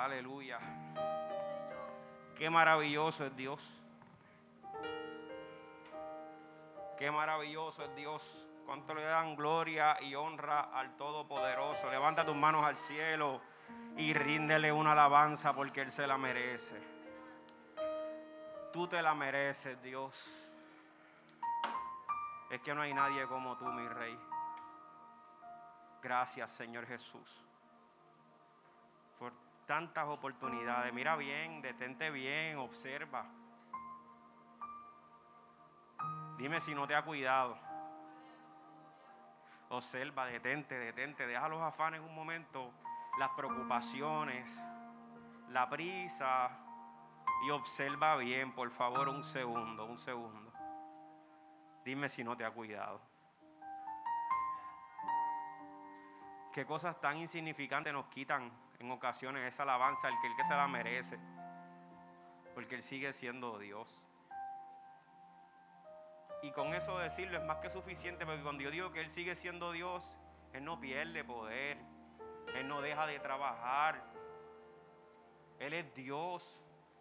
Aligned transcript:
Aleluya. 0.00 0.58
Qué 2.34 2.48
maravilloso 2.48 3.26
es 3.26 3.36
Dios. 3.36 3.60
Qué 6.98 7.10
maravilloso 7.10 7.84
es 7.84 7.94
Dios. 7.94 8.46
Cuánto 8.64 8.94
le 8.94 9.02
dan 9.02 9.36
gloria 9.36 9.98
y 10.00 10.14
honra 10.14 10.70
al 10.72 10.96
Todopoderoso. 10.96 11.90
Levanta 11.90 12.24
tus 12.24 12.34
manos 12.34 12.64
al 12.64 12.78
cielo 12.78 13.42
y 13.98 14.14
ríndele 14.14 14.72
una 14.72 14.92
alabanza 14.92 15.52
porque 15.52 15.82
Él 15.82 15.90
se 15.90 16.06
la 16.06 16.16
merece. 16.16 16.80
Tú 18.72 18.86
te 18.86 19.02
la 19.02 19.14
mereces, 19.14 19.82
Dios. 19.82 20.14
Es 22.48 22.62
que 22.62 22.74
no 22.74 22.80
hay 22.80 22.94
nadie 22.94 23.26
como 23.26 23.58
tú, 23.58 23.66
mi 23.66 23.86
rey. 23.86 24.18
Gracias, 26.02 26.52
Señor 26.52 26.86
Jesús, 26.86 27.44
tantas 29.66 30.06
oportunidades. 30.06 30.92
Mira 30.92 31.16
bien, 31.16 31.62
detente 31.62 32.10
bien, 32.10 32.58
observa. 32.58 33.26
Dime 36.38 36.60
si 36.60 36.74
no 36.74 36.86
te 36.86 36.94
ha 36.94 37.02
cuidado. 37.02 37.58
Observa, 39.68 40.26
detente, 40.26 40.78
detente. 40.78 41.26
Deja 41.26 41.48
los 41.48 41.60
afanes 41.62 42.00
un 42.00 42.14
momento, 42.14 42.72
las 43.18 43.30
preocupaciones, 43.30 44.50
la 45.50 45.68
prisa. 45.68 46.50
Y 47.46 47.50
observa 47.50 48.16
bien, 48.16 48.52
por 48.52 48.70
favor, 48.70 49.08
un 49.08 49.22
segundo, 49.22 49.86
un 49.86 49.98
segundo. 49.98 50.52
Dime 51.84 52.08
si 52.08 52.24
no 52.24 52.36
te 52.36 52.44
ha 52.44 52.50
cuidado. 52.50 53.00
Qué 56.52 56.66
cosas 56.66 57.00
tan 57.00 57.16
insignificantes 57.16 57.92
nos 57.92 58.06
quitan 58.06 58.50
en 58.80 58.90
ocasiones 58.90 59.46
esa 59.46 59.62
alabanza 59.62 60.08
al 60.08 60.20
que 60.20 60.26
el 60.26 60.36
que 60.36 60.44
se 60.44 60.54
la 60.54 60.66
merece. 60.66 61.18
Porque 62.54 62.74
Él 62.74 62.82
sigue 62.82 63.12
siendo 63.12 63.58
Dios. 63.58 64.02
Y 66.42 66.50
con 66.52 66.74
eso 66.74 66.98
decirlo 66.98 67.38
es 67.38 67.44
más 67.44 67.58
que 67.58 67.68
suficiente 67.68 68.24
porque 68.24 68.42
cuando 68.42 68.62
yo 68.62 68.70
digo 68.70 68.90
que 68.90 69.00
Él 69.00 69.10
sigue 69.10 69.34
siendo 69.34 69.72
Dios, 69.72 70.18
Él 70.54 70.64
no 70.64 70.80
pierde 70.80 71.22
poder. 71.22 71.78
Él 72.54 72.66
no 72.66 72.80
deja 72.80 73.06
de 73.06 73.20
trabajar. 73.20 74.02
Él 75.58 75.74
es 75.74 75.94
Dios. 75.94 76.58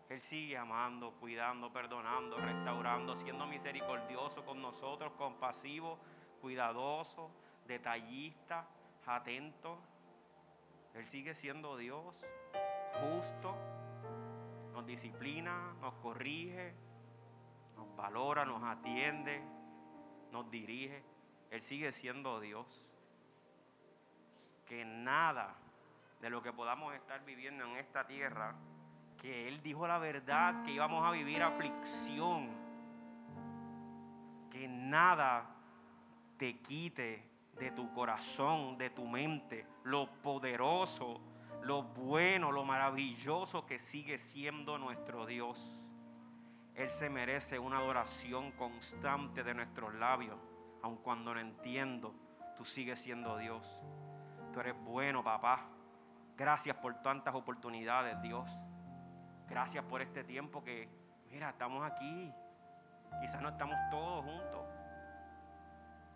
Él 0.09 0.19
sigue 0.19 0.58
amando, 0.58 1.11
cuidando, 1.14 1.71
perdonando, 1.71 2.38
restaurando, 2.38 3.16
siendo 3.16 3.45
misericordioso 3.45 4.43
con 4.43 4.61
nosotros, 4.61 5.14
compasivo, 5.14 5.99
cuidadoso, 6.41 7.31
detallista, 7.67 8.67
atento. 9.05 9.80
Él 11.00 11.08
sigue 11.08 11.33
siendo 11.33 11.78
Dios, 11.78 12.14
justo, 13.00 13.55
nos 14.73 14.86
disciplina, 14.86 15.73
nos 15.80 15.94
corrige, 15.95 16.73
nos 17.78 17.95
valora, 17.95 18.44
nos 18.44 18.61
atiende, 18.64 19.42
nos 20.33 20.52
dirige. 20.52 21.02
Él 21.52 21.61
sigue 21.61 21.94
siendo 21.94 22.42
Dios. 22.42 22.86
Que 24.66 24.83
nada 24.83 25.55
de 26.20 26.30
lo 26.30 26.44
que 26.44 26.52
podamos 26.52 26.94
estar 26.94 27.23
viviendo 27.23 27.64
en 27.64 27.77
esta 27.77 28.05
tierra 28.05 28.53
que 29.22 29.47
Él 29.47 29.61
dijo 29.64 29.88
la 29.88 30.00
verdad, 30.00 30.66
que 30.66 30.72
íbamos 30.72 31.08
a 31.08 31.11
vivir 31.11 31.42
aflicción, 31.42 32.50
que 34.52 34.67
nada 34.67 35.45
te 36.38 36.59
quite 36.59 37.28
de 37.59 37.71
tu 37.71 37.91
corazón, 37.93 38.77
de 38.77 38.89
tu 38.89 39.05
mente, 39.05 39.67
lo 39.83 40.09
poderoso, 40.21 41.19
lo 41.61 41.83
bueno, 41.83 42.52
lo 42.52 42.63
maravilloso 42.63 43.65
que 43.65 43.77
sigue 43.77 44.17
siendo 44.17 44.77
nuestro 44.77 45.25
Dios. 45.25 45.80
Él 46.75 46.89
se 46.89 47.09
merece 47.09 47.59
una 47.59 47.80
adoración 47.80 48.53
constante 48.53 49.43
de 49.43 49.53
nuestros 49.53 49.93
labios, 49.95 50.37
aun 50.81 50.95
cuando 50.98 51.33
no 51.33 51.39
entiendo, 51.39 52.15
tú 52.55 52.64
sigues 52.64 52.99
siendo 52.99 53.37
Dios. 53.37 53.81
Tú 54.53 54.61
eres 54.61 54.75
bueno, 54.83 55.21
papá. 55.21 55.65
Gracias 56.37 56.77
por 56.77 56.95
tantas 57.02 57.36
oportunidades, 57.36 58.21
Dios. 58.21 58.49
Gracias 59.49 59.83
por 59.83 60.02
este 60.02 60.23
tiempo 60.23 60.64
que, 60.64 60.87
mira, 61.30 61.49
estamos 61.49 61.83
aquí. 61.86 62.33
Quizás 63.19 63.42
no 63.42 63.49
estamos 63.49 63.77
todos 63.92 64.23
juntos, 64.23 64.65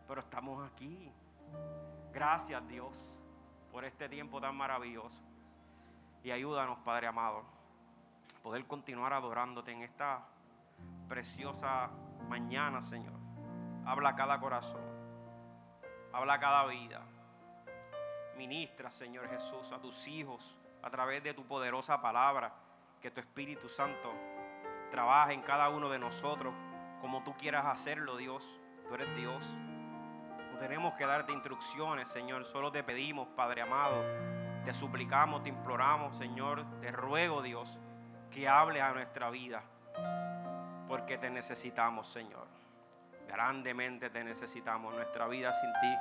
pero 0.08 0.22
estamos 0.22 0.72
aquí. 0.72 1.12
Gracias 2.14 2.68
Dios 2.68 3.06
por 3.72 3.86
este 3.86 4.08
tiempo 4.08 4.40
tan 4.40 4.56
maravilloso. 4.56 5.20
Y 6.24 6.32
ayúdanos, 6.32 6.80
Padre 6.80 7.08
amado, 7.08 7.44
a 8.38 8.44
poder 8.44 8.66
continuar 8.66 9.14
adorándote 9.14 9.72
en 9.72 9.84
esta 9.84 10.22
preciosa 11.10 11.90
mañana, 12.30 12.82
Señor. 12.82 13.20
Habla 13.86 14.16
cada 14.16 14.40
corazón. 14.40 14.82
Habla 16.14 16.40
cada 16.40 16.66
vida. 16.68 17.02
Ministra, 18.38 18.92
Señor 18.92 19.28
Jesús, 19.30 19.72
a 19.72 19.80
tus 19.80 20.08
hijos 20.08 20.56
a 20.84 20.90
través 20.90 21.24
de 21.24 21.34
tu 21.34 21.46
poderosa 21.46 22.02
palabra 22.02 22.54
que 23.02 23.10
tu 23.10 23.22
Espíritu 23.22 23.70
Santo 23.70 24.14
trabaje 24.92 25.34
en 25.34 25.42
cada 25.42 25.70
uno 25.70 25.90
de 25.90 25.98
nosotros 25.98 26.54
como 27.02 27.24
tú 27.24 27.34
quieras 27.36 27.66
hacerlo, 27.66 28.18
Dios. 28.18 28.60
Tú 28.88 28.94
eres 28.96 29.16
Dios. 29.16 29.56
No 30.54 30.60
tenemos 30.60 30.94
que 30.94 31.06
darte 31.06 31.34
instrucciones, 31.34 32.08
Señor. 32.08 32.46
Solo 32.46 32.72
te 32.72 32.84
pedimos, 32.84 33.28
Padre 33.30 33.64
amado. 33.64 34.04
Te 34.64 34.72
suplicamos, 34.72 35.42
te 35.44 35.50
imploramos, 35.50 36.16
Señor. 36.16 36.64
Te 36.80 36.92
ruego, 36.92 37.42
Dios, 37.42 37.80
que 38.30 38.48
hables 38.48 38.84
a 38.84 38.94
nuestra 38.94 39.32
vida. 39.32 39.64
Porque 40.88 41.18
te 41.18 41.32
necesitamos, 41.32 42.08
Señor. 42.08 42.48
Grandemente 43.28 44.12
te 44.12 44.24
necesitamos. 44.24 44.94
Nuestra 44.94 45.28
vida 45.28 45.52
sin 45.60 45.74
ti 45.74 45.96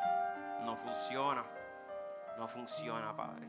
no 0.65 0.77
funciona. 0.77 1.45
No 2.37 2.47
funciona, 2.47 3.17
Padre. 3.17 3.47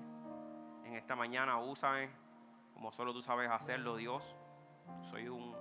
En 0.85 0.95
esta 0.95 1.17
mañana 1.17 1.57
úsame 1.57 2.09
como 2.73 2.91
solo 2.91 3.13
tú 3.13 3.21
sabes 3.21 3.51
hacerlo, 3.51 3.97
Dios. 3.97 4.35
Soy 5.01 5.27
un 5.27 5.53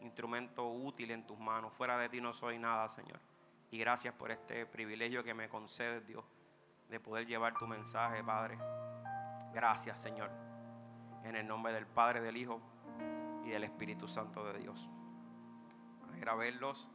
instrumento 0.00 0.68
útil 0.68 1.10
en 1.10 1.26
tus 1.26 1.38
manos. 1.38 1.72
Fuera 1.72 1.98
de 1.98 2.08
ti 2.10 2.20
no 2.20 2.32
soy 2.32 2.58
nada, 2.58 2.88
Señor. 2.88 3.20
Y 3.70 3.78
gracias 3.78 4.14
por 4.14 4.30
este 4.30 4.66
privilegio 4.66 5.24
que 5.24 5.34
me 5.34 5.48
concedes, 5.48 6.06
Dios, 6.06 6.24
de 6.88 7.00
poder 7.00 7.26
llevar 7.26 7.54
tu 7.54 7.66
mensaje, 7.66 8.22
Padre. 8.22 8.58
Gracias, 9.52 10.00
Señor. 10.00 10.30
En 11.24 11.36
el 11.36 11.46
nombre 11.46 11.72
del 11.72 11.86
Padre, 11.86 12.20
del 12.20 12.36
Hijo 12.36 12.60
y 13.44 13.50
del 13.50 13.64
Espíritu 13.64 14.06
Santo 14.06 14.44
de 14.44 14.58
Dios. 14.58 14.88
A 16.26 16.34
verlos. 16.36 16.88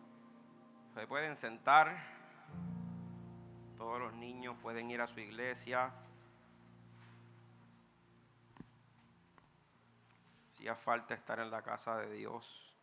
Se 0.95 1.05
pueden 1.05 1.35
sentar. 1.35 1.95
Todos 3.77 3.99
los 3.99 4.13
niños 4.13 4.57
pueden 4.59 4.89
ir 4.89 5.01
a 5.01 5.07
su 5.07 5.19
iglesia. 5.19 5.93
hacía 10.59 10.75
falta 10.75 11.13
estar 11.13 11.39
en 11.39 11.49
la 11.49 11.61
casa 11.61 11.95
de 11.95 12.11
Dios? 12.11 12.75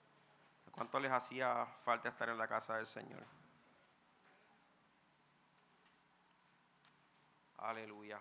¿Cuánto 0.70 0.98
les 0.98 1.12
hacía 1.12 1.66
falta 1.84 2.08
estar 2.08 2.30
en 2.30 2.38
la 2.38 2.48
casa 2.48 2.76
del 2.76 2.86
Señor? 2.86 3.22
Aleluya. 7.58 8.20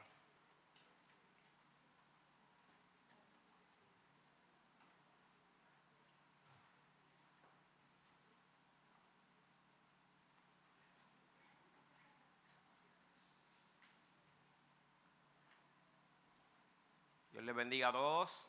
Dios 17.32 17.44
les 17.44 17.54
bendiga 17.54 17.90
a 17.90 17.92
todos. 17.92 18.48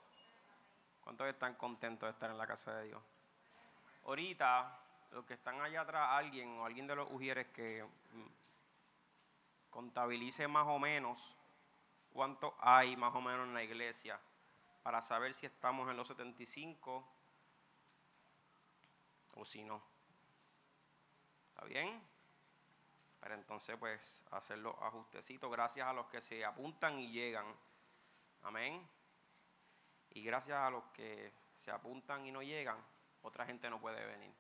¿Cuántos 1.00 1.26
están 1.26 1.54
contentos 1.54 2.06
de 2.06 2.12
estar 2.12 2.30
en 2.30 2.38
la 2.38 2.46
casa 2.46 2.72
de 2.76 2.86
Dios? 2.86 3.02
Ahorita, 4.04 4.78
los 5.10 5.24
que 5.24 5.34
están 5.34 5.60
allá 5.60 5.80
atrás, 5.80 6.08
alguien 6.12 6.58
o 6.58 6.64
alguien 6.64 6.86
de 6.86 6.94
los 6.94 7.08
ujieres 7.10 7.48
que 7.48 7.82
mm, 7.82 8.45
contabilice 9.76 10.49
más 10.49 10.67
o 10.69 10.78
menos 10.78 11.37
cuánto 12.11 12.56
hay 12.61 12.96
más 12.96 13.14
o 13.14 13.20
menos 13.20 13.46
en 13.46 13.52
la 13.52 13.62
iglesia 13.62 14.19
para 14.82 15.02
saber 15.02 15.34
si 15.34 15.44
estamos 15.44 15.90
en 15.90 15.99
los 15.99 16.08
75 16.08 17.06
o 19.34 19.44
si 19.44 19.62
no. 19.64 19.82
¿Está 21.50 21.67
bien? 21.67 22.02
Pero 23.20 23.34
entonces 23.34 23.76
pues 23.76 24.25
hacer 24.31 24.56
los 24.61 24.75
ajustecitos 24.81 25.50
gracias 25.50 25.87
a 25.87 25.93
los 25.93 26.06
que 26.06 26.23
se 26.23 26.43
apuntan 26.43 26.99
y 26.99 27.11
llegan. 27.11 27.44
Amén. 28.44 28.82
Y 30.08 30.23
gracias 30.23 30.56
a 30.56 30.70
los 30.70 30.84
que 30.94 31.34
se 31.55 31.70
apuntan 31.70 32.25
y 32.25 32.32
no 32.32 32.40
llegan, 32.40 32.82
otra 33.20 33.44
gente 33.44 33.69
no 33.69 33.78
puede 33.78 34.02
venir. 34.06 34.32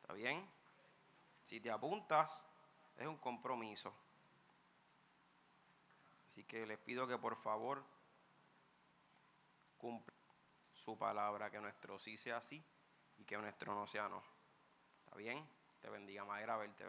¿Está 0.00 0.14
bien? 0.14 0.61
Si 1.52 1.60
te 1.60 1.70
apuntas, 1.70 2.42
es 2.96 3.06
un 3.06 3.18
compromiso. 3.18 3.92
Así 6.26 6.44
que 6.44 6.64
les 6.64 6.78
pido 6.78 7.06
que 7.06 7.18
por 7.18 7.36
favor 7.36 7.84
cumplan 9.76 10.16
su 10.72 10.96
palabra, 10.96 11.50
que 11.50 11.60
nuestro 11.60 11.98
sí 11.98 12.16
sea 12.16 12.40
sí 12.40 12.64
y 13.18 13.24
que 13.24 13.36
nuestro 13.36 13.74
no 13.74 13.86
sea 13.86 14.08
no. 14.08 14.22
¿Está 15.04 15.14
bien? 15.16 15.46
Te 15.82 15.90
bendiga, 15.90 16.24
madera, 16.24 16.56
verte. 16.56 16.86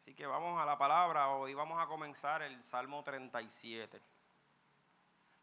Así 0.00 0.14
que 0.14 0.26
vamos 0.26 0.58
a 0.58 0.64
la 0.64 0.78
palabra. 0.78 1.28
Hoy 1.28 1.52
vamos 1.52 1.78
a 1.78 1.86
comenzar 1.86 2.40
el 2.40 2.64
Salmo 2.64 3.04
37. 3.04 4.00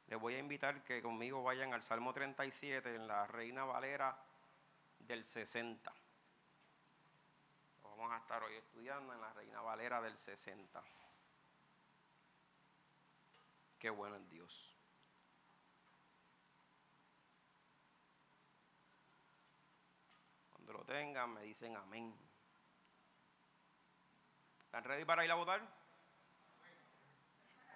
Les 0.07 0.19
voy 0.19 0.33
a 0.33 0.39
invitar 0.39 0.83
que 0.83 0.99
conmigo 1.03 1.43
vayan 1.43 1.75
al 1.75 1.83
Salmo 1.83 2.11
37 2.11 2.95
en 2.95 3.07
la 3.07 3.27
Reina 3.27 3.65
Valera 3.65 4.19
del 4.97 5.23
60. 5.23 5.93
Vamos 7.99 8.13
a 8.13 8.17
estar 8.19 8.41
hoy 8.41 8.55
estudiando 8.55 9.13
en 9.13 9.19
la 9.19 9.33
Reina 9.33 9.59
Valera 9.59 10.01
del 10.01 10.17
60. 10.17 10.81
Qué 13.77 13.89
bueno 13.89 14.15
es 14.15 14.29
Dios. 14.29 14.73
Cuando 20.49 20.71
lo 20.71 20.85
tengan, 20.85 21.33
me 21.33 21.41
dicen 21.41 21.75
amén. 21.75 22.17
¿Están 24.63 24.85
ready 24.85 25.03
para 25.03 25.25
ir 25.25 25.31
a 25.31 25.35
votar? 25.35 25.59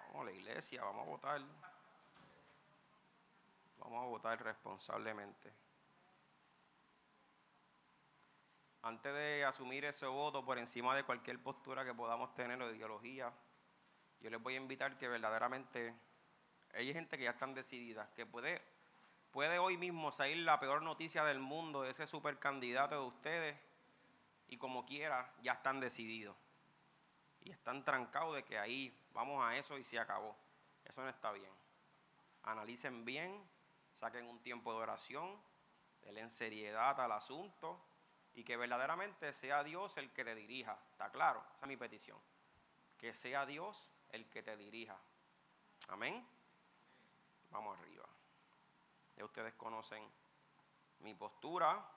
Vamos 0.06 0.22
a 0.22 0.24
la 0.24 0.32
iglesia, 0.32 0.82
vamos 0.84 1.06
a 1.06 1.10
votar. 1.10 1.42
Vamos 3.76 4.02
a 4.02 4.06
votar 4.06 4.42
responsablemente. 4.42 5.63
Antes 8.84 9.14
de 9.14 9.46
asumir 9.46 9.86
ese 9.86 10.04
voto 10.04 10.44
por 10.44 10.58
encima 10.58 10.94
de 10.94 11.04
cualquier 11.04 11.42
postura 11.42 11.86
que 11.86 11.94
podamos 11.94 12.34
tener 12.34 12.60
o 12.60 12.68
de 12.68 12.76
ideología, 12.76 13.32
yo 14.20 14.28
les 14.28 14.42
voy 14.42 14.56
a 14.56 14.58
invitar 14.58 14.98
que 14.98 15.08
verdaderamente 15.08 15.94
hay 16.74 16.92
gente 16.92 17.16
que 17.16 17.24
ya 17.24 17.30
están 17.30 17.54
decididas, 17.54 18.10
que 18.10 18.26
puede, 18.26 18.60
puede 19.30 19.58
hoy 19.58 19.78
mismo 19.78 20.12
salir 20.12 20.36
la 20.36 20.60
peor 20.60 20.82
noticia 20.82 21.24
del 21.24 21.38
mundo 21.38 21.80
de 21.80 21.92
ese 21.92 22.06
supercandidato 22.06 22.96
de 22.96 23.06
ustedes 23.06 23.56
y 24.48 24.58
como 24.58 24.84
quiera 24.84 25.32
ya 25.40 25.54
están 25.54 25.80
decididos 25.80 26.36
y 27.40 27.52
están 27.52 27.86
trancados 27.86 28.34
de 28.34 28.42
que 28.42 28.58
ahí 28.58 28.94
vamos 29.14 29.42
a 29.42 29.56
eso 29.56 29.78
y 29.78 29.84
se 29.84 29.98
acabó. 29.98 30.36
Eso 30.84 31.02
no 31.02 31.08
está 31.08 31.32
bien. 31.32 31.50
Analicen 32.42 33.06
bien, 33.06 33.48
saquen 33.94 34.26
un 34.26 34.40
tiempo 34.40 34.74
de 34.74 34.80
oración, 34.80 35.40
denle 36.02 36.28
seriedad 36.28 37.00
al 37.00 37.12
asunto 37.12 37.80
y 38.34 38.44
que 38.44 38.56
verdaderamente 38.56 39.32
sea 39.32 39.62
Dios 39.62 39.96
el 39.96 40.12
que 40.12 40.24
te 40.24 40.34
dirija. 40.34 40.78
¿Está 40.90 41.10
claro? 41.10 41.44
Esa 41.56 41.66
es 41.66 41.68
mi 41.68 41.76
petición. 41.76 42.18
Que 42.98 43.14
sea 43.14 43.46
Dios 43.46 43.88
el 44.10 44.28
que 44.28 44.42
te 44.42 44.56
dirija. 44.56 44.98
Amén. 45.88 46.26
Vamos 47.50 47.78
arriba. 47.78 48.04
Ya 49.16 49.24
ustedes 49.24 49.54
conocen 49.54 50.08
mi 51.00 51.14
postura. 51.14 51.88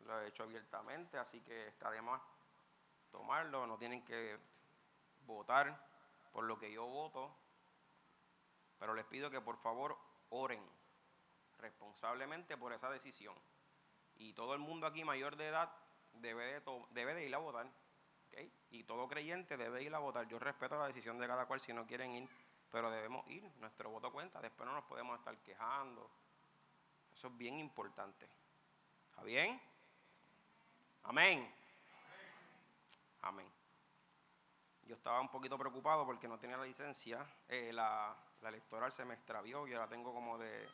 Lo 0.00 0.20
he 0.20 0.28
hecho 0.28 0.42
abiertamente, 0.42 1.18
así 1.18 1.40
que 1.40 1.68
está 1.68 1.90
de 1.90 2.02
más 2.02 2.20
tomarlo, 3.10 3.66
no 3.66 3.78
tienen 3.78 4.04
que 4.04 4.38
votar 5.24 5.80
por 6.32 6.44
lo 6.44 6.58
que 6.58 6.70
yo 6.70 6.86
voto, 6.86 7.34
pero 8.78 8.94
les 8.94 9.06
pido 9.06 9.30
que 9.30 9.40
por 9.40 9.56
favor 9.56 9.96
oren 10.30 10.62
responsablemente 11.58 12.56
por 12.56 12.72
esa 12.72 12.90
decisión. 12.90 13.34
Y 14.16 14.32
todo 14.32 14.54
el 14.54 14.60
mundo 14.60 14.86
aquí 14.86 15.04
mayor 15.04 15.36
de 15.36 15.48
edad 15.48 15.72
debe 16.14 16.60
de, 16.60 16.84
debe 16.90 17.14
de 17.14 17.26
ir 17.26 17.34
a 17.34 17.38
votar. 17.38 17.66
Y 18.70 18.84
todo 18.84 19.08
creyente 19.08 19.56
debe 19.56 19.82
ir 19.82 19.94
a 19.94 19.98
votar. 19.98 20.28
Yo 20.28 20.38
respeto 20.38 20.78
la 20.78 20.88
decisión 20.88 21.18
de 21.18 21.26
cada 21.26 21.46
cual 21.46 21.60
si 21.60 21.72
no 21.72 21.86
quieren 21.86 22.12
ir, 22.12 22.28
pero 22.70 22.90
debemos 22.90 23.26
ir. 23.28 23.42
Nuestro 23.58 23.90
voto 23.90 24.12
cuenta. 24.12 24.40
Después 24.40 24.66
no 24.66 24.74
nos 24.74 24.84
podemos 24.84 25.18
estar 25.18 25.36
quejando. 25.38 26.10
Eso 27.14 27.28
es 27.28 27.36
bien 27.36 27.58
importante. 27.58 28.28
¿Está 29.08 29.22
bien? 29.22 29.60
Amén. 31.04 31.50
Amén. 33.22 33.50
Yo 34.82 34.94
estaba 34.94 35.20
un 35.20 35.28
poquito 35.28 35.58
preocupado 35.58 36.04
porque 36.06 36.28
no 36.28 36.38
tenía 36.38 36.56
la 36.56 36.64
licencia. 36.64 37.26
Eh, 37.48 37.72
la, 37.72 38.14
electoral 38.42 38.92
se 38.92 39.04
me 39.04 39.14
extravió, 39.14 39.66
yo 39.66 39.78
la 39.78 39.88
tengo 39.88 40.12
como 40.12 40.38
de 40.38 40.68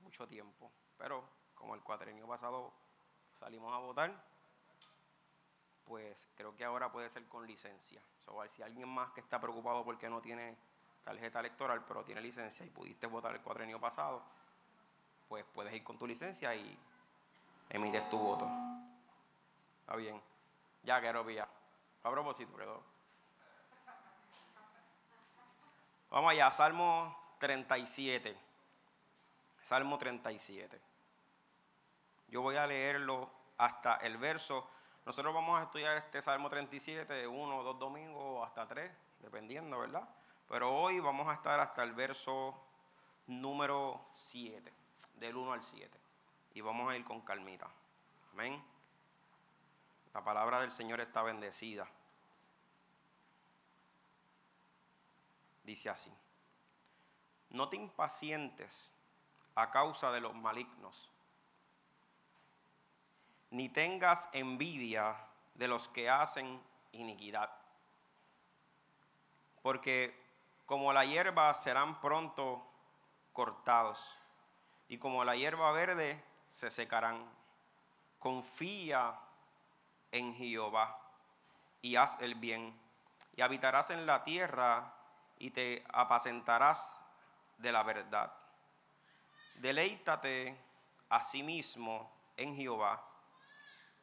mucho 0.00 0.26
tiempo. 0.26 0.72
Pero 0.96 1.22
como 1.58 1.74
el 1.74 1.82
cuatrenio 1.82 2.26
pasado 2.26 2.72
salimos 3.38 3.74
a 3.74 3.78
votar, 3.78 4.24
pues 5.84 6.28
creo 6.34 6.54
que 6.54 6.64
ahora 6.64 6.90
puede 6.90 7.08
ser 7.08 7.26
con 7.28 7.46
licencia. 7.46 8.02
Si 8.54 8.62
alguien 8.62 8.88
más 8.88 9.10
que 9.12 9.20
está 9.20 9.40
preocupado 9.40 9.84
porque 9.84 10.08
no 10.08 10.20
tiene 10.20 10.56
tarjeta 11.02 11.40
electoral, 11.40 11.84
pero 11.86 12.04
tiene 12.04 12.20
licencia 12.20 12.64
y 12.64 12.70
pudiste 12.70 13.06
votar 13.06 13.34
el 13.34 13.40
cuatrenio 13.40 13.80
pasado, 13.80 14.22
pues 15.28 15.44
puedes 15.52 15.72
ir 15.74 15.82
con 15.82 15.98
tu 15.98 16.06
licencia 16.06 16.54
y 16.54 16.78
emites 17.70 18.08
tu 18.10 18.18
voto. 18.18 18.48
Está 19.80 19.96
bien. 19.96 20.20
Ya 20.82 21.00
quiero 21.00 21.24
pillar. 21.24 21.48
A 22.02 22.10
propósito, 22.10 22.52
perdón. 22.54 22.82
Vamos 26.10 26.30
allá, 26.32 26.50
Salmo 26.50 27.16
37. 27.38 28.36
Salmo 29.62 29.98
37. 29.98 30.80
Yo 32.28 32.42
voy 32.42 32.56
a 32.56 32.66
leerlo 32.66 33.30
hasta 33.56 33.96
el 33.96 34.16
verso. 34.18 34.68
Nosotros 35.06 35.34
vamos 35.34 35.58
a 35.60 35.64
estudiar 35.64 35.96
este 35.96 36.20
Salmo 36.22 36.50
37 36.50 37.12
de 37.12 37.26
uno 37.26 37.58
o 37.58 37.62
dos 37.62 37.78
domingos 37.78 38.46
hasta 38.46 38.66
tres, 38.66 38.92
dependiendo, 39.20 39.78
¿verdad? 39.78 40.08
Pero 40.48 40.74
hoy 40.74 41.00
vamos 41.00 41.28
a 41.28 41.34
estar 41.34 41.58
hasta 41.60 41.82
el 41.82 41.92
verso 41.92 42.54
número 43.26 44.00
7, 44.12 44.72
del 45.14 45.36
1 45.36 45.52
al 45.52 45.62
7. 45.62 45.98
Y 46.54 46.60
vamos 46.60 46.90
a 46.90 46.96
ir 46.96 47.04
con 47.04 47.20
calmita. 47.20 47.68
Amén. 48.32 48.62
La 50.14 50.24
palabra 50.24 50.60
del 50.60 50.72
Señor 50.72 51.00
está 51.00 51.22
bendecida. 51.22 51.86
Dice 55.64 55.90
así, 55.90 56.10
no 57.50 57.68
te 57.68 57.76
impacientes 57.76 58.90
a 59.54 59.70
causa 59.70 60.10
de 60.12 60.20
los 60.20 60.34
malignos, 60.34 61.10
ni 63.50 63.68
tengas 63.68 64.28
envidia 64.32 65.16
de 65.54 65.68
los 65.68 65.88
que 65.88 66.08
hacen 66.08 66.60
iniquidad, 66.92 67.50
porque 69.62 70.14
como 70.66 70.92
la 70.92 71.04
hierba 71.04 71.52
serán 71.54 72.00
pronto 72.00 72.62
cortados, 73.32 74.14
y 74.88 74.98
como 74.98 75.24
la 75.24 75.36
hierba 75.36 75.70
verde 75.72 76.22
se 76.48 76.70
secarán. 76.70 77.24
Confía 78.18 79.18
en 80.10 80.34
Jehová 80.34 80.98
y 81.82 81.96
haz 81.96 82.20
el 82.20 82.34
bien, 82.34 82.78
y 83.36 83.42
habitarás 83.42 83.90
en 83.90 84.06
la 84.06 84.24
tierra 84.24 84.92
y 85.38 85.50
te 85.50 85.84
apacentarás 85.92 87.04
de 87.58 87.70
la 87.70 87.82
verdad. 87.82 88.32
Deleítate 89.56 90.58
a 91.08 91.22
sí 91.22 91.42
mismo 91.42 92.10
en 92.36 92.56
Jehová, 92.56 93.07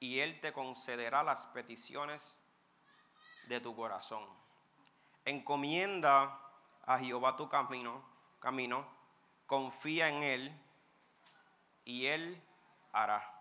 y 0.06 0.20
Él 0.20 0.40
te 0.40 0.54
concederá 0.54 1.24
las 1.24 1.46
peticiones 1.48 2.42
de 3.48 3.60
tu 3.60 3.76
corazón. 3.76 4.24
Encomienda 5.26 6.40
a 6.86 7.00
Jehová 7.00 7.36
tu 7.36 7.50
camino, 7.50 8.04
camino, 8.40 8.86
confía 9.48 10.10
en 10.10 10.24
Él, 10.24 10.62
y 11.84 12.06
Él 12.06 12.42
hará. 12.92 13.32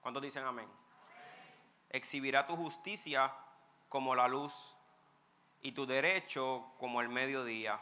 ¿Cuántos 0.00 0.22
dicen 0.22 0.44
amén? 0.44 0.68
exhibirá 1.92 2.46
tu 2.46 2.56
justicia 2.56 3.32
como 3.88 4.14
la 4.14 4.26
luz 4.26 4.74
y 5.60 5.72
tu 5.72 5.86
derecho 5.86 6.72
como 6.78 7.00
el 7.00 7.08
mediodía. 7.08 7.78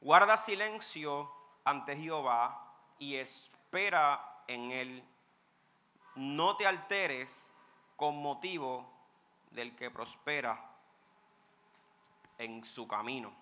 Guarda 0.00 0.36
silencio 0.36 1.32
ante 1.62 1.96
Jehová 1.96 2.74
y 2.98 3.14
espera 3.14 4.42
en 4.48 4.72
él. 4.72 5.04
No 6.16 6.56
te 6.56 6.66
alteres 6.66 7.52
con 7.96 8.20
motivo 8.22 8.90
del 9.50 9.74
que 9.76 9.90
prospera 9.90 10.70
en 12.38 12.64
su 12.64 12.86
camino. 12.88 13.32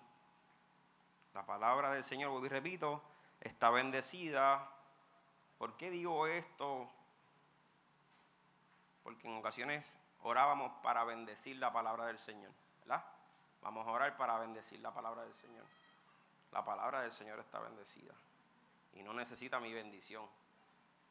La 1.33 1.45
palabra 1.45 1.91
del 1.91 2.03
Señor, 2.03 2.31
vuelvo 2.31 2.45
y 2.45 2.49
repito, 2.49 3.01
está 3.41 3.69
bendecida. 3.69 4.69
¿Por 5.57 5.75
qué 5.77 5.89
digo 5.89 6.27
esto? 6.27 6.89
porque 9.03 9.27
en 9.27 9.35
ocasiones 9.35 9.99
orábamos 10.21 10.71
para 10.81 11.03
bendecir 11.03 11.57
la 11.57 11.71
palabra 11.71 12.05
del 12.05 12.17
Señor, 12.17 12.51
¿verdad? 12.79 13.03
Vamos 13.61 13.85
a 13.85 13.91
orar 13.91 14.17
para 14.17 14.39
bendecir 14.39 14.79
la 14.79 14.93
palabra 14.93 15.23
del 15.23 15.35
Señor. 15.35 15.65
La 16.51 16.63
palabra 16.63 17.01
del 17.01 17.11
Señor 17.11 17.39
está 17.39 17.59
bendecida 17.59 18.13
y 18.93 19.03
no 19.03 19.13
necesita 19.13 19.59
mi 19.59 19.73
bendición. 19.73 20.25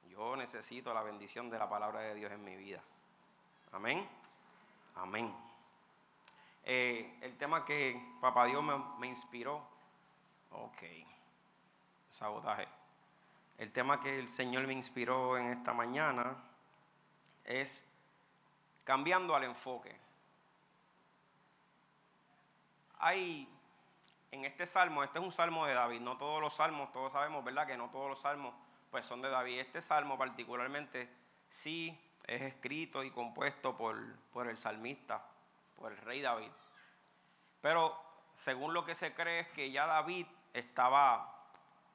Yo 0.08 0.36
necesito 0.36 0.92
la 0.92 1.02
bendición 1.02 1.50
de 1.50 1.58
la 1.58 1.68
palabra 1.68 2.00
de 2.00 2.14
Dios 2.14 2.30
en 2.32 2.44
mi 2.44 2.56
vida. 2.56 2.80
Amén. 3.72 4.08
Amén. 4.96 5.34
Eh, 6.64 7.18
el 7.22 7.36
tema 7.36 7.64
que 7.64 8.00
Papá 8.20 8.46
Dios 8.46 8.62
me, 8.62 8.76
me 8.98 9.06
inspiró. 9.06 9.62
Ok. 10.50 10.82
Sabotaje. 12.10 12.68
El 13.58 13.72
tema 13.72 14.00
que 14.00 14.18
el 14.18 14.28
Señor 14.28 14.66
me 14.66 14.72
inspiró 14.72 15.38
en 15.38 15.46
esta 15.46 15.72
mañana 15.72 16.36
es 17.44 17.88
cambiando 18.84 19.34
al 19.34 19.44
enfoque. 19.44 19.96
Hay 22.98 23.48
en 24.30 24.44
este 24.44 24.66
salmo, 24.66 25.02
este 25.02 25.18
es 25.18 25.24
un 25.24 25.32
salmo 25.32 25.66
de 25.66 25.74
David, 25.74 26.00
no 26.00 26.16
todos 26.16 26.40
los 26.40 26.54
salmos, 26.54 26.90
todos 26.92 27.12
sabemos, 27.12 27.44
¿verdad? 27.44 27.66
Que 27.66 27.76
no 27.76 27.90
todos 27.90 28.10
los 28.10 28.20
salmos 28.20 28.54
pues 28.92 29.06
son 29.06 29.22
de 29.22 29.30
David. 29.30 29.58
Este 29.58 29.80
salmo 29.80 30.18
particularmente 30.18 31.08
sí 31.48 31.98
es 32.26 32.42
escrito 32.42 33.02
y 33.02 33.10
compuesto 33.10 33.74
por, 33.74 33.96
por 34.34 34.46
el 34.46 34.58
salmista, 34.58 35.26
por 35.76 35.92
el 35.92 35.98
rey 35.98 36.20
David. 36.20 36.50
Pero 37.62 37.98
según 38.34 38.74
lo 38.74 38.84
que 38.84 38.94
se 38.94 39.14
cree 39.14 39.40
es 39.40 39.48
que 39.48 39.72
ya 39.72 39.86
David 39.86 40.26
estaba 40.52 41.48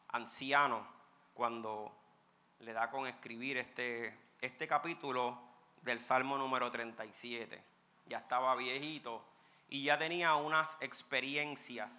anciano 0.07 0.87
cuando 1.35 1.95
le 2.61 2.73
da 2.73 2.89
con 2.89 3.05
escribir 3.05 3.57
este, 3.57 4.17
este 4.41 4.67
capítulo 4.67 5.39
del 5.83 5.99
Salmo 5.99 6.35
número 6.35 6.71
37. 6.71 7.63
Ya 8.07 8.17
estaba 8.17 8.55
viejito 8.55 9.23
y 9.69 9.83
ya 9.83 9.99
tenía 9.99 10.33
unas 10.33 10.75
experiencias 10.81 11.95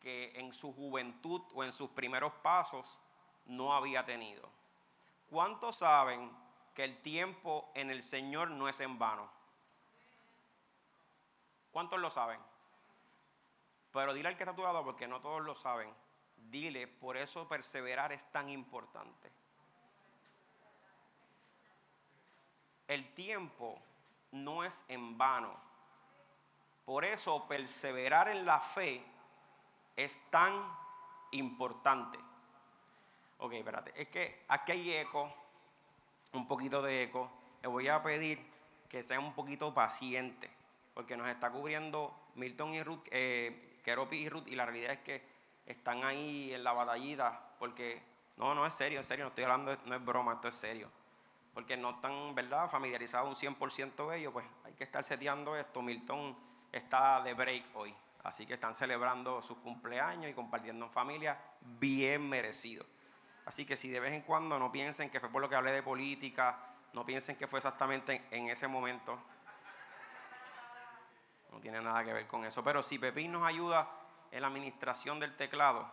que 0.00 0.32
en 0.36 0.54
su 0.54 0.72
juventud 0.72 1.42
o 1.52 1.64
en 1.64 1.74
sus 1.74 1.90
primeros 1.90 2.32
pasos 2.42 2.98
no 3.46 3.74
había 3.74 4.04
tenido. 4.04 4.48
¿Cuántos 5.30 5.76
saben 5.76 6.30
que 6.74 6.84
el 6.84 7.02
tiempo 7.02 7.70
en 7.74 7.90
el 7.90 8.02
Señor 8.02 8.50
no 8.50 8.68
es 8.68 8.80
en 8.80 8.98
vano? 8.98 9.28
¿Cuántos 11.72 11.98
lo 11.98 12.10
saben? 12.10 12.40
Pero 13.92 14.12
dile 14.12 14.28
al 14.28 14.36
que 14.36 14.42
está 14.42 14.52
a 14.52 14.56
tu 14.56 14.62
lado, 14.62 14.84
porque 14.84 15.08
no 15.08 15.20
todos 15.20 15.42
lo 15.42 15.54
saben, 15.54 15.92
dile, 16.36 16.86
por 16.86 17.16
eso 17.16 17.48
perseverar 17.48 18.12
es 18.12 18.24
tan 18.30 18.48
importante. 18.48 19.32
El 22.88 23.12
tiempo 23.14 23.80
no 24.32 24.64
es 24.64 24.84
en 24.88 25.18
vano. 25.18 25.54
Por 26.84 27.04
eso 27.04 27.46
perseverar 27.48 28.28
en 28.28 28.46
la 28.46 28.60
fe 28.60 29.04
es 29.96 30.20
tan 30.30 30.54
importante. 31.32 32.18
Ok, 33.38 33.52
espérate. 33.52 33.92
Es 34.00 34.08
que 34.08 34.44
aquí 34.48 34.72
hay 34.72 34.92
eco, 34.94 35.32
un 36.32 36.48
poquito 36.48 36.80
de 36.82 37.04
eco. 37.04 37.30
Le 37.62 37.68
voy 37.68 37.88
a 37.88 38.02
pedir 38.02 38.38
que 38.88 39.02
sea 39.02 39.20
un 39.20 39.34
poquito 39.34 39.74
paciente, 39.74 40.50
porque 40.94 41.16
nos 41.16 41.28
está 41.28 41.50
cubriendo 41.50 42.14
Milton 42.34 42.74
y 42.74 42.82
Ruth, 42.82 43.04
eh, 43.10 43.78
Keropi 43.84 44.16
y 44.16 44.28
Ruth, 44.28 44.46
y 44.46 44.54
la 44.54 44.64
realidad 44.64 44.92
es 44.92 45.00
que 45.00 45.22
están 45.66 46.04
ahí 46.04 46.54
en 46.54 46.64
la 46.64 46.72
batallita, 46.72 47.54
porque 47.58 48.00
no, 48.36 48.54
no 48.54 48.66
es 48.66 48.74
serio, 48.74 49.00
es 49.00 49.06
serio, 49.06 49.24
no 49.24 49.28
estoy 49.30 49.44
hablando, 49.44 49.76
no 49.84 49.94
es 49.94 50.04
broma, 50.04 50.34
esto 50.34 50.48
es 50.48 50.54
serio. 50.54 50.90
Porque 51.52 51.76
no 51.76 51.90
están, 51.90 52.34
¿verdad?, 52.34 52.70
familiarizados 52.70 53.28
un 53.28 53.56
100% 53.56 54.10
de 54.10 54.18
ellos, 54.18 54.32
pues 54.32 54.46
hay 54.64 54.74
que 54.74 54.84
estar 54.84 55.04
seteando 55.04 55.56
esto. 55.56 55.80
Milton 55.82 56.36
está 56.70 57.22
de 57.22 57.32
break 57.34 57.64
hoy. 57.74 57.94
Así 58.22 58.44
que 58.44 58.54
están 58.54 58.74
celebrando 58.74 59.40
sus 59.40 59.56
cumpleaños 59.58 60.30
y 60.30 60.34
compartiendo 60.34 60.86
en 60.86 60.90
familia, 60.90 61.38
bien 61.60 62.28
merecido. 62.28 62.84
Así 63.46 63.64
que 63.64 63.76
si 63.76 63.88
de 63.90 64.00
vez 64.00 64.12
en 64.12 64.22
cuando 64.22 64.58
no 64.58 64.70
piensen 64.70 65.08
que 65.08 65.20
fue 65.20 65.30
por 65.30 65.40
lo 65.40 65.48
que 65.48 65.54
hablé 65.54 65.72
de 65.72 65.82
política, 65.82 66.58
no 66.92 67.06
piensen 67.06 67.36
que 67.36 67.46
fue 67.46 67.58
exactamente 67.58 68.26
en 68.30 68.48
ese 68.48 68.68
momento. 68.68 69.18
No 71.52 71.60
tiene 71.60 71.80
nada 71.80 72.04
que 72.04 72.12
ver 72.12 72.26
con 72.26 72.44
eso. 72.44 72.62
Pero 72.62 72.82
si 72.82 72.98
Pepín 72.98 73.32
nos 73.32 73.46
ayuda 73.46 73.88
en 74.30 74.42
la 74.42 74.48
administración 74.48 75.18
del 75.20 75.36
teclado, 75.36 75.88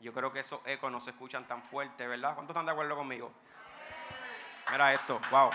yo 0.00 0.12
creo 0.12 0.32
que 0.32 0.40
esos 0.40 0.60
ecos 0.66 0.92
no 0.92 1.00
se 1.00 1.10
escuchan 1.10 1.46
tan 1.46 1.62
fuerte, 1.62 2.06
¿verdad? 2.06 2.34
¿Cuántos 2.34 2.54
están 2.54 2.66
de 2.66 2.72
acuerdo 2.72 2.96
conmigo? 2.96 3.32
Mira 4.70 4.92
esto, 4.92 5.20
wow. 5.30 5.50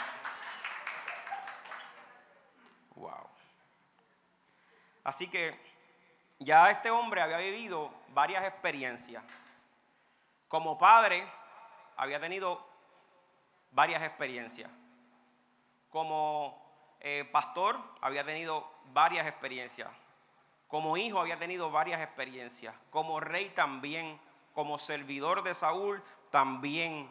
Así 5.03 5.27
que 5.27 5.59
ya 6.39 6.69
este 6.69 6.91
hombre 6.91 7.21
había 7.21 7.37
vivido 7.37 7.91
varias 8.09 8.45
experiencias. 8.45 9.23
Como 10.51 10.77
padre, 10.77 11.25
había 11.95 12.19
tenido 12.19 12.61
varias 13.71 14.03
experiencias. 14.03 14.69
Como 15.89 16.97
eh, 16.99 17.23
pastor, 17.31 17.79
había 18.01 18.25
tenido 18.25 18.69
varias 18.87 19.25
experiencias. 19.27 19.89
Como 20.67 20.97
hijo, 20.97 21.21
había 21.21 21.39
tenido 21.39 21.71
varias 21.71 22.01
experiencias. 22.01 22.75
Como 22.89 23.21
rey 23.21 23.51
también. 23.51 24.19
Como 24.53 24.77
servidor 24.77 25.41
de 25.41 25.55
Saúl, 25.55 26.03
también. 26.31 27.09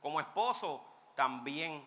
Como 0.00 0.18
esposo, 0.18 0.84
también. 1.14 1.86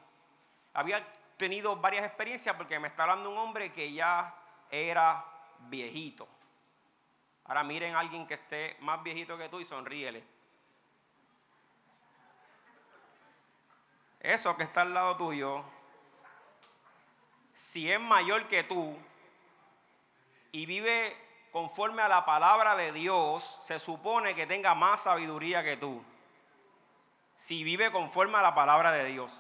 Había 0.74 1.06
tenido 1.36 1.76
varias 1.76 2.06
experiencias 2.06 2.56
porque 2.56 2.80
me 2.80 2.88
está 2.88 3.04
hablando 3.04 3.30
un 3.30 3.38
hombre 3.38 3.74
que 3.74 3.92
ya 3.92 4.34
era 4.72 5.26
viejito. 5.68 6.30
Ahora 7.44 7.66
miren 7.66 7.94
a 7.94 8.00
alguien 8.00 8.26
que 8.26 8.36
esté 8.36 8.78
más 8.80 9.04
viejito 9.04 9.38
que 9.38 9.50
tú 9.50 9.60
y 9.60 9.66
sonríele. 9.66 10.35
Eso 14.26 14.58
que 14.58 14.64
está 14.64 14.82
al 14.82 14.94
lado 14.94 15.18
tuyo, 15.18 15.64
si 17.54 17.92
es 17.92 18.00
mayor 18.00 18.48
que 18.48 18.64
tú 18.64 18.98
y 20.52 20.66
vive 20.66 21.16
conforme 21.52 22.02
a 22.02 22.08
la 22.08 22.26
palabra 22.26 22.76
de 22.76 22.92
Dios, 22.92 23.60
se 23.62 23.78
supone 23.78 24.34
que 24.34 24.48
tenga 24.48 24.74
más 24.74 25.04
sabiduría 25.04 25.64
que 25.64 25.78
tú. 25.78 26.04
Si 27.36 27.64
vive 27.64 27.92
conforme 27.92 28.40
a 28.40 28.42
la 28.42 28.56
palabra 28.56 28.92
de 28.92 29.06
Dios. 29.06 29.40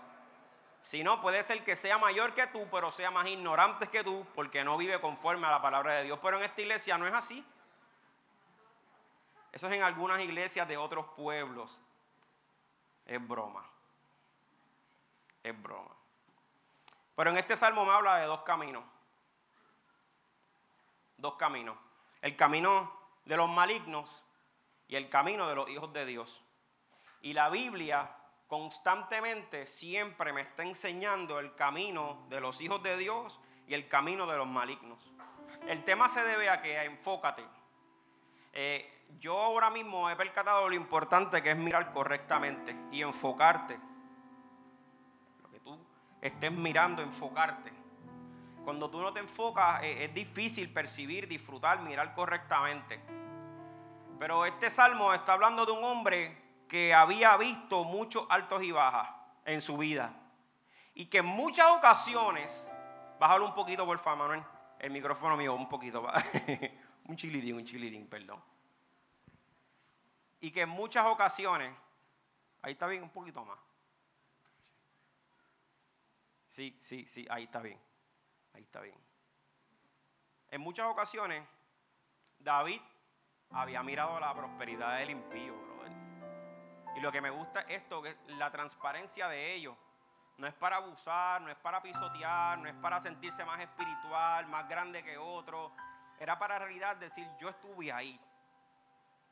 Si 0.81 1.03
no, 1.03 1.19
puede 1.19 1.41
ser 1.41 1.63
que 1.63 1.75
sea 1.75 1.97
mayor 1.97 2.35
que 2.35 2.45
tú, 2.45 2.67
pero 2.69 2.91
sea 2.91 3.09
más 3.09 3.25
ignorante 3.25 3.87
que 3.87 4.03
tú, 4.03 4.23
porque 4.35 4.63
no 4.63 4.77
vive 4.77 5.01
conforme 5.01 5.47
a 5.47 5.51
la 5.51 5.63
palabra 5.63 5.93
de 5.93 6.03
Dios. 6.03 6.19
Pero 6.21 6.37
en 6.37 6.43
esta 6.43 6.61
iglesia 6.61 6.95
no 6.99 7.07
es 7.07 7.13
así. 7.13 7.43
Eso 9.51 9.67
es 9.67 9.73
en 9.73 9.81
algunas 9.81 10.19
iglesias 10.21 10.67
de 10.67 10.77
otros 10.77 11.07
pueblos. 11.15 11.81
Es 13.07 13.27
broma. 13.27 13.67
Es 15.45 15.61
broma. 15.61 15.95
Pero 17.15 17.29
en 17.29 17.37
este 17.37 17.55
salmo 17.55 17.85
me 17.85 17.91
habla 17.91 18.17
de 18.17 18.25
dos 18.25 18.41
caminos. 18.41 18.83
Dos 21.17 21.35
caminos. 21.35 21.77
El 22.19 22.35
camino 22.35 22.91
de 23.25 23.37
los 23.37 23.47
malignos 23.47 24.25
y 24.87 24.95
el 24.95 25.07
camino 25.07 25.47
de 25.47 25.53
los 25.53 25.69
hijos 25.69 25.93
de 25.93 26.03
Dios. 26.07 26.43
Y 27.21 27.33
la 27.33 27.49
Biblia 27.49 28.09
constantemente 28.47 29.67
siempre 29.67 30.33
me 30.33 30.41
está 30.41 30.63
enseñando 30.63 31.37
el 31.37 31.53
camino 31.53 32.25
de 32.27 32.41
los 32.41 32.59
hijos 32.59 32.81
de 32.81 32.97
Dios 32.97 33.39
y 33.67 33.75
el 33.75 33.87
camino 33.87 34.25
de 34.25 34.37
los 34.37 34.47
malignos. 34.47 35.13
El 35.67 35.83
tema 35.83 36.09
se 36.09 36.23
debe 36.23 36.49
a 36.49 36.63
que 36.63 36.81
enfócate. 36.85 37.45
Eh, 38.51 39.05
yo 39.19 39.39
ahora 39.39 39.69
mismo 39.69 40.09
he 40.09 40.15
percatado 40.15 40.67
lo 40.67 40.73
importante 40.73 41.43
que 41.43 41.51
es 41.51 41.57
mirar 41.57 41.93
correctamente 41.93 42.75
y 42.91 43.03
enfocarte. 43.03 43.79
Estés 46.21 46.51
mirando, 46.51 47.01
enfocarte. 47.01 47.71
Cuando 48.63 48.89
tú 48.89 48.99
no 48.99 49.13
te 49.13 49.19
enfocas 49.19 49.83
eh, 49.83 50.05
es 50.05 50.13
difícil 50.13 50.73
percibir, 50.73 51.27
disfrutar, 51.27 51.81
mirar 51.81 52.15
correctamente. 52.15 52.99
Pero 54.17 54.45
este 54.45 54.69
salmo 54.69 55.13
está 55.13 55.33
hablando 55.33 55.65
de 55.65 55.71
un 55.71 55.83
hombre 55.83 56.45
que 56.67 56.93
había 56.93 57.37
visto 57.37 57.83
muchos 57.83 58.25
altos 58.29 58.63
y 58.63 58.71
bajas 58.71 59.09
en 59.45 59.61
su 59.61 59.77
vida. 59.77 60.13
Y 60.93 61.07
que 61.07 61.19
en 61.19 61.25
muchas 61.25 61.69
ocasiones, 61.71 62.71
bájalo 63.19 63.45
un 63.45 63.53
poquito 63.53 63.85
por 63.85 63.99
favor, 63.99 64.19
Manuel, 64.19 64.43
el 64.79 64.91
micrófono 64.91 65.37
mío, 65.37 65.53
un 65.53 65.69
poquito, 65.69 66.07
un 67.05 67.15
chilirín, 67.15 67.55
un 67.55 67.65
chilirín, 67.65 68.07
perdón. 68.07 68.41
Y 70.39 70.51
que 70.51 70.61
en 70.61 70.69
muchas 70.69 71.05
ocasiones, 71.05 71.73
ahí 72.61 72.73
está 72.73 72.87
bien, 72.87 73.03
un 73.03 73.09
poquito 73.09 73.43
más. 73.43 73.59
Sí, 76.55 76.73
sí, 76.79 77.05
sí, 77.05 77.27
ahí 77.29 77.43
está 77.43 77.59
bien, 77.59 77.77
ahí 78.53 78.61
está 78.61 78.79
bien. 78.79 78.95
En 80.47 80.61
muchas 80.61 80.85
ocasiones, 80.87 81.45
David 82.39 82.79
había 83.49 83.83
mirado 83.83 84.17
la 84.21 84.33
prosperidad 84.33 84.99
del 84.99 85.09
impío, 85.09 85.53
y 86.95 87.01
lo 87.01 87.11
que 87.11 87.19
me 87.19 87.29
gusta 87.29 87.59
es 87.63 87.81
esto, 87.81 88.01
que 88.01 88.15
la 88.27 88.49
transparencia 88.51 89.27
de 89.27 89.53
ellos. 89.53 89.75
No 90.37 90.47
es 90.47 90.53
para 90.53 90.77
abusar, 90.77 91.41
no 91.41 91.51
es 91.51 91.57
para 91.57 91.81
pisotear, 91.81 92.57
no 92.57 92.69
es 92.69 92.75
para 92.75 93.01
sentirse 93.01 93.43
más 93.43 93.59
espiritual, 93.59 94.47
más 94.47 94.69
grande 94.69 95.03
que 95.03 95.17
otro. 95.17 95.73
Era 96.21 96.39
para 96.39 96.57
realidad 96.57 96.95
decir, 96.95 97.29
yo 97.37 97.49
estuve 97.49 97.91
ahí 97.91 98.17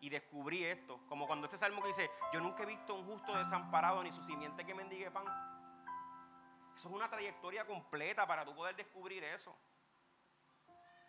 y 0.01 0.10
descubrí 0.10 0.65
esto. 0.65 1.00
Como 1.08 1.25
cuando 1.25 1.48
ese 1.48 1.58
salmo 1.58 1.82
que 1.82 1.88
dice, 1.88 2.12
yo 2.34 2.42
nunca 2.42 2.63
he 2.63 2.65
visto 2.65 2.94
un 2.94 3.06
justo 3.06 3.38
desamparado 3.38 4.03
ni 4.03 4.12
su 4.12 4.22
simiente 4.24 4.65
que 4.65 4.75
mendigue 4.75 5.10
pan. 5.10 5.52
Eso 6.75 6.89
es 6.89 6.94
una 6.94 7.10
trayectoria 7.10 7.65
completa 7.65 8.25
para 8.25 8.44
tú 8.44 8.56
poder 8.56 8.75
descubrir 8.75 9.24
eso. 9.24 9.56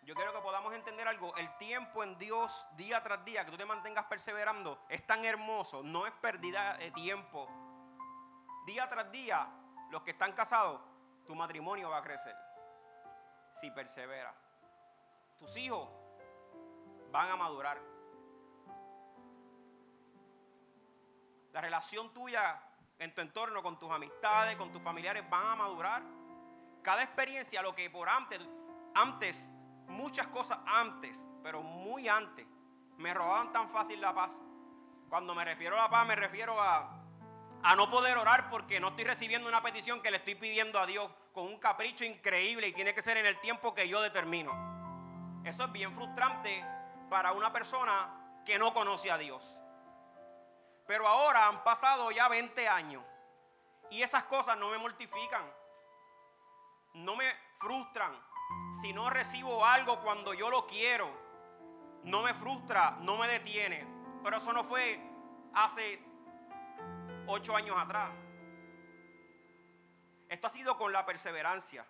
yo 0.03 0.13
quiero 0.13 0.33
que 0.33 0.39
podamos 0.39 0.73
entender 0.75 1.07
algo. 1.07 1.35
El 1.35 1.57
tiempo 1.57 2.03
en 2.03 2.17
Dios, 2.17 2.65
día 2.77 3.01
tras 3.01 3.25
día, 3.25 3.43
que 3.43 3.51
tú 3.51 3.57
te 3.57 3.65
mantengas 3.65 4.05
perseverando, 4.05 4.85
es 4.87 5.05
tan 5.07 5.25
hermoso. 5.25 5.81
No 5.81 6.05
es 6.05 6.13
pérdida 6.13 6.77
de 6.77 6.91
tiempo. 6.91 7.49
Día 8.67 8.87
tras 8.87 9.11
día, 9.11 9.47
los 9.89 10.03
que 10.03 10.11
están 10.11 10.33
casados, 10.33 10.79
tu 11.25 11.33
matrimonio 11.35 11.89
va 11.89 11.97
a 11.97 12.03
crecer. 12.03 12.35
Si 13.53 13.71
persevera. 13.71 14.33
Tus 15.39 15.57
hijos 15.57 15.89
van 17.11 17.31
a 17.31 17.35
madurar. 17.35 17.81
La 21.51 21.61
relación 21.61 22.13
tuya 22.13 22.61
en 22.99 23.13
tu 23.13 23.21
entorno, 23.21 23.61
con 23.61 23.77
tus 23.77 23.91
amistades, 23.91 24.55
con 24.57 24.71
tus 24.71 24.81
familiares, 24.81 25.29
van 25.29 25.47
a 25.47 25.55
madurar. 25.55 26.03
Cada 26.81 27.03
experiencia, 27.03 27.61
lo 27.61 27.75
que 27.75 27.89
por 27.89 28.07
antes, 28.07 28.41
antes 28.93 29.53
muchas 29.87 30.27
cosas 30.27 30.59
antes, 30.65 31.23
pero 31.43 31.61
muy 31.61 32.07
antes, 32.07 32.45
me 32.97 33.13
robaban 33.13 33.51
tan 33.51 33.69
fácil 33.69 33.99
la 33.99 34.13
paz. 34.13 34.39
Cuando 35.09 35.35
me 35.35 35.45
refiero 35.45 35.77
a 35.77 35.83
la 35.83 35.89
paz, 35.89 36.07
me 36.07 36.15
refiero 36.15 36.61
a, 36.61 36.89
a 37.63 37.75
no 37.75 37.89
poder 37.89 38.17
orar 38.17 38.49
porque 38.49 38.79
no 38.79 38.89
estoy 38.89 39.05
recibiendo 39.05 39.47
una 39.47 39.61
petición 39.61 40.01
que 40.01 40.11
le 40.11 40.17
estoy 40.17 40.35
pidiendo 40.35 40.79
a 40.79 40.85
Dios 40.85 41.11
con 41.33 41.45
un 41.45 41.59
capricho 41.59 42.05
increíble 42.05 42.67
y 42.67 42.73
tiene 42.73 42.93
que 42.93 43.01
ser 43.01 43.17
en 43.17 43.25
el 43.25 43.39
tiempo 43.39 43.73
que 43.73 43.87
yo 43.87 44.01
determino. 44.01 45.41
Eso 45.43 45.65
es 45.65 45.71
bien 45.71 45.93
frustrante 45.93 46.65
para 47.09 47.33
una 47.33 47.51
persona 47.51 48.41
que 48.45 48.57
no 48.57 48.73
conoce 48.73 49.11
a 49.11 49.17
Dios. 49.17 49.55
Pero 50.87 51.07
ahora 51.07 51.47
han 51.47 51.63
pasado 51.63 52.11
ya 52.11 52.27
20 52.27 52.67
años 52.67 53.03
y 53.89 54.01
esas 54.01 54.23
cosas 54.25 54.57
no 54.57 54.69
me 54.69 54.77
mortifican, 54.77 55.43
no 56.93 57.15
me 57.15 57.33
frustran, 57.59 58.13
si 58.81 58.93
no 58.93 59.09
recibo 59.09 59.65
algo 59.65 59.99
cuando 60.01 60.33
yo 60.33 60.49
lo 60.49 60.67
quiero, 60.67 61.09
no 62.03 62.21
me 62.21 62.33
frustra, 62.35 62.97
no 63.01 63.17
me 63.17 63.27
detiene. 63.27 63.85
Pero 64.23 64.37
eso 64.37 64.53
no 64.53 64.63
fue 64.63 64.99
hace 65.53 65.99
ocho 67.27 67.55
años 67.55 67.77
atrás. 67.77 68.11
Esto 70.29 70.47
ha 70.47 70.49
sido 70.49 70.77
con 70.77 70.91
la 70.91 71.05
perseverancia. 71.05 71.85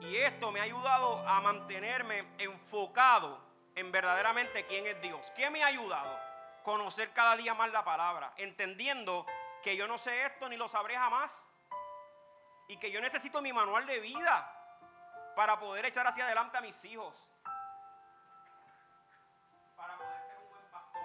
Y 0.00 0.16
esto 0.16 0.50
me 0.52 0.60
ha 0.60 0.64
ayudado 0.64 1.26
a 1.26 1.40
mantenerme 1.40 2.26
enfocado 2.38 3.40
en 3.74 3.90
verdaderamente 3.90 4.66
quién 4.66 4.86
es 4.86 5.00
Dios. 5.00 5.30
¿Qué 5.36 5.48
me 5.50 5.62
ha 5.62 5.66
ayudado? 5.66 6.29
Conocer 6.62 7.12
cada 7.12 7.36
día 7.36 7.54
más 7.54 7.70
la 7.70 7.84
palabra, 7.84 8.32
entendiendo 8.36 9.26
que 9.62 9.76
yo 9.76 9.86
no 9.86 9.98
sé 9.98 10.24
esto 10.24 10.48
ni 10.48 10.56
lo 10.56 10.68
sabré 10.68 10.96
jamás. 10.96 11.46
Y 12.68 12.76
que 12.76 12.90
yo 12.90 13.00
necesito 13.00 13.42
mi 13.42 13.52
manual 13.52 13.86
de 13.86 13.98
vida 13.98 14.56
para 15.34 15.58
poder 15.58 15.86
echar 15.86 16.06
hacia 16.06 16.24
adelante 16.24 16.58
a 16.58 16.60
mis 16.60 16.84
hijos. 16.84 17.14
Para 19.76 19.96
poder 19.96 20.22
ser 20.22 20.38
un 20.38 20.50
buen 20.50 20.70
pastor. 20.70 21.02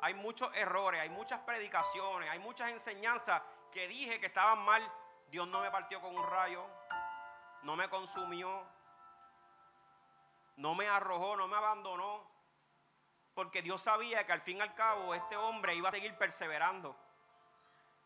Hay 0.00 0.14
muchos 0.14 0.54
errores, 0.54 1.00
hay 1.00 1.08
muchas 1.08 1.40
predicaciones, 1.40 2.28
hay 2.28 2.38
muchas 2.38 2.70
enseñanzas 2.70 3.42
que 3.72 3.88
dije 3.88 4.20
que 4.20 4.26
estaban 4.26 4.58
mal. 4.58 4.82
Dios 5.30 5.46
no 5.48 5.60
me 5.60 5.70
partió 5.70 6.00
con 6.00 6.16
un 6.16 6.26
rayo, 6.26 6.66
no 7.62 7.76
me 7.76 7.88
consumió, 7.88 8.64
no 10.56 10.74
me 10.74 10.88
arrojó, 10.88 11.36
no 11.36 11.46
me 11.48 11.56
abandonó. 11.56 12.29
Porque 13.34 13.62
Dios 13.62 13.80
sabía 13.80 14.26
que 14.26 14.32
al 14.32 14.40
fin 14.40 14.58
y 14.58 14.60
al 14.60 14.74
cabo 14.74 15.14
este 15.14 15.36
hombre 15.36 15.74
iba 15.74 15.88
a 15.88 15.92
seguir 15.92 16.16
perseverando. 16.16 16.96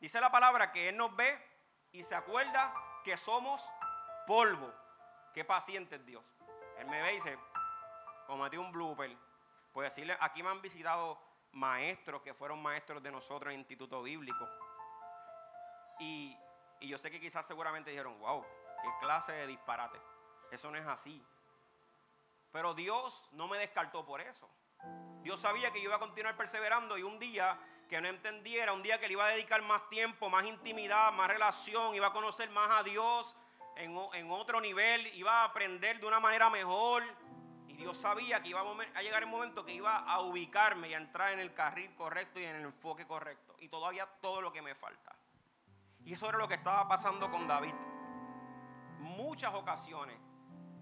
Dice 0.01 0.21
la 0.21 0.31
palabra 0.31 0.71
que 0.71 0.91
Él 0.91 0.97
nos 0.97 1.15
ve 1.17 1.39
y 1.93 2.03
se 2.03 2.15
acuerda 2.15 2.75
que 3.05 3.17
somos 3.17 3.65
polvo. 4.27 4.73
Qué 5.33 5.45
paciente 5.45 5.97
es 5.97 6.05
Dios. 6.05 6.25
Él 6.79 6.87
me 6.87 7.01
ve 7.03 7.13
y 7.13 7.15
dice, 7.15 7.39
cometí 8.27 8.57
un 8.57 8.71
blooper. 8.71 9.17
Pues 9.73 9.95
decirle, 9.95 10.17
aquí 10.21 10.43
me 10.43 10.51
han 10.51 10.63
visitado 10.63 11.19
maestros 11.53 12.23
que 12.23 12.35
fueron 12.35 12.63
maestros 12.63 13.03
de 13.03 13.11
nosotros 13.11 13.51
en 13.51 13.55
el 13.55 13.61
Instituto 13.61 14.03
Bíblico. 14.03 14.49
Y, 15.99 16.37
y 16.81 16.89
yo 16.89 16.99
sé 16.99 17.11
que 17.11 17.21
quizás 17.21 17.47
seguramente 17.47 17.91
dijeron, 17.91 18.19
wow, 18.19 18.45
qué 18.83 18.89
clase 19.01 19.33
de 19.33 19.47
disparate. 19.47 20.01
Eso 20.51 20.71
no 20.71 20.79
es 20.79 20.87
así. 20.87 21.25
Pero 22.53 22.75
Dios 22.75 23.29
no 23.33 23.49
me 23.49 23.59
descartó 23.59 24.05
por 24.05 24.21
eso. 24.21 24.49
Dios 25.23 25.41
sabía 25.41 25.71
que 25.71 25.81
yo 25.81 25.87
iba 25.87 25.97
a 25.97 26.01
continuar 26.01 26.37
perseverando 26.37 26.99
y 26.99 27.03
un 27.03 27.19
día 27.19 27.59
que 27.89 28.01
no 28.01 28.09
entendiera, 28.09 28.73
un 28.73 28.83
día 28.83 28.99
que 28.99 29.07
le 29.07 29.13
iba 29.15 29.25
a 29.25 29.29
dedicar 29.29 29.63
más 29.63 29.89
tiempo, 29.89 30.29
más 30.29 30.45
intimidad, 30.45 31.13
más 31.13 31.29
relación, 31.29 31.95
iba 31.95 32.09
a 32.09 32.13
conocer 32.13 32.51
más 32.51 32.81
a 32.81 32.83
Dios, 32.83 33.35
en, 33.77 34.31
otro 34.31 34.61
nivel, 34.61 35.07
iba 35.15 35.43
a 35.43 35.45
aprender 35.45 36.01
de 36.01 36.07
una 36.07 36.21
manera 36.21 36.51
mejor. 36.51 37.03
Y 37.69 37.77
Dios 37.77 37.97
sabía 37.97 38.41
que 38.41 38.51
iba 38.51 38.61
a 38.61 39.03
llegar 39.03 39.23
el 39.23 39.29
momento 39.29 39.65
que 39.65 39.73
iba 39.73 39.97
a 39.97 40.21
ubicarme 40.21 40.89
y 40.89 40.95
a 40.95 40.99
entrar 40.99 41.33
en 41.33 41.41
el 41.41 41.53
carril 41.55 41.93
correcto 41.97 42.39
y 42.39 42.45
en 42.45 42.57
el 42.57 42.63
enfoque 42.63 43.07
correcto. 43.07 43.57
Y 43.59 43.69
todavía 43.69 44.07
todo 44.21 44.41
lo 44.41 44.53
que 44.53 44.63
me 44.63 44.75
falta. 44.75 45.17
Y 46.05 46.13
eso 46.13 46.29
era 46.29 46.39
lo 46.39 46.47
que 46.47 46.55
estaba 46.55 46.87
pasando 46.87 47.31
con 47.31 47.49
David. 47.49 47.75
Muchas 48.99 49.55
ocasiones 49.55 50.19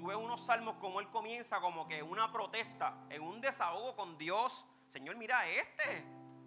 tuve 0.03 0.17
unos 0.17 0.41
salmos 0.41 0.75
como 0.81 0.99
él 0.99 1.09
comienza, 1.11 1.61
como 1.61 1.87
que 1.87 2.03
una 2.03 2.33
protesta, 2.33 3.07
en 3.09 3.23
un 3.23 3.41
desahogo 3.41 3.95
con 3.95 4.19
Dios. 4.19 4.65
Señor, 4.89 5.15
mira 5.15 5.47
este. 5.47 6.05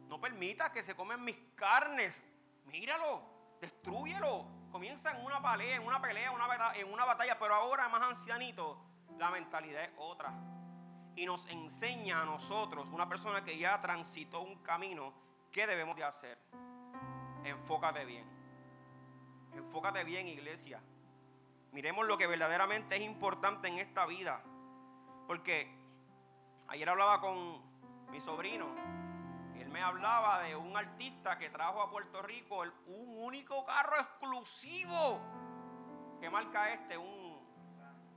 No 0.10 0.20
permita 0.20 0.74
que 0.74 0.84
se 0.84 0.94
comen 0.94 1.24
mis 1.24 1.38
carnes. 1.56 2.22
Míralo, 2.66 3.22
destruyelo 3.62 4.46
comienza 4.74 5.18
en 5.18 5.26
una 5.26 5.42
pelea, 5.42 5.78
en 5.78 5.88
una 5.88 6.02
pelea, 6.02 6.34
en 6.76 6.92
una 6.92 7.06
batalla, 7.06 7.40
pero 7.40 7.56
ahora 7.56 7.88
más 7.88 8.02
ancianito, 8.02 8.78
la 9.18 9.32
mentalidad 9.32 9.84
es 9.86 9.92
otra. 10.00 10.34
Y 11.16 11.26
nos 11.26 11.48
enseña 11.48 12.24
a 12.24 12.26
nosotros, 12.26 12.90
una 12.92 13.08
persona 13.08 13.42
que 13.42 13.58
ya 13.58 13.80
transitó 13.80 14.42
un 14.42 14.58
camino, 14.64 15.14
¿qué 15.50 15.66
debemos 15.66 15.96
de 15.96 16.04
hacer? 16.04 16.38
Enfócate 17.46 18.04
bien. 18.04 18.26
Enfócate 19.54 20.04
bien, 20.04 20.28
iglesia. 20.28 20.82
Miremos 21.76 22.08
lo 22.08 22.18
que 22.18 22.26
verdaderamente 22.26 22.96
es 22.96 23.02
importante 23.02 23.68
en 23.68 23.78
esta 23.78 24.08
vida. 24.08 24.42
Porque 25.28 25.72
ayer 26.68 26.90
hablaba 26.90 27.22
con 27.22 27.62
mi 28.10 28.20
sobrino 28.20 28.74
me 29.76 29.82
hablaba 29.82 30.44
de 30.44 30.56
un 30.56 30.78
artista 30.78 31.38
que 31.38 31.50
trajo 31.50 31.82
a 31.82 31.92
Puerto 31.92 32.22
Rico 32.22 32.64
un 32.86 33.18
único 33.18 33.66
carro 33.66 34.00
exclusivo. 34.00 35.20
¿Qué 36.22 36.30
marca 36.30 36.72
este? 36.72 36.98
Un. 36.98 37.46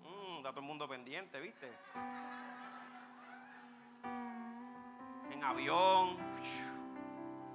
Mm, 0.04 0.36
está 0.36 0.50
todo 0.50 0.60
el 0.60 0.66
mundo 0.66 0.88
pendiente, 0.88 1.40
¿viste? 1.40 1.76
En 5.32 5.42
avión. 5.42 6.16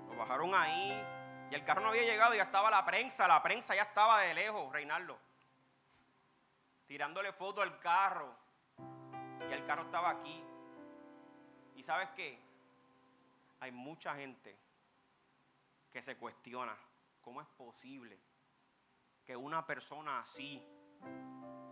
Lo 0.09 0.17
bajaron 0.17 0.53
ahí. 0.53 1.01
Y 1.49 1.55
el 1.55 1.63
carro 1.63 1.79
no 1.79 1.87
había 1.87 2.03
llegado 2.03 2.33
y 2.33 2.37
ya 2.39 2.43
estaba 2.43 2.69
la 2.69 2.83
prensa. 2.83 3.25
La 3.25 3.41
prensa 3.41 3.73
ya 3.73 3.83
estaba 3.83 4.19
de 4.19 4.33
lejos, 4.33 4.69
Reinaldo. 4.73 5.17
Tirándole 6.93 7.33
foto 7.33 7.59
al 7.63 7.79
carro. 7.79 8.35
Y 9.49 9.51
el 9.51 9.65
carro 9.65 9.81
estaba 9.81 10.11
aquí. 10.11 10.43
¿Y 11.75 11.81
sabes 11.81 12.09
qué? 12.15 12.39
hay 13.61 13.71
mucha 13.71 14.13
gente 14.13 14.55
que 15.91 16.03
se 16.03 16.17
cuestiona 16.17 16.77
cómo 17.19 17.41
es 17.41 17.47
posible 17.47 18.19
que 19.25 19.35
una 19.35 19.65
persona 19.65 20.19
así 20.19 20.63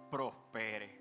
prospere. 0.10 0.99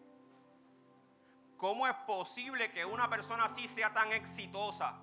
¿Cómo 1.57 1.87
es 1.87 1.95
posible 2.07 2.71
que 2.73 2.85
una 2.85 3.09
persona 3.09 3.45
así 3.45 3.69
sea 3.69 3.95
tan 3.95 4.13
exitosa? 4.13 4.99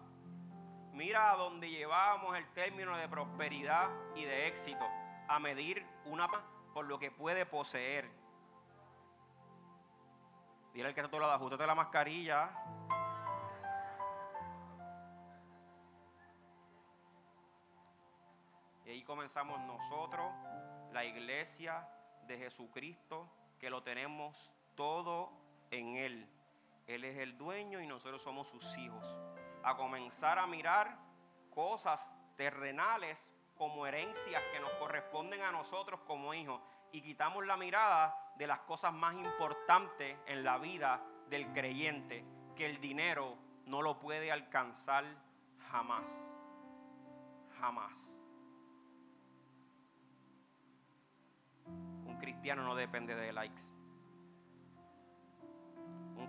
Mira 0.93 1.31
a 1.31 1.37
dónde 1.37 1.71
llevamos 1.71 2.37
el 2.37 2.45
término 2.53 2.95
de 2.95 3.09
prosperidad 3.09 3.89
y 4.15 4.25
de 4.25 4.47
éxito, 4.47 4.85
a 5.27 5.39
medir 5.39 5.83
una 6.05 6.29
por 6.71 6.85
lo 6.85 6.99
que 6.99 7.09
puede 7.09 7.47
poseer. 7.47 8.26
Dile 10.77 10.89
al 10.89 10.93
que 10.93 11.01
está 11.01 11.07
a 11.07 11.09
tu 11.09 11.19
lado, 11.19 11.33
ajustate 11.33 11.65
la 11.65 11.73
mascarilla. 11.73 12.51
Y 18.85 18.89
ahí 18.91 19.03
comenzamos 19.03 19.59
nosotros, 19.61 20.31
la 20.93 21.03
iglesia 21.03 21.89
de 22.27 22.37
Jesucristo, 22.37 23.27
que 23.57 23.71
lo 23.71 23.81
tenemos 23.81 24.53
todo 24.75 25.31
en 25.71 25.95
Él. 25.95 26.29
Él 26.85 27.05
es 27.05 27.17
el 27.17 27.39
dueño 27.39 27.81
y 27.81 27.87
nosotros 27.87 28.21
somos 28.21 28.47
sus 28.47 28.77
hijos. 28.77 29.03
A 29.63 29.75
comenzar 29.75 30.37
a 30.37 30.45
mirar 30.45 30.95
cosas 31.49 32.07
terrenales 32.35 33.25
como 33.55 33.87
herencias 33.87 34.43
que 34.53 34.59
nos 34.59 34.69
corresponden 34.73 35.41
a 35.41 35.51
nosotros 35.51 36.01
como 36.01 36.35
hijos 36.35 36.61
y 36.91 37.01
quitamos 37.01 37.47
la 37.47 37.57
mirada 37.57 38.26
de 38.37 38.47
las 38.47 38.59
cosas 38.59 38.93
más 38.93 39.15
importantes 39.15 40.17
en 40.27 40.43
la 40.43 40.57
vida 40.57 41.01
del 41.29 41.51
creyente, 41.53 42.23
que 42.55 42.65
el 42.65 42.79
dinero 42.79 43.37
no 43.65 43.81
lo 43.81 43.99
puede 43.99 44.31
alcanzar 44.31 45.05
jamás. 45.71 46.07
Jamás. 47.59 48.17
cristiano 52.47 52.63
no 52.63 52.75
depende 52.75 53.15
de 53.15 53.33
likes. 53.33 53.61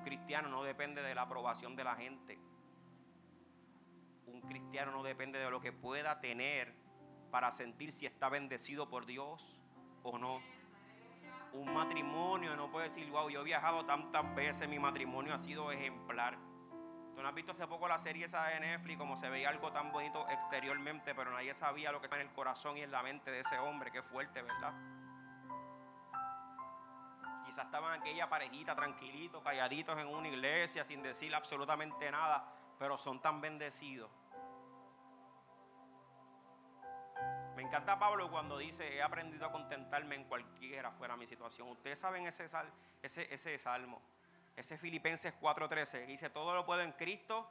cristiano 0.05 0.49
no 0.49 0.65
depende 0.65 1.03
de 1.03 1.15
la 1.15 1.23
aprobación 1.23 1.77
de 1.77 1.85
la 1.85 1.95
gente. 1.95 2.39
Un 4.27 4.41
cristiano 4.41 4.91
no 4.91 5.03
depende 5.03 5.39
de 5.39 5.51
lo 5.51 5.61
que 5.61 5.73
pueda 5.73 6.21
tener 6.21 6.75
para 7.31 7.53
sentir 7.53 7.93
si 7.93 8.07
está 8.07 8.29
bendecido 8.29 8.89
por 8.89 9.07
Dios 9.07 9.61
o 10.03 10.19
no. 10.19 10.41
Un 11.53 11.73
matrimonio 11.73 12.55
no 12.57 12.71
puede 12.71 12.89
decir, 12.89 13.11
wow, 13.11 13.29
yo 13.29 13.41
he 13.41 13.45
viajado 13.45 13.85
tantas 13.85 14.35
veces, 14.35 14.69
mi 14.69 14.79
matrimonio 14.79 15.35
ha 15.35 15.39
sido 15.39 15.73
ejemplar. 15.73 16.39
Tú 17.15 17.23
no 17.23 17.29
has 17.29 17.35
visto 17.35 17.53
hace 17.53 17.67
poco 17.67 17.89
la 17.89 17.99
serie 17.99 18.27
esa 18.27 18.45
de 18.45 18.61
Netflix, 18.61 18.97
como 18.97 19.17
se 19.17 19.29
veía 19.29 19.49
algo 19.49 19.73
tan 19.73 19.91
bonito 19.91 20.29
exteriormente, 20.29 21.15
pero 21.15 21.33
nadie 21.33 21.53
sabía 21.53 21.91
lo 21.91 22.01
que 22.01 22.07
estaba 22.07 22.23
en 22.23 22.29
el 22.29 22.35
corazón 22.35 22.77
y 22.77 22.83
en 22.83 22.93
la 22.93 23.03
mente 23.03 23.31
de 23.31 23.41
ese 23.41 23.59
hombre. 23.59 23.91
Qué 23.91 24.03
fuerte, 24.03 24.41
¿verdad? 24.41 24.73
Quizás 27.45 27.65
estaban 27.65 28.01
aquella 28.01 28.29
parejita 28.29 28.77
tranquilitos, 28.77 29.43
calladitos 29.43 29.99
en 29.99 30.07
una 30.07 30.29
iglesia, 30.29 30.85
sin 30.85 31.03
decir 31.03 31.35
absolutamente 31.35 32.11
nada, 32.11 32.53
pero 32.79 32.97
son 32.97 33.21
tan 33.21 33.41
bendecidos. 33.41 34.11
Encanta 37.69 37.99
Pablo 37.99 38.31
cuando 38.31 38.57
dice, 38.57 38.97
he 38.97 39.03
aprendido 39.03 39.47
a 39.47 39.53
contentarme 39.53 40.15
en 40.15 40.25
cualquiera 40.25 40.91
fuera 40.91 41.17
mi 41.17 41.27
situación. 41.27 41.69
Ustedes 41.69 41.99
saben 41.99 42.27
ese, 42.27 42.47
ese, 43.03 43.33
ese 43.33 43.59
salmo, 43.59 44.01
ese 44.57 44.79
Filipenses 44.79 45.35
4:13, 45.39 46.07
dice, 46.07 46.31
todo 46.31 46.55
lo 46.55 46.65
puedo 46.65 46.81
en 46.81 46.93
Cristo, 46.93 47.47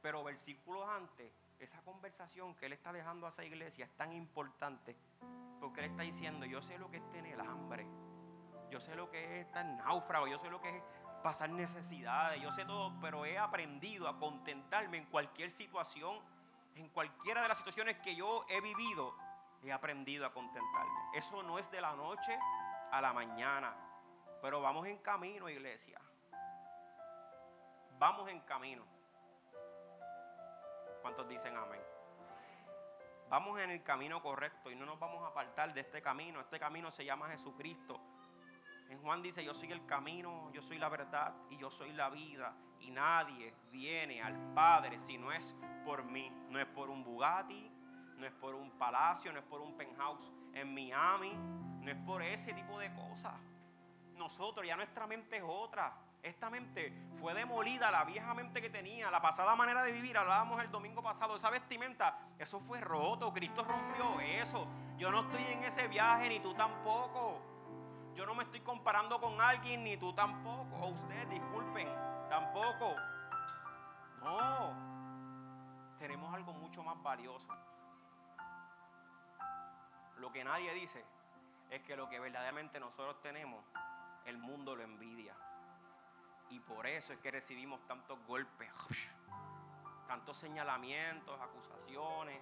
pero 0.00 0.22
versículos 0.22 0.88
antes, 0.88 1.32
esa 1.58 1.80
conversación 1.82 2.54
que 2.54 2.66
él 2.66 2.72
está 2.72 2.92
dejando 2.92 3.26
a 3.26 3.30
esa 3.30 3.44
iglesia 3.44 3.84
es 3.84 3.96
tan 3.96 4.12
importante, 4.12 4.96
porque 5.60 5.80
él 5.80 5.90
está 5.90 6.04
diciendo, 6.04 6.46
yo 6.46 6.62
sé 6.62 6.78
lo 6.78 6.88
que 6.90 6.98
es 6.98 7.10
tener 7.10 7.40
hambre. 7.40 7.86
Yo 8.70 8.80
sé 8.80 8.94
lo 8.94 9.10
que 9.10 9.22
es 9.40 9.46
estar 9.46 9.64
náufrago, 9.64 10.26
yo 10.26 10.38
sé 10.38 10.50
lo 10.50 10.60
que 10.60 10.68
es 10.68 10.82
pasar 11.22 11.48
necesidades, 11.50 12.40
yo 12.42 12.52
sé 12.52 12.64
todo, 12.64 12.92
pero 13.00 13.24
he 13.24 13.38
aprendido 13.38 14.08
a 14.08 14.18
contentarme 14.18 14.98
en 14.98 15.06
cualquier 15.06 15.50
situación, 15.50 16.18
en 16.74 16.88
cualquiera 16.88 17.42
de 17.42 17.48
las 17.48 17.58
situaciones 17.58 17.98
que 17.98 18.14
yo 18.16 18.44
he 18.48 18.60
vivido, 18.60 19.14
he 19.62 19.72
aprendido 19.72 20.26
a 20.26 20.32
contentarme. 20.32 20.92
Eso 21.14 21.42
no 21.42 21.58
es 21.58 21.70
de 21.70 21.80
la 21.80 21.94
noche 21.94 22.38
a 22.90 23.00
la 23.00 23.12
mañana, 23.12 23.74
pero 24.42 24.60
vamos 24.60 24.86
en 24.86 24.98
camino, 24.98 25.48
iglesia. 25.48 26.00
Vamos 27.98 28.28
en 28.28 28.40
camino. 28.40 28.84
¿Cuántos 31.00 31.28
dicen 31.28 31.56
amén? 31.56 31.80
Vamos 33.28 33.58
en 33.60 33.70
el 33.70 33.82
camino 33.82 34.22
correcto 34.22 34.70
y 34.70 34.76
no 34.76 34.84
nos 34.84 34.98
vamos 34.98 35.22
a 35.24 35.28
apartar 35.28 35.72
de 35.72 35.80
este 35.80 36.02
camino. 36.02 36.40
Este 36.40 36.58
camino 36.58 36.90
se 36.90 37.04
llama 37.04 37.28
Jesucristo. 37.28 38.00
En 38.90 39.00
Juan 39.00 39.22
dice, 39.22 39.44
yo 39.44 39.54
soy 39.54 39.72
el 39.72 39.86
camino, 39.86 40.50
yo 40.52 40.62
soy 40.62 40.78
la 40.78 40.88
verdad 40.88 41.34
y 41.50 41.56
yo 41.56 41.70
soy 41.70 41.92
la 41.92 42.10
vida. 42.10 42.54
Y 42.86 42.90
nadie 42.90 43.54
viene 43.72 44.22
al 44.22 44.36
Padre 44.54 45.00
si 45.00 45.18
no 45.18 45.32
es 45.32 45.54
por 45.84 46.04
mí. 46.04 46.30
No 46.50 46.60
es 46.60 46.66
por 46.66 46.90
un 46.90 47.02
Bugatti, 47.02 47.70
no 48.16 48.26
es 48.26 48.32
por 48.32 48.54
un 48.54 48.70
palacio, 48.72 49.32
no 49.32 49.38
es 49.38 49.44
por 49.44 49.60
un 49.60 49.76
penthouse 49.76 50.32
en 50.52 50.72
Miami, 50.74 51.32
no 51.80 51.90
es 51.90 51.96
por 52.06 52.22
ese 52.22 52.52
tipo 52.52 52.78
de 52.78 52.92
cosas. 52.94 53.34
Nosotros 54.16 54.66
ya 54.66 54.76
nuestra 54.76 55.06
mente 55.06 55.38
es 55.38 55.44
otra. 55.46 55.92
Esta 56.22 56.48
mente 56.48 56.90
fue 57.20 57.34
demolida, 57.34 57.90
la 57.90 58.04
vieja 58.04 58.32
mente 58.32 58.62
que 58.62 58.70
tenía, 58.70 59.10
la 59.10 59.20
pasada 59.20 59.54
manera 59.54 59.82
de 59.82 59.92
vivir, 59.92 60.16
hablábamos 60.16 60.62
el 60.62 60.70
domingo 60.70 61.02
pasado, 61.02 61.36
esa 61.36 61.50
vestimenta, 61.50 62.18
eso 62.38 62.60
fue 62.60 62.80
roto, 62.80 63.30
Cristo 63.30 63.62
rompió 63.62 64.18
eso. 64.20 64.66
Yo 64.96 65.10
no 65.10 65.22
estoy 65.22 65.42
en 65.52 65.64
ese 65.64 65.86
viaje, 65.86 66.30
ni 66.30 66.40
tú 66.40 66.54
tampoco. 66.54 67.42
Yo 68.14 68.24
no 68.24 68.34
me 68.34 68.44
estoy 68.44 68.60
comparando 68.60 69.20
con 69.20 69.38
alguien, 69.38 69.84
ni 69.84 69.98
tú 69.98 70.14
tampoco. 70.14 70.76
O 70.76 70.88
ustedes, 70.88 71.28
disculpen, 71.28 71.88
tampoco. 72.34 72.96
No. 74.20 74.74
Tenemos 75.98 76.34
algo 76.34 76.52
mucho 76.54 76.82
más 76.82 77.00
valioso. 77.00 77.46
Lo 80.18 80.32
que 80.32 80.42
nadie 80.42 80.74
dice 80.74 81.04
es 81.70 81.82
que 81.82 81.96
lo 81.96 82.08
que 82.08 82.18
verdaderamente 82.18 82.80
nosotros 82.80 83.20
tenemos, 83.22 83.64
el 84.24 84.38
mundo 84.38 84.74
lo 84.74 84.82
envidia. 84.82 85.34
Y 86.50 86.58
por 86.58 86.86
eso 86.86 87.12
es 87.12 87.20
que 87.20 87.30
recibimos 87.30 87.80
tantos 87.86 88.18
golpes, 88.26 88.68
tantos 90.08 90.36
señalamientos, 90.36 91.40
acusaciones. 91.40 92.40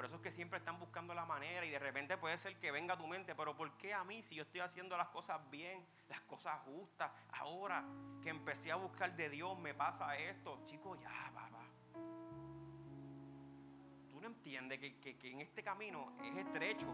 Por 0.00 0.06
eso 0.06 0.16
es 0.16 0.22
que 0.22 0.32
siempre 0.32 0.58
están 0.58 0.80
buscando 0.80 1.12
la 1.12 1.26
manera 1.26 1.66
y 1.66 1.68
de 1.68 1.78
repente 1.78 2.16
puede 2.16 2.38
ser 2.38 2.56
que 2.56 2.70
venga 2.70 2.94
a 2.94 2.96
tu 2.96 3.06
mente, 3.06 3.34
pero 3.34 3.54
¿por 3.54 3.76
qué 3.76 3.92
a 3.92 4.02
mí 4.02 4.22
si 4.22 4.34
yo 4.34 4.44
estoy 4.44 4.62
haciendo 4.62 4.96
las 4.96 5.08
cosas 5.08 5.38
bien, 5.50 5.84
las 6.08 6.22
cosas 6.22 6.58
justas? 6.60 7.12
Ahora 7.32 7.84
que 8.22 8.30
empecé 8.30 8.72
a 8.72 8.76
buscar 8.76 9.14
de 9.14 9.28
Dios 9.28 9.58
me 9.58 9.74
pasa 9.74 10.16
esto. 10.16 10.62
Chicos, 10.64 10.98
ya, 11.02 11.30
va, 11.36 11.50
va. 11.50 11.64
Tú 14.10 14.22
no 14.22 14.28
entiendes 14.28 14.80
que, 14.80 15.18
que 15.18 15.32
en 15.32 15.42
este 15.42 15.62
camino 15.62 16.14
es 16.24 16.34
estrecho, 16.34 16.86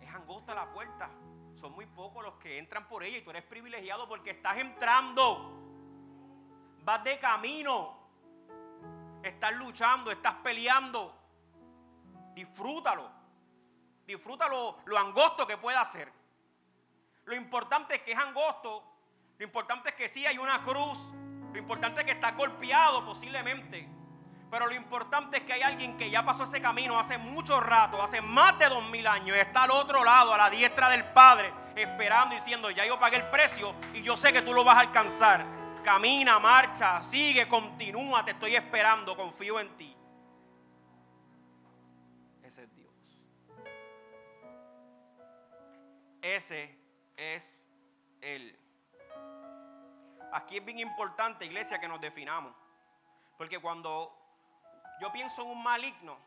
es 0.00 0.08
angosta 0.08 0.54
la 0.54 0.72
puerta. 0.72 1.10
Son 1.56 1.72
muy 1.72 1.84
pocos 1.84 2.24
los 2.24 2.36
que 2.36 2.56
entran 2.56 2.88
por 2.88 3.04
ella 3.04 3.18
y 3.18 3.20
tú 3.20 3.28
eres 3.28 3.44
privilegiado 3.44 4.08
porque 4.08 4.30
estás 4.30 4.56
entrando. 4.56 5.52
Vas 6.84 7.04
de 7.04 7.18
camino. 7.18 7.98
Estás 9.22 9.52
luchando, 9.56 10.10
estás 10.10 10.36
peleando. 10.36 11.25
Disfrútalo. 12.36 13.10
Disfrútalo 14.06 14.80
lo 14.84 14.98
angosto 14.98 15.46
que 15.46 15.56
pueda 15.56 15.82
ser. 15.86 16.12
Lo 17.24 17.34
importante 17.34 17.94
es 17.94 18.02
que 18.02 18.12
es 18.12 18.18
angosto. 18.18 18.84
Lo 19.38 19.44
importante 19.44 19.88
es 19.88 19.94
que 19.94 20.06
sí 20.10 20.26
hay 20.26 20.36
una 20.36 20.60
cruz. 20.60 20.98
Lo 21.50 21.58
importante 21.58 22.02
es 22.02 22.06
que 22.06 22.12
está 22.12 22.32
golpeado 22.32 23.06
posiblemente. 23.06 23.88
Pero 24.50 24.66
lo 24.66 24.74
importante 24.74 25.38
es 25.38 25.42
que 25.44 25.54
hay 25.54 25.62
alguien 25.62 25.96
que 25.96 26.10
ya 26.10 26.26
pasó 26.26 26.44
ese 26.44 26.60
camino 26.60 27.00
hace 27.00 27.16
mucho 27.16 27.58
rato, 27.58 28.02
hace 28.02 28.20
más 28.20 28.58
de 28.58 28.68
dos 28.68 28.86
mil 28.90 29.06
años, 29.06 29.34
está 29.38 29.62
al 29.62 29.70
otro 29.70 30.04
lado, 30.04 30.34
a 30.34 30.36
la 30.36 30.50
diestra 30.50 30.90
del 30.90 31.04
Padre, 31.06 31.52
esperando 31.74 32.34
y 32.34 32.38
diciendo, 32.38 32.70
ya 32.70 32.84
yo 32.84 33.00
pagué 33.00 33.16
el 33.16 33.30
precio 33.30 33.74
y 33.94 34.02
yo 34.02 34.14
sé 34.14 34.30
que 34.32 34.42
tú 34.42 34.52
lo 34.52 34.62
vas 34.62 34.76
a 34.76 34.80
alcanzar. 34.80 35.44
Camina, 35.82 36.38
marcha, 36.38 37.02
sigue, 37.02 37.48
continúa, 37.48 38.24
te 38.24 38.32
estoy 38.32 38.54
esperando, 38.54 39.16
confío 39.16 39.58
en 39.58 39.74
ti. 39.76 39.96
Ese 46.22 46.78
es 47.16 47.68
Él. 48.20 48.58
Aquí 50.32 50.58
es 50.58 50.64
bien 50.64 50.78
importante, 50.78 51.44
iglesia, 51.44 51.78
que 51.78 51.88
nos 51.88 52.00
definamos. 52.00 52.54
Porque 53.38 53.58
cuando 53.58 54.16
yo 55.00 55.12
pienso 55.12 55.42
en 55.42 55.48
un 55.48 55.62
maligno, 55.62 56.18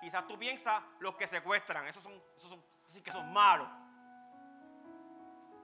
quizás 0.00 0.26
tú 0.26 0.38
piensas 0.38 0.82
los 1.00 1.14
que 1.16 1.26
secuestran, 1.26 1.86
esos 1.86 2.02
son, 2.02 2.12
esos 2.36 2.58
sí 2.86 3.02
que 3.02 3.12
son 3.12 3.32
malos. 3.32 3.68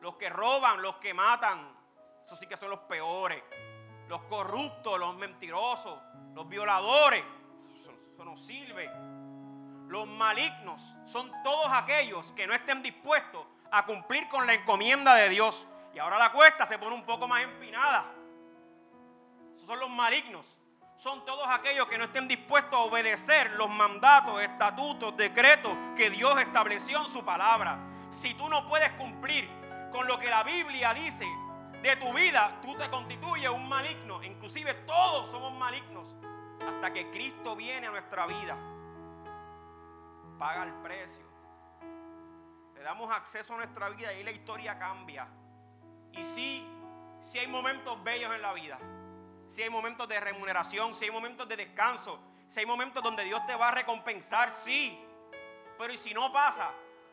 Los 0.00 0.16
que 0.16 0.28
roban, 0.28 0.82
los 0.82 0.96
que 0.96 1.14
matan, 1.14 1.74
esos 2.24 2.38
sí 2.38 2.46
que 2.46 2.56
son 2.56 2.70
los 2.70 2.80
peores. 2.80 3.42
Los 4.08 4.22
corruptos, 4.22 4.98
los 4.98 5.16
mentirosos, 5.16 6.00
los 6.34 6.48
violadores, 6.48 7.24
eso 8.16 8.24
no 8.24 8.34
sirve. 8.34 8.90
Los 9.88 10.08
malignos 10.08 10.96
son 11.04 11.30
todos 11.44 11.68
aquellos 11.70 12.32
que 12.32 12.46
no 12.46 12.54
estén 12.54 12.82
dispuestos 12.82 13.46
a 13.70 13.84
cumplir 13.84 14.26
con 14.28 14.46
la 14.46 14.54
encomienda 14.54 15.14
de 15.16 15.28
Dios. 15.28 15.68
Y 15.94 15.98
ahora 15.98 16.18
la 16.18 16.32
cuesta 16.32 16.64
se 16.64 16.78
pone 16.78 16.94
un 16.94 17.04
poco 17.04 17.28
más 17.28 17.42
empinada. 17.42 18.06
Esos 19.54 19.66
son 19.66 19.78
los 19.78 19.90
malignos. 19.90 20.58
Son 20.96 21.26
todos 21.26 21.46
aquellos 21.46 21.88
que 21.88 21.98
no 21.98 22.04
estén 22.04 22.26
dispuestos 22.26 22.72
a 22.72 22.78
obedecer 22.78 23.50
los 23.50 23.68
mandatos, 23.68 24.40
estatutos, 24.40 25.14
decretos 25.14 25.76
que 25.94 26.08
Dios 26.08 26.40
estableció 26.40 27.00
en 27.00 27.08
su 27.08 27.22
palabra. 27.22 27.78
Si 28.10 28.32
tú 28.32 28.48
no 28.48 28.66
puedes 28.66 28.92
cumplir 28.92 29.46
con 29.92 30.06
lo 30.06 30.18
que 30.18 30.30
la 30.30 30.42
Biblia 30.42 30.94
dice 30.94 31.26
de 31.82 31.96
tu 31.96 32.14
vida, 32.14 32.58
tú 32.62 32.74
te 32.76 32.88
constituyes 32.88 33.50
un 33.50 33.68
maligno. 33.68 34.22
Inclusive 34.22 34.72
todos 34.86 35.30
somos 35.30 35.52
malignos 35.52 36.16
hasta 36.60 36.92
que 36.92 37.10
Cristo 37.10 37.56
viene 37.56 37.86
a 37.86 37.90
nuestra 37.90 38.26
vida 38.26 38.56
paga 40.38 40.64
el 40.64 40.72
precio. 40.74 41.24
Le 42.74 42.82
damos 42.82 43.10
acceso 43.10 43.54
a 43.54 43.56
nuestra 43.56 43.88
vida 43.88 44.12
y 44.12 44.22
la 44.22 44.30
historia 44.30 44.78
cambia. 44.78 45.26
Y 46.12 46.22
sí, 46.22 46.66
sí 47.20 47.38
hay 47.38 47.46
momentos 47.46 48.02
bellos 48.02 48.34
en 48.34 48.42
la 48.42 48.52
vida. 48.52 48.78
Si 49.48 49.62
hay 49.62 49.70
momentos 49.70 50.08
de 50.08 50.20
remuneración, 50.20 50.94
si 50.94 51.04
hay 51.06 51.10
momentos 51.10 51.48
de 51.48 51.56
descanso, 51.56 52.18
si 52.48 52.60
hay 52.60 52.66
momentos 52.66 53.02
donde 53.02 53.24
Dios 53.24 53.44
te 53.46 53.54
va 53.54 53.68
a 53.68 53.70
recompensar, 53.72 54.50
sí. 54.62 55.02
Pero 55.78 55.92
y 55.92 55.96
si 55.96 56.12
no 56.12 56.32
pasa, 56.32 56.70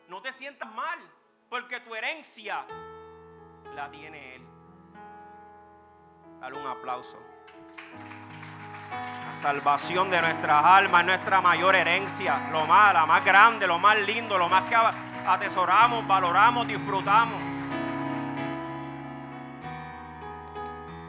no 0.08 0.20
te 0.20 0.32
sientas 0.32 0.72
mal, 0.74 0.98
porque 1.48 1.80
tu 1.80 1.94
herencia 1.94 2.64
la 3.74 3.90
tiene 3.90 4.36
Él. 4.36 4.46
Dale 6.40 6.58
un 6.58 6.66
aplauso. 6.66 7.18
La 8.90 9.34
salvación 9.34 10.10
de 10.10 10.20
nuestras 10.20 10.64
almas 10.64 11.02
es 11.02 11.06
nuestra 11.06 11.40
mayor 11.40 11.74
herencia, 11.74 12.48
lo 12.50 12.66
más, 12.66 12.94
la 12.94 13.06
más 13.06 13.24
grande, 13.24 13.66
lo 13.66 13.78
más 13.78 13.98
lindo, 14.00 14.38
lo 14.38 14.48
más 14.48 14.62
que 14.68 14.74
atesoramos, 14.74 16.06
valoramos, 16.06 16.66
disfrutamos. 16.66 17.40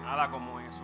Nada 0.03 0.29
como 0.29 0.59
eso. 0.59 0.81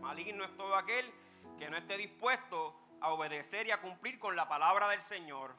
Maligno 0.00 0.44
es 0.44 0.56
todo 0.56 0.76
aquel 0.76 1.12
que 1.58 1.68
no 1.68 1.76
esté 1.76 1.96
dispuesto 1.96 2.74
a 3.00 3.10
obedecer 3.10 3.66
y 3.66 3.70
a 3.70 3.80
cumplir 3.80 4.18
con 4.18 4.36
la 4.36 4.48
palabra 4.48 4.88
del 4.88 5.00
Señor. 5.00 5.54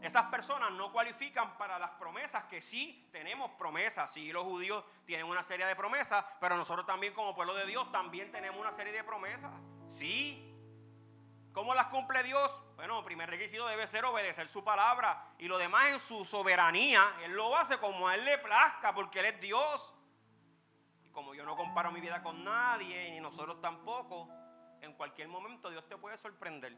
Esas 0.00 0.26
personas 0.26 0.70
no 0.72 0.92
cualifican 0.92 1.58
para 1.58 1.78
las 1.78 1.90
promesas, 1.90 2.44
que 2.44 2.60
sí 2.60 3.08
tenemos 3.10 3.50
promesas. 3.52 4.12
Sí, 4.12 4.32
los 4.32 4.44
judíos 4.44 4.84
tienen 5.04 5.26
una 5.26 5.42
serie 5.42 5.66
de 5.66 5.74
promesas, 5.74 6.24
pero 6.40 6.56
nosotros 6.56 6.86
también 6.86 7.14
como 7.14 7.34
pueblo 7.34 7.54
de 7.54 7.66
Dios 7.66 7.90
también 7.90 8.30
tenemos 8.30 8.60
una 8.60 8.70
serie 8.70 8.92
de 8.92 9.02
promesas. 9.02 9.52
Sí. 9.88 10.44
¿Cómo 11.52 11.74
las 11.74 11.88
cumple 11.88 12.22
Dios? 12.22 12.54
Bueno, 12.76 13.00
el 13.00 13.04
primer 13.04 13.28
requisito 13.28 13.66
debe 13.66 13.88
ser 13.88 14.04
obedecer 14.04 14.48
su 14.48 14.62
palabra 14.62 15.32
y 15.38 15.48
lo 15.48 15.58
demás 15.58 15.90
en 15.90 15.98
su 15.98 16.24
soberanía. 16.24 17.16
Él 17.24 17.32
lo 17.32 17.56
hace 17.56 17.78
como 17.78 18.06
a 18.06 18.14
Él 18.14 18.24
le 18.24 18.38
plazca 18.38 18.94
porque 18.94 19.18
Él 19.18 19.26
es 19.26 19.40
Dios. 19.40 19.94
Y 21.02 21.10
como 21.10 21.34
yo 21.34 21.44
no 21.44 21.56
comparo 21.56 21.90
mi 21.90 22.00
vida 22.00 22.22
con 22.22 22.44
nadie, 22.44 23.10
ni 23.10 23.18
nosotros 23.18 23.60
tampoco, 23.60 24.28
en 24.80 24.92
cualquier 24.92 25.26
momento 25.26 25.70
Dios 25.70 25.88
te 25.88 25.96
puede 25.96 26.16
sorprender. 26.18 26.76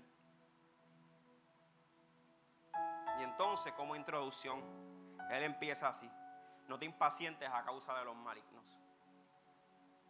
Y 3.21 3.23
entonces, 3.23 3.75
como 3.75 3.95
introducción, 3.95 4.63
Él 5.31 5.43
empieza 5.43 5.89
así. 5.89 6.11
No 6.69 6.79
te 6.79 6.87
impacientes 6.87 7.51
a 7.53 7.63
causa 7.65 7.95
de 7.99 8.05
los 8.07 8.17
malignos. 8.17 8.65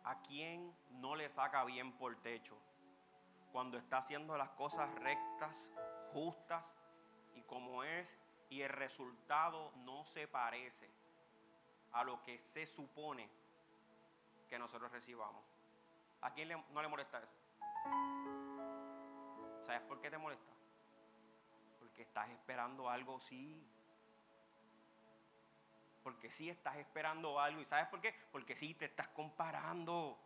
¿A 0.04 0.22
quién 0.22 0.72
no 0.90 1.16
le 1.16 1.28
saca 1.28 1.64
bien 1.64 1.92
por 1.98 2.14
techo? 2.22 2.56
Cuando 3.50 3.78
está 3.78 3.98
haciendo 3.98 4.36
las 4.36 4.50
cosas 4.50 4.94
rectas, 4.94 5.72
justas 6.12 6.72
y 7.34 7.42
como 7.42 7.82
es, 7.82 8.16
y 8.48 8.62
el 8.62 8.68
resultado 8.68 9.72
no 9.78 10.04
se 10.04 10.28
parece 10.28 10.88
a 11.92 12.04
lo 12.04 12.22
que 12.22 12.38
se 12.38 12.64
supone 12.64 13.28
que 14.48 14.56
nosotros 14.56 14.92
recibamos. 14.92 15.44
¿A 16.20 16.32
quién 16.32 16.48
no 16.70 16.80
le 16.80 16.88
molesta 16.88 17.18
eso? 17.18 17.36
¿Sabes 19.66 19.82
por 19.82 20.00
qué 20.00 20.10
te 20.10 20.18
molesta? 20.18 20.49
Porque 22.00 22.08
estás 22.08 22.30
esperando 22.30 22.88
algo, 22.88 23.20
sí. 23.20 23.62
Porque 26.02 26.30
sí 26.30 26.48
estás 26.48 26.76
esperando 26.76 27.38
algo. 27.38 27.60
¿Y 27.60 27.66
sabes 27.66 27.88
por 27.88 28.00
qué? 28.00 28.14
Porque 28.32 28.56
sí 28.56 28.72
te 28.72 28.86
estás 28.86 29.08
comparando. 29.08 30.18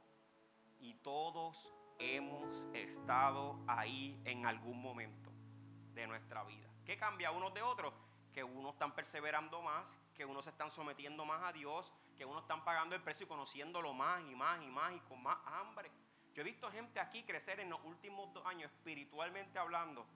Y 0.79 0.95
todos 0.95 1.75
hemos 1.99 2.65
estado 2.75 3.59
ahí 3.67 4.23
en 4.25 4.47
algún 4.47 4.81
momento 4.81 5.33
de 5.95 6.07
nuestra 6.07 6.45
vida. 6.45 6.69
¿Qué 6.85 6.97
cambia 6.97 7.33
unos 7.33 7.53
de 7.53 7.63
otros? 7.63 7.93
Que 8.33 8.45
unos 8.45 8.75
están 8.75 8.95
perseverando 8.95 9.61
más, 9.61 9.99
que 10.15 10.25
unos 10.25 10.45
se 10.45 10.51
están 10.51 10.71
sometiendo 10.71 11.25
más 11.25 11.43
a 11.43 11.53
Dios, 11.53 11.93
que 12.17 12.25
unos 12.25 12.43
están 12.43 12.63
pagando 12.63 12.95
el 12.95 13.03
precio 13.03 13.27
y 13.27 13.29
conociéndolo 13.29 13.93
más 13.93 14.23
y 14.31 14.37
más 14.37 14.63
y 14.63 14.69
más 14.69 14.93
y 14.93 15.01
con 15.01 15.21
más 15.21 15.39
hambre. 15.45 15.91
Yo 16.35 16.43
he 16.43 16.45
visto 16.45 16.71
gente 16.71 17.01
aquí 17.01 17.25
crecer 17.25 17.59
en 17.59 17.71
los 17.71 17.83
últimos 17.83 18.33
dos 18.33 18.47
años, 18.47 18.71
espiritualmente 18.71 19.59
hablando, 19.59 20.07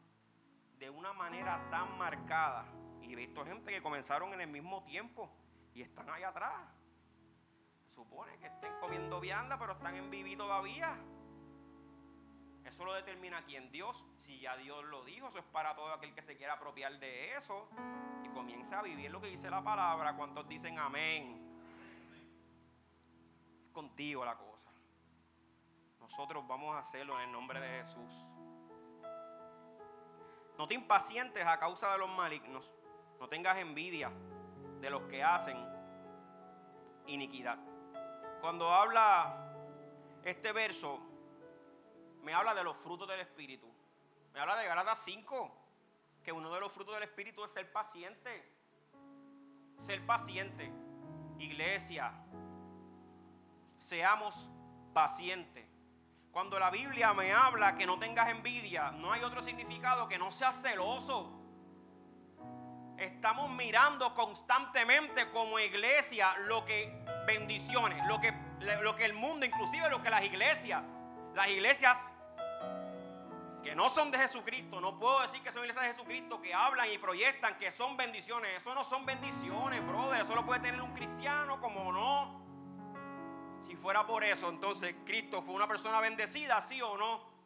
de 0.79 0.91
una 0.91 1.13
manera 1.13 1.69
tan 1.71 1.97
marcada. 1.99 2.67
Y 3.03 3.13
he 3.13 3.17
visto 3.17 3.45
gente 3.45 3.73
que 3.73 3.83
comenzaron 3.83 4.33
en 4.35 4.41
el 4.41 4.49
mismo 4.49 4.83
tiempo 4.85 5.31
y 5.75 5.83
están 5.83 6.09
ahí 6.11 6.23
atrás. 6.23 6.55
supone 7.95 8.39
que 8.39 8.47
estén 8.47 8.73
comiendo 8.81 9.19
vianda, 9.19 9.59
pero 9.59 9.73
están 9.73 9.97
en 9.97 10.09
viví 10.11 10.37
todavía. 10.37 10.97
Eso 12.65 12.85
lo 12.85 12.95
determina 12.95 13.43
quién 13.45 13.73
Dios. 13.73 14.05
Si 14.19 14.39
ya 14.41 14.57
Dios 14.57 14.85
lo 14.85 15.05
dijo, 15.05 15.29
eso 15.29 15.39
es 15.39 15.45
para 15.47 15.75
todo 15.75 15.93
aquel 15.93 16.15
que 16.15 16.23
se 16.23 16.37
quiera 16.37 16.55
apropiar 16.55 16.99
de 17.01 17.35
eso. 17.35 17.69
Y 18.23 18.29
comienza 18.29 18.79
a 18.79 18.83
vivir 18.83 19.11
lo 19.11 19.21
que 19.21 19.29
dice 19.29 19.51
la 19.51 19.63
palabra. 19.63 20.15
¿Cuántos 20.15 20.47
dicen 20.47 20.79
amén? 20.79 21.49
contigo 23.79 24.25
la 24.25 24.37
cosa. 24.37 24.69
Nosotros 26.01 26.45
vamos 26.49 26.75
a 26.75 26.81
hacerlo 26.81 27.17
en 27.17 27.27
el 27.27 27.33
nombre 27.33 27.61
de 27.61 27.85
Jesús. 27.85 28.27
No 30.59 30.67
te 30.67 30.75
impacientes 30.75 31.47
a 31.47 31.57
causa 31.59 31.93
de 31.93 31.99
los 31.99 32.11
malignos. 32.11 32.69
No 33.21 33.29
tengas 33.29 33.57
envidia 33.59 34.11
de 34.81 34.91
los 34.91 35.03
que 35.05 35.23
hacen 35.23 35.57
iniquidad. 37.07 37.59
Cuando 38.41 38.69
habla 38.73 39.55
este 40.25 40.53
verso, 40.53 40.99
me 42.23 42.35
habla 42.35 42.55
de 42.55 42.65
los 42.65 42.77
frutos 42.77 43.09
del 43.09 43.21
Espíritu. 43.21 43.69
Me 44.35 44.41
habla 44.41 44.57
de 44.57 44.67
Galatas 44.67 44.99
5, 45.05 45.51
que 46.25 46.33
uno 46.33 46.53
de 46.53 46.61
los 46.61 46.73
frutos 46.73 46.95
del 46.95 47.05
Espíritu 47.05 47.45
es 47.45 47.53
ser 47.53 47.71
paciente. 47.71 48.53
Ser 49.79 50.05
paciente. 50.05 50.73
Iglesia, 51.39 52.13
seamos 53.79 54.51
pacientes. 54.93 55.78
Cuando 56.39 56.57
la 56.57 56.71
Biblia 56.71 57.13
me 57.15 57.33
habla 57.33 57.75
que 57.75 57.85
no 57.85 57.99
tengas 57.99 58.29
envidia, 58.29 58.93
no 58.93 59.13
hay 59.13 59.25
otro 59.25 59.43
significado 59.43 60.07
que 60.07 60.19
no 60.19 60.31
seas 60.31 60.63
celoso. 60.63 61.33
Estamos 62.97 63.51
mirando 63.51 64.15
constantemente 64.15 65.33
como 65.33 65.59
iglesia 65.59 66.37
lo 66.47 66.65
que 66.65 67.05
bendiciones, 67.27 68.07
lo 68.07 68.21
que, 68.21 68.33
lo 68.61 68.95
que 68.95 69.05
el 69.07 69.15
mundo, 69.15 69.47
inclusive 69.47 69.91
lo 69.91 70.01
que 70.01 70.11
las 70.11 70.23
iglesias, 70.23 70.85
las 71.35 71.49
iglesias 71.49 72.13
que 73.65 73.75
no 73.75 73.89
son 73.89 74.13
de 74.13 74.19
Jesucristo, 74.19 74.81
no 74.81 74.97
puedo 74.97 75.23
decir 75.23 75.43
que 75.43 75.51
son 75.51 75.63
iglesias 75.63 75.87
de 75.87 75.93
Jesucristo 75.93 76.41
que 76.41 76.55
hablan 76.55 76.89
y 76.93 76.99
proyectan 76.99 77.59
que 77.59 77.73
son 77.73 77.97
bendiciones. 77.97 78.59
Eso 78.59 78.77
no 78.77 78.85
son 78.85 79.05
bendiciones, 79.05 79.85
brother. 79.85 80.21
Eso 80.23 80.37
lo 80.37 80.47
puede 80.47 80.61
tener 80.61 80.81
un 80.81 80.95
cristiano 80.95 81.61
como 81.61 81.93
no. 81.93 82.48
Si 83.67 83.77
fuera 83.77 84.07
por 84.07 84.25
eso, 84.25 84.49
entonces 84.49 84.95
Cristo 85.05 85.43
fue 85.43 85.55
una 85.55 85.67
persona 85.67 86.01
bendecida, 86.01 86.61
sí 86.61 86.81
o 86.81 86.97
no. 86.97 87.39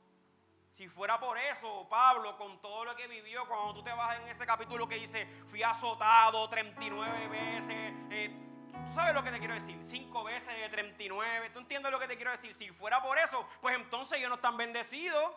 Si 0.72 0.88
fuera 0.88 1.20
por 1.20 1.36
eso, 1.36 1.86
Pablo, 1.90 2.36
con 2.38 2.58
todo 2.60 2.84
lo 2.84 2.96
que 2.96 3.06
vivió, 3.06 3.46
cuando 3.46 3.74
tú 3.74 3.82
te 3.82 3.92
vas 3.92 4.18
en 4.18 4.28
ese 4.28 4.46
capítulo 4.46 4.88
que 4.88 4.94
dice, 4.94 5.26
fui 5.48 5.62
azotado 5.62 6.48
39 6.48 7.28
veces, 7.28 7.92
eh, 8.10 8.30
tú 8.72 8.94
sabes 8.94 9.14
lo 9.14 9.22
que 9.22 9.30
te 9.30 9.38
quiero 9.38 9.52
decir, 9.52 9.78
5 9.82 10.24
veces 10.24 10.56
de 10.56 10.68
39, 10.70 11.50
tú 11.50 11.58
entiendes 11.58 11.92
lo 11.92 11.98
que 11.98 12.08
te 12.08 12.16
quiero 12.16 12.30
decir. 12.30 12.54
Si 12.54 12.70
fuera 12.70 13.02
por 13.02 13.18
eso, 13.18 13.46
pues 13.60 13.76
entonces 13.76 14.18
ellos 14.18 14.30
no 14.30 14.36
están 14.36 14.56
bendecidos. 14.56 15.36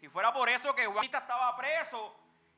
Si 0.00 0.08
fuera 0.08 0.32
por 0.32 0.48
eso 0.48 0.74
que 0.74 0.86
Juanita 0.86 1.18
estaba 1.18 1.56
preso 1.56 2.12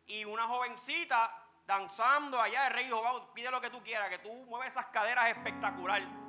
y 0.07 0.25
una 0.25 0.45
jovencita 0.45 1.31
danzando 1.67 2.41
allá, 2.41 2.69
el 2.69 2.73
rey 2.73 2.85
dijo, 2.87 3.33
pide 3.35 3.51
lo 3.51 3.61
que 3.61 3.69
tú 3.69 3.83
quieras, 3.83 4.09
que 4.09 4.19
tú 4.19 4.33
mueves 4.47 4.73
esas 4.73 4.87
caderas 4.87 5.27
espectacular. 5.29 6.26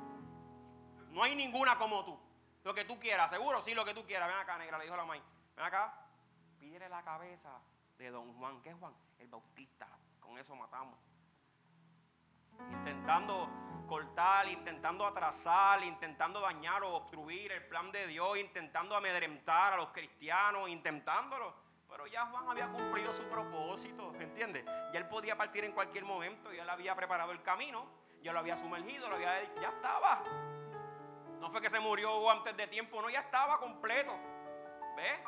No 1.18 1.24
hay 1.24 1.34
ninguna 1.34 1.76
como 1.76 2.04
tú. 2.04 2.16
Lo 2.62 2.72
que 2.72 2.84
tú 2.84 2.96
quieras, 3.00 3.28
seguro, 3.28 3.60
sí, 3.62 3.74
lo 3.74 3.84
que 3.84 3.92
tú 3.92 4.06
quieras. 4.06 4.28
Ven 4.28 4.36
acá, 4.36 4.56
negra, 4.56 4.78
le 4.78 4.84
dijo 4.84 4.96
la 4.96 5.04
maíz. 5.04 5.22
Ven 5.56 5.64
acá, 5.64 5.92
pídele 6.60 6.88
la 6.88 7.02
cabeza 7.02 7.60
de 7.98 8.08
don 8.12 8.32
Juan. 8.34 8.62
¿Qué 8.62 8.68
es 8.68 8.76
Juan? 8.76 8.94
El 9.18 9.26
Bautista. 9.26 9.88
Con 10.20 10.38
eso 10.38 10.54
matamos. 10.54 10.96
Intentando 12.70 13.50
cortar, 13.88 14.46
intentando 14.46 15.04
atrasar, 15.04 15.82
intentando 15.82 16.38
dañar 16.38 16.84
o 16.84 16.94
obstruir 16.94 17.50
el 17.50 17.66
plan 17.66 17.90
de 17.90 18.06
Dios, 18.06 18.38
intentando 18.38 18.94
amedrentar 18.94 19.72
a 19.72 19.76
los 19.76 19.88
cristianos, 19.88 20.68
intentándolo. 20.68 21.52
Pero 21.88 22.06
ya 22.06 22.26
Juan 22.26 22.48
había 22.48 22.68
cumplido 22.68 23.12
su 23.12 23.24
propósito, 23.24 24.12
¿me 24.12 24.22
entiendes? 24.22 24.64
Ya 24.92 25.00
él 25.00 25.08
podía 25.08 25.36
partir 25.36 25.64
en 25.64 25.72
cualquier 25.72 26.04
momento, 26.04 26.52
ya 26.52 26.62
él 26.62 26.70
había 26.70 26.94
preparado 26.94 27.32
el 27.32 27.42
camino, 27.42 27.86
ya 28.22 28.32
lo 28.32 28.38
había 28.38 28.56
sumergido, 28.56 29.08
lo 29.08 29.16
había, 29.16 29.42
ya 29.60 29.70
estaba. 29.70 30.22
No 31.40 31.50
fue 31.50 31.60
que 31.60 31.70
se 31.70 31.80
murió 31.80 32.30
antes 32.30 32.56
de 32.56 32.66
tiempo, 32.66 33.00
no, 33.00 33.10
ya 33.10 33.20
estaba 33.20 33.58
completo. 33.58 34.12
¿Ves? 34.96 35.20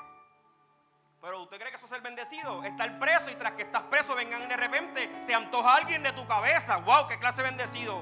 Pero 1.20 1.42
usted 1.42 1.58
cree 1.58 1.70
que 1.70 1.76
eso 1.76 1.86
es 1.86 1.92
el 1.92 2.00
bendecido, 2.00 2.64
estar 2.64 2.98
preso 2.98 3.30
y 3.30 3.34
tras 3.34 3.52
que 3.52 3.62
estás 3.62 3.82
preso 3.84 4.14
vengan 4.14 4.48
de 4.48 4.56
repente, 4.56 5.22
se 5.22 5.34
antoja 5.34 5.76
alguien 5.76 6.02
de 6.02 6.12
tu 6.12 6.26
cabeza. 6.26 6.78
¡Wow! 6.78 7.06
¡Qué 7.08 7.18
clase 7.18 7.42
de 7.42 7.48
bendecido! 7.48 8.00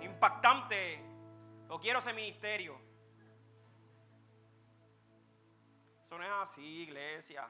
Impactante. 0.00 1.02
Lo 1.68 1.80
quiero 1.80 1.98
ese 1.98 2.12
ministerio. 2.12 2.80
Eso 6.06 6.16
no 6.16 6.24
es 6.24 6.30
así, 6.30 6.82
iglesia. 6.82 7.48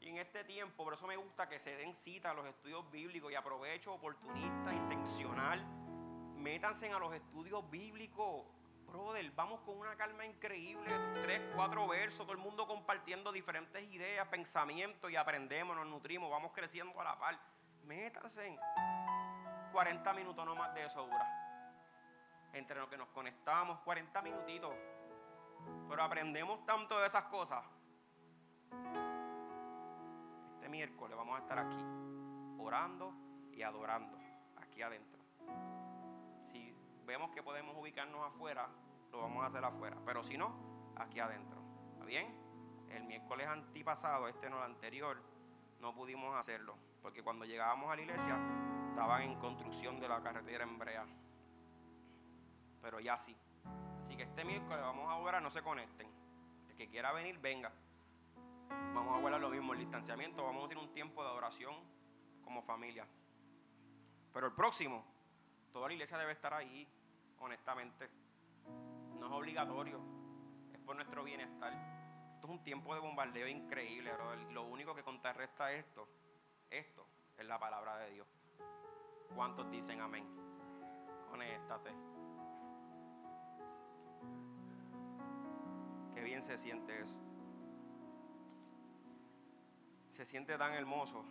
Y 0.00 0.08
en 0.10 0.18
este 0.18 0.44
tiempo, 0.44 0.84
por 0.84 0.94
eso 0.94 1.06
me 1.06 1.16
gusta 1.16 1.48
que 1.48 1.58
se 1.58 1.74
den 1.76 1.94
cita 1.94 2.30
a 2.30 2.34
los 2.34 2.46
estudios 2.46 2.88
bíblicos 2.90 3.32
y 3.32 3.34
aprovecho 3.34 3.94
oportunista, 3.94 4.72
intencional. 4.72 5.64
Métanse 6.36 6.92
a 6.92 6.98
los 6.98 7.14
estudios 7.14 7.68
bíblicos 7.70 8.44
brother, 8.92 9.30
vamos 9.32 9.60
con 9.60 9.78
una 9.78 9.96
calma 9.96 10.26
increíble, 10.26 10.90
tres, 11.22 11.40
cuatro 11.54 11.88
versos, 11.88 12.26
todo 12.26 12.32
el 12.32 12.38
mundo 12.38 12.66
compartiendo 12.66 13.32
diferentes 13.32 13.82
ideas, 13.90 14.28
pensamientos 14.28 15.10
y 15.10 15.16
aprendemos, 15.16 15.74
nos 15.74 15.86
nutrimos, 15.86 16.30
vamos 16.30 16.52
creciendo 16.52 17.00
a 17.00 17.04
la 17.04 17.18
par. 17.18 17.38
Métanse. 17.84 18.58
40 19.72 20.12
minutos 20.12 20.44
no 20.44 20.54
más 20.54 20.74
de 20.74 20.84
eso 20.84 21.04
dura. 21.06 21.26
Entre 22.52 22.78
los 22.78 22.88
que 22.88 22.98
nos 22.98 23.08
conectamos, 23.08 23.80
40 23.80 24.20
minutitos. 24.20 24.74
Pero 25.88 26.02
aprendemos 26.02 26.64
tanto 26.66 27.00
de 27.00 27.06
esas 27.06 27.24
cosas. 27.24 27.64
Este 30.54 30.68
miércoles 30.68 31.16
vamos 31.16 31.38
a 31.38 31.42
estar 31.42 31.58
aquí, 31.58 31.82
orando 32.58 33.14
y 33.52 33.62
adorando, 33.62 34.18
aquí 34.56 34.82
adentro. 34.82 35.22
Vemos 37.06 37.30
que 37.30 37.42
podemos 37.42 37.76
ubicarnos 37.76 38.24
afuera, 38.26 38.68
lo 39.10 39.20
vamos 39.20 39.42
a 39.42 39.46
hacer 39.46 39.64
afuera. 39.64 39.96
Pero 40.04 40.22
si 40.22 40.36
no, 40.36 40.54
aquí 40.96 41.20
adentro. 41.20 41.60
¿Está 41.92 42.04
bien? 42.04 42.34
El 42.90 43.04
miércoles 43.04 43.48
antipasado, 43.48 44.28
este 44.28 44.50
no 44.50 44.58
el 44.58 44.64
anterior, 44.64 45.22
no 45.80 45.94
pudimos 45.94 46.34
hacerlo. 46.36 46.76
Porque 47.02 47.22
cuando 47.22 47.44
llegábamos 47.44 47.90
a 47.90 47.96
la 47.96 48.02
iglesia, 48.02 48.38
estaban 48.90 49.22
en 49.22 49.38
construcción 49.38 49.98
de 49.98 50.08
la 50.08 50.22
carretera 50.22 50.64
en. 50.64 51.08
Pero 52.80 53.00
ya 53.00 53.16
sí. 53.16 53.36
Así 54.00 54.16
que 54.16 54.24
este 54.24 54.44
miércoles 54.44 54.80
vamos 54.80 55.08
a 55.08 55.16
orar, 55.16 55.42
no 55.42 55.50
se 55.50 55.62
conecten. 55.62 56.08
El 56.68 56.76
que 56.76 56.88
quiera 56.88 57.12
venir, 57.12 57.38
venga. 57.38 57.72
Vamos 58.94 59.16
a 59.16 59.20
guardar 59.20 59.40
lo 59.40 59.50
mismo, 59.50 59.72
el 59.72 59.80
distanciamiento. 59.80 60.44
Vamos 60.44 60.64
a 60.64 60.68
tener 60.68 60.82
un 60.82 60.92
tiempo 60.92 61.22
de 61.22 61.30
adoración 61.30 61.74
como 62.44 62.62
familia. 62.62 63.06
Pero 64.32 64.46
el 64.46 64.52
próximo, 64.52 65.04
toda 65.72 65.88
la 65.88 65.94
iglesia 65.94 66.18
debe 66.18 66.32
estar 66.32 66.52
ahí, 66.54 66.86
honestamente. 67.38 68.08
No 69.18 69.26
es 69.26 69.32
obligatorio, 69.32 70.00
es 70.72 70.80
por 70.80 70.96
nuestro 70.96 71.24
bienestar. 71.24 71.72
Esto 72.34 72.46
es 72.46 72.52
un 72.52 72.62
tiempo 72.62 72.94
de 72.94 73.00
bombardeo 73.00 73.48
increíble, 73.48 74.12
Lo 74.50 74.64
único 74.64 74.94
que 74.94 75.02
contrarresta 75.02 75.72
esto, 75.72 76.08
esto, 76.70 77.06
es 77.38 77.46
la 77.46 77.58
palabra 77.58 77.98
de 77.98 78.10
Dios. 78.10 78.26
¿Cuántos 79.34 79.70
dicen 79.70 80.00
amén? 80.00 80.26
Conéctate. 81.30 81.90
Qué 86.14 86.20
bien 86.20 86.42
se 86.42 86.58
siente 86.58 87.00
eso. 87.00 87.16
Se 90.10 90.26
siente 90.26 90.58
tan 90.58 90.74
hermoso. 90.74 91.24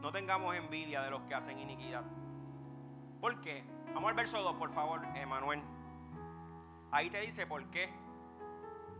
No 0.00 0.10
tengamos 0.10 0.54
envidia 0.54 1.02
de 1.02 1.10
los 1.10 1.22
que 1.22 1.34
hacen 1.34 1.58
iniquidad. 1.58 2.04
¿Por 3.20 3.40
qué? 3.40 3.64
Vamos 3.94 4.10
al 4.10 4.14
verso 4.14 4.42
2, 4.42 4.56
por 4.56 4.72
favor, 4.72 5.02
Emanuel. 5.14 5.62
Ahí 6.90 7.10
te 7.10 7.20
dice 7.20 7.46
por 7.46 7.70
qué. 7.70 7.92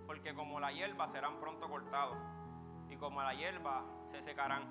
Porque 0.07 0.35
como 0.35 0.61
la 0.61 0.73
hierba 0.73 1.07
serán 1.07 1.39
pronto 1.39 1.69
cortados. 1.69 2.17
Y 2.89 2.97
como 2.97 3.23
la 3.23 3.35
hierba 3.35 3.85
se 4.11 4.23
secarán. 4.23 4.65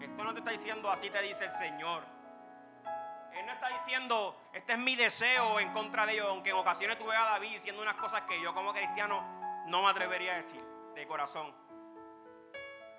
Esto 0.00 0.24
no 0.24 0.32
te 0.32 0.40
está 0.40 0.50
diciendo 0.50 0.90
así, 0.90 1.10
te 1.10 1.22
dice 1.22 1.46
el 1.46 1.52
Señor. 1.52 2.04
Él 3.32 3.46
no 3.46 3.52
está 3.52 3.68
diciendo, 3.68 4.36
este 4.52 4.72
es 4.72 4.78
mi 4.78 4.96
deseo 4.96 5.60
en 5.60 5.72
contra 5.72 6.04
de 6.04 6.14
ellos, 6.14 6.26
aunque 6.28 6.50
en 6.50 6.56
ocasiones 6.56 6.98
tuve 6.98 7.14
a 7.14 7.22
David 7.22 7.52
diciendo 7.52 7.80
unas 7.80 7.94
cosas 7.94 8.22
que 8.22 8.40
yo 8.42 8.52
como 8.54 8.72
cristiano 8.72 9.22
no 9.66 9.82
me 9.82 9.88
atrevería 9.88 10.32
a 10.32 10.36
decir 10.36 10.62
de 10.94 11.06
corazón. 11.06 11.54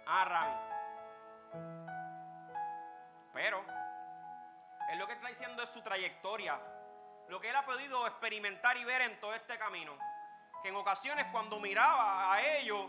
Ah, 0.07 0.25
Rami. 0.25 0.55
Pero 3.33 3.63
él 4.91 4.99
lo 4.99 5.07
que 5.07 5.13
está 5.13 5.29
diciendo 5.29 5.63
es 5.63 5.69
su 5.69 5.81
trayectoria, 5.81 6.59
lo 7.29 7.39
que 7.39 7.49
él 7.49 7.55
ha 7.55 7.65
podido 7.65 8.05
experimentar 8.07 8.75
y 8.75 8.83
ver 8.83 9.01
en 9.01 9.19
todo 9.19 9.33
este 9.33 9.57
camino. 9.57 9.97
Que 10.61 10.69
en 10.69 10.75
ocasiones 10.75 11.25
cuando 11.31 11.59
miraba 11.59 12.33
a 12.33 12.57
ellos, 12.57 12.87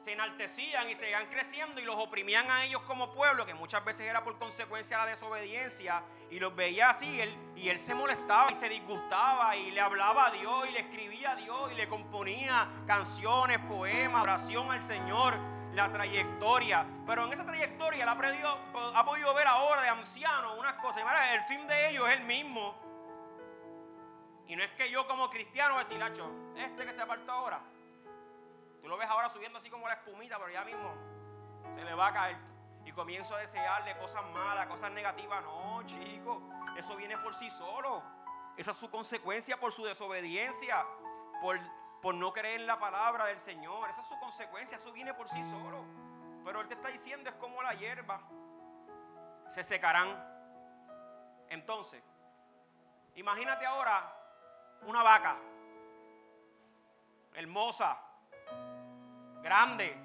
se 0.00 0.12
enaltecían 0.12 0.90
y 0.90 0.94
se 0.94 1.08
iban 1.08 1.26
creciendo 1.28 1.80
y 1.80 1.84
los 1.84 1.96
oprimían 1.96 2.50
a 2.50 2.64
ellos 2.64 2.82
como 2.82 3.12
pueblo, 3.12 3.46
que 3.46 3.54
muchas 3.54 3.82
veces 3.84 4.06
era 4.06 4.22
por 4.22 4.36
consecuencia 4.38 4.98
de 4.98 5.04
la 5.04 5.10
desobediencia, 5.10 6.02
y 6.30 6.38
los 6.40 6.54
veía 6.54 6.90
así, 6.90 7.20
él, 7.20 7.34
y 7.56 7.68
él 7.68 7.78
se 7.78 7.94
molestaba 7.94 8.50
y 8.50 8.54
se 8.56 8.68
disgustaba 8.68 9.56
y 9.56 9.70
le 9.70 9.80
hablaba 9.80 10.26
a 10.26 10.30
Dios 10.32 10.68
y 10.68 10.72
le 10.72 10.80
escribía 10.80 11.30
a 11.30 11.36
Dios 11.36 11.72
y 11.72 11.76
le 11.76 11.88
componía 11.88 12.68
canciones, 12.86 13.60
poemas, 13.60 14.22
oración 14.24 14.70
al 14.70 14.82
Señor, 14.82 15.38
la 15.74 15.92
trayectoria. 15.92 16.86
Pero 17.06 17.26
en 17.26 17.32
esa 17.32 17.44
trayectoria 17.44 18.10
ha, 18.10 18.16
podido, 18.16 18.58
ha 18.94 19.04
podido 19.04 19.34
ver 19.34 19.46
ahora 19.46 19.82
de 19.82 19.88
anciano 19.88 20.54
unas 20.54 20.74
cosas, 20.74 21.02
y 21.02 21.34
el 21.34 21.42
fin 21.44 21.66
de 21.66 21.90
ellos 21.90 22.08
es 22.08 22.16
el 22.16 22.24
mismo. 22.24 22.74
Y 24.46 24.56
no 24.56 24.62
es 24.62 24.70
que 24.72 24.90
yo 24.90 25.06
como 25.06 25.30
cristiano 25.30 25.78
decir, 25.78 25.98
Lacho, 25.98 26.30
este 26.56 26.84
que 26.84 26.92
se 26.92 27.02
apartó 27.02 27.32
ahora, 27.32 27.60
Tú 28.84 28.90
lo 28.90 28.98
ves 28.98 29.08
ahora 29.08 29.30
subiendo 29.30 29.58
así 29.58 29.70
como 29.70 29.88
la 29.88 29.94
espumita, 29.94 30.36
pero 30.36 30.50
ya 30.50 30.62
mismo 30.62 30.92
se 31.74 31.82
le 31.82 31.94
va 31.94 32.08
a 32.08 32.12
caer. 32.12 32.36
Y 32.84 32.92
comienzo 32.92 33.34
a 33.34 33.38
desearle 33.38 33.96
cosas 33.96 34.22
malas, 34.34 34.66
cosas 34.66 34.92
negativas. 34.92 35.42
No, 35.42 35.82
chicos, 35.86 36.42
eso 36.76 36.94
viene 36.94 37.16
por 37.16 37.34
sí 37.34 37.50
solo. 37.50 38.02
Esa 38.58 38.72
es 38.72 38.76
su 38.76 38.90
consecuencia 38.90 39.58
por 39.58 39.72
su 39.72 39.86
desobediencia, 39.86 40.84
por, 41.40 41.58
por 42.04 42.14
no 42.14 42.34
creer 42.34 42.60
en 42.60 42.66
la 42.66 42.78
palabra 42.78 43.24
del 43.24 43.38
Señor. 43.38 43.88
Esa 43.88 44.02
es 44.02 44.08
su 44.08 44.18
consecuencia, 44.20 44.76
eso 44.76 44.92
viene 44.92 45.14
por 45.14 45.26
sí 45.30 45.42
solo. 45.44 45.86
Pero 46.44 46.60
Él 46.60 46.68
te 46.68 46.74
está 46.74 46.88
diciendo 46.88 47.30
es 47.30 47.36
como 47.36 47.62
la 47.62 47.72
hierba. 47.72 48.20
Se 49.48 49.64
secarán. 49.64 50.14
Entonces, 51.48 52.04
imagínate 53.14 53.64
ahora 53.64 54.14
una 54.82 55.02
vaca 55.02 55.38
hermosa, 57.32 57.98
grande 59.40 59.96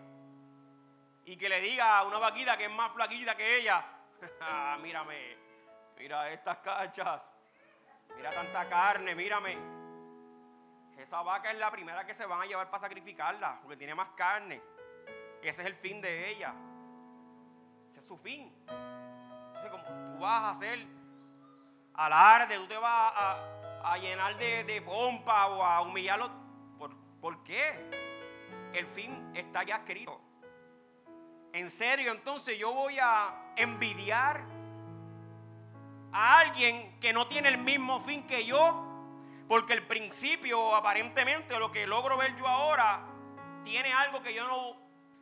y 1.25 1.35
que 1.35 1.49
le 1.49 1.59
diga 1.59 1.97
a 1.97 2.03
una 2.03 2.17
vaquita 2.17 2.55
que 2.55 2.65
es 2.65 2.71
más 2.71 2.93
flaquita 2.93 3.35
que 3.35 3.57
ella, 3.57 3.83
ah, 4.41 4.77
mírame, 4.81 5.37
mira 5.97 6.31
estas 6.31 6.59
cachas, 6.59 7.21
mira 8.15 8.31
tanta 8.31 8.69
carne, 8.69 9.13
mírame. 9.15 9.78
Esa 10.99 11.21
vaca 11.21 11.51
es 11.51 11.57
la 11.57 11.71
primera 11.71 12.05
que 12.05 12.13
se 12.13 12.25
van 12.25 12.41
a 12.41 12.45
llevar 12.45 12.69
para 12.69 12.81
sacrificarla, 12.81 13.59
porque 13.61 13.77
tiene 13.77 13.95
más 13.95 14.09
carne. 14.15 14.61
Ese 15.41 15.61
es 15.61 15.67
el 15.67 15.75
fin 15.75 16.01
de 16.01 16.29
ella. 16.29 16.53
Ese 17.89 17.99
es 17.99 18.05
su 18.05 18.17
fin. 18.17 18.53
Entonces, 18.67 19.71
como 19.71 19.83
tú 19.83 20.19
vas 20.19 20.43
a 20.43 20.49
hacer 20.51 20.85
alarde, 21.93 22.57
tú 22.57 22.67
te 22.67 22.77
vas 22.77 23.13
a, 23.15 23.97
llenar 23.97 24.37
de, 24.37 24.65
de, 24.65 24.81
pompa 24.81 25.47
o 25.47 25.63
a 25.63 25.81
humillarlo. 25.81 26.29
¿Por, 26.77 26.95
¿Por 27.21 27.43
qué? 27.43 28.09
el 28.73 28.85
fin 28.87 29.31
está 29.35 29.63
ya 29.63 29.77
escrito. 29.77 30.19
En 31.53 31.69
serio, 31.69 32.11
entonces 32.11 32.57
yo 32.57 32.73
voy 32.73 32.97
a 32.99 33.53
envidiar 33.55 34.43
a 36.11 36.39
alguien 36.39 36.99
que 36.99 37.13
no 37.13 37.27
tiene 37.27 37.49
el 37.49 37.57
mismo 37.57 38.01
fin 38.01 38.25
que 38.27 38.45
yo, 38.45 38.88
porque 39.49 39.73
el 39.73 39.85
principio, 39.85 40.73
aparentemente, 40.73 41.59
lo 41.59 41.69
que 41.71 41.85
logro 41.85 42.15
ver 42.15 42.33
yo 42.37 42.47
ahora, 42.47 43.01
tiene 43.65 43.91
algo 43.91 44.23
que 44.23 44.33
yo 44.33 44.47
no 44.47 44.77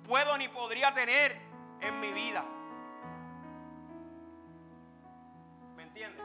puedo 0.05 0.37
ni 0.37 0.47
podría 0.49 0.93
tener 0.93 1.41
en 1.81 1.99
mi 1.99 2.11
vida. 2.11 2.45
¿Me 5.75 5.81
entiendes? 5.81 6.23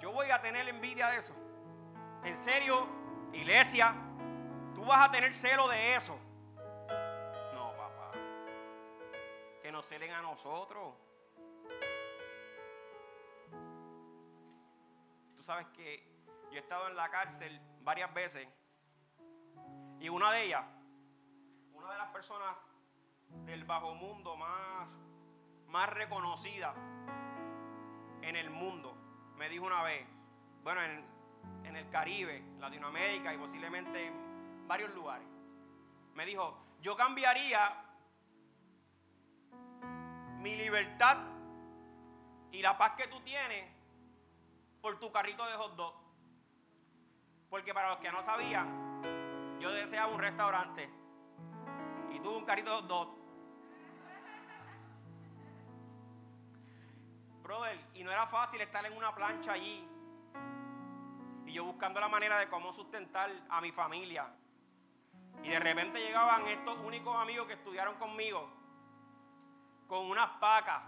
Yo 0.00 0.10
voy 0.10 0.32
a 0.32 0.40
tener 0.40 0.68
envidia 0.68 1.08
de 1.10 1.18
eso. 1.18 1.34
En 2.24 2.36
serio, 2.36 2.88
iglesia, 3.32 3.94
Tú 4.76 4.84
vas 4.84 5.08
a 5.08 5.10
tener 5.10 5.32
celo 5.32 5.66
de 5.68 5.94
eso. 5.94 6.18
No, 7.54 7.72
papá. 7.78 8.12
Que 9.62 9.72
nos 9.72 9.86
celen 9.86 10.12
a 10.12 10.20
nosotros. 10.20 10.92
Sabes 15.46 15.68
que 15.68 16.04
yo 16.50 16.56
he 16.56 16.58
estado 16.58 16.88
en 16.88 16.96
la 16.96 17.08
cárcel 17.08 17.60
varias 17.82 18.12
veces. 18.12 18.48
Y 20.00 20.08
una 20.08 20.32
de 20.32 20.44
ellas, 20.44 20.64
una 21.72 21.92
de 21.92 21.98
las 21.98 22.08
personas 22.08 22.56
del 23.44 23.64
bajo 23.64 23.94
mundo 23.94 24.36
más, 24.36 24.88
más 25.68 25.88
reconocida 25.90 26.74
en 28.22 28.34
el 28.34 28.50
mundo, 28.50 28.96
me 29.36 29.48
dijo 29.48 29.64
una 29.66 29.84
vez, 29.84 30.04
bueno, 30.64 30.82
en, 30.82 31.06
en 31.64 31.76
el 31.76 31.88
Caribe, 31.90 32.42
Latinoamérica 32.58 33.32
y 33.32 33.38
posiblemente 33.38 34.10
varios 34.66 34.92
lugares. 34.94 35.28
Me 36.14 36.26
dijo, 36.26 36.58
yo 36.80 36.96
cambiaría 36.96 37.84
mi 40.40 40.56
libertad 40.56 41.18
y 42.50 42.62
la 42.62 42.76
paz 42.76 42.94
que 42.96 43.06
tú 43.06 43.20
tienes 43.20 43.75
por 44.86 45.00
tu 45.00 45.10
carrito 45.10 45.44
de 45.44 45.54
hot 45.54 45.74
dog. 45.74 45.94
Porque 47.50 47.74
para 47.74 47.90
los 47.90 47.98
que 47.98 48.12
no 48.12 48.22
sabían, 48.22 49.02
yo 49.58 49.72
deseaba 49.72 50.12
un 50.12 50.20
restaurante 50.20 50.88
y 52.12 52.20
tuve 52.20 52.36
un 52.36 52.44
carrito 52.44 52.70
de 52.70 52.76
hot 52.76 52.86
dog. 52.86 53.18
Brother, 57.42 57.80
y 57.94 58.04
no 58.04 58.12
era 58.12 58.28
fácil 58.28 58.60
estar 58.60 58.86
en 58.86 58.96
una 58.96 59.12
plancha 59.12 59.54
allí. 59.54 59.88
Y 61.46 61.52
yo 61.52 61.64
buscando 61.64 61.98
la 61.98 62.06
manera 62.06 62.38
de 62.38 62.48
cómo 62.48 62.72
sustentar 62.72 63.28
a 63.48 63.60
mi 63.60 63.72
familia. 63.72 64.32
Y 65.42 65.48
de 65.48 65.58
repente 65.58 65.98
llegaban 65.98 66.46
estos 66.46 66.78
únicos 66.78 67.16
amigos 67.16 67.48
que 67.48 67.54
estudiaron 67.54 67.96
conmigo 67.96 68.48
con 69.88 70.06
unas 70.06 70.28
pacas, 70.38 70.84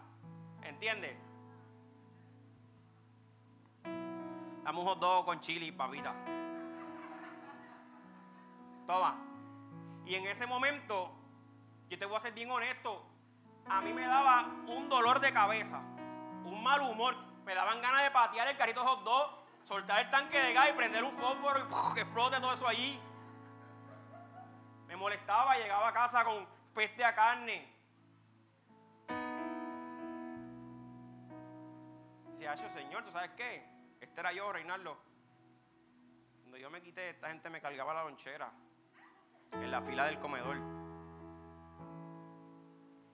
¿entiendes? 0.63 1.28
Damos 4.69 4.85
un 4.85 5.01
hot 5.01 5.25
con 5.25 5.41
chili 5.41 5.69
y 5.69 5.73
papita. 5.73 6.13
Toma. 8.87 9.17
Y 10.05 10.15
en 10.15 10.27
ese 10.27 10.45
momento, 10.45 11.11
yo 11.89 11.99
te 11.99 12.05
voy 12.05 12.17
a 12.17 12.21
ser 12.21 12.35
bien 12.35 12.51
honesto, 12.51 13.03
a 13.67 13.81
mí 13.81 13.95
me 13.95 14.07
daba 14.07 14.45
un 14.67 14.91
dolor 14.91 15.21
de 15.21 15.33
cabeza, 15.33 15.79
un 16.45 16.63
mal 16.63 16.83
humor, 16.83 17.17
Me 17.47 17.55
daban 17.55 17.81
ganas 17.81 18.03
de 18.03 18.11
patear 18.11 18.47
el 18.49 18.59
carrito 18.59 18.85
hot 18.85 19.05
dog, 19.05 19.31
soltar 19.65 20.01
el 20.01 20.11
tanque 20.11 20.39
de 20.39 20.53
gas 20.53 20.69
y 20.69 20.73
prender 20.75 21.03
un 21.03 21.17
fósforo 21.17 21.61
y 21.61 21.95
que 21.95 22.03
explote 22.03 22.39
todo 22.39 22.53
eso 22.53 22.69
allí. 22.69 23.01
Me 24.87 24.97
molestaba, 24.97 25.57
llegaba 25.57 25.89
a 25.89 25.93
casa 25.95 26.23
con 26.27 26.47
peste 26.75 27.03
a 27.07 27.15
carne. 27.15 27.73
Decía, 32.33 32.55
Señor, 32.69 33.03
¿tú 33.03 33.13
sabes 33.13 33.31
qué? 33.35 33.78
Este 34.01 34.21
era 34.21 34.33
yo, 34.33 34.53
Reinaldo. 34.53 34.99
Cuando 36.41 36.57
yo 36.57 36.71
me 36.71 36.81
quité, 36.81 37.11
esta 37.11 37.29
gente 37.29 37.51
me 37.51 37.61
cargaba 37.61 37.95
la 37.95 38.05
lonchera 38.05 38.53
en 39.53 39.71
la 39.71 39.83
fila 39.83 40.07
del 40.07 40.19
comedor. 40.19 40.57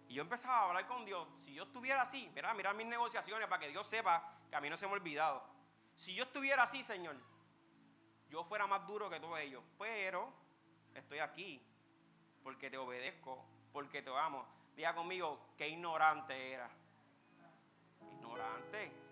Y 0.09 0.15
yo 0.15 0.23
empezaba 0.23 0.59
a 0.59 0.69
hablar 0.69 0.87
con 0.87 1.05
Dios. 1.05 1.27
Si 1.45 1.55
yo 1.55 1.65
estuviera 1.65 2.03
así, 2.03 2.31
mira, 2.35 2.55
mira 2.55 2.73
mis 2.73 2.87
negociaciones 2.87 3.49
para 3.49 3.61
que 3.61 3.69
Dios 3.69 3.87
sepa 3.87 4.39
que 4.49 4.57
a 4.57 4.61
mí 4.61 4.71
no 4.71 4.77
se 4.77 4.87
me 4.87 4.93
ha 4.93 4.95
olvidado. 4.95 5.43
Si 5.97 6.15
yo 6.15 6.25
estuviera 6.25 6.63
así, 6.63 6.83
Señor, 6.83 7.17
yo 8.29 8.45
fuera 8.45 8.67
más 8.67 8.87
duro 8.87 9.09
que 9.11 9.21
todos 9.21 9.39
ellos. 9.39 9.63
Pero 9.79 10.33
estoy 10.95 11.19
aquí 11.19 11.61
porque 12.43 12.71
te 12.71 12.77
obedezco, 12.77 13.45
porque 13.73 14.03
te 14.03 14.11
amo. 14.17 14.47
Diga 14.77 14.95
conmigo, 14.95 15.55
qué 15.57 15.69
ignorante 15.69 16.53
era. 16.53 16.71
Ignorante. 18.01 19.04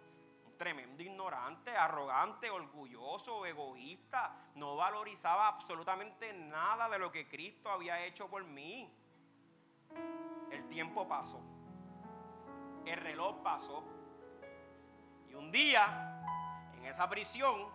Tremendo 0.62 1.02
ignorante, 1.02 1.76
arrogante, 1.76 2.48
orgulloso, 2.48 3.44
egoísta. 3.44 4.32
No 4.54 4.76
valorizaba 4.76 5.48
absolutamente 5.48 6.32
nada 6.32 6.88
de 6.88 7.00
lo 7.00 7.10
que 7.10 7.26
Cristo 7.28 7.68
había 7.68 7.98
hecho 8.04 8.28
por 8.28 8.44
mí. 8.44 8.88
El 10.52 10.68
tiempo 10.68 11.08
pasó. 11.08 11.40
El 12.86 12.96
reloj 12.96 13.42
pasó. 13.42 13.82
Y 15.28 15.34
un 15.34 15.50
día, 15.50 16.22
en 16.76 16.86
esa 16.86 17.10
prisión, 17.10 17.66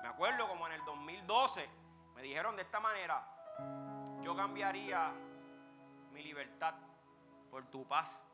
me 0.00 0.08
acuerdo 0.08 0.48
como 0.48 0.66
en 0.66 0.72
el 0.72 0.84
2012, 0.86 1.68
me 2.14 2.22
dijeron 2.22 2.56
de 2.56 2.62
esta 2.62 2.80
manera, 2.80 3.22
yo 4.22 4.34
cambiaría 4.34 5.12
mi 6.10 6.22
libertad 6.22 6.72
por 7.50 7.66
tu 7.66 7.86
paz 7.86 8.24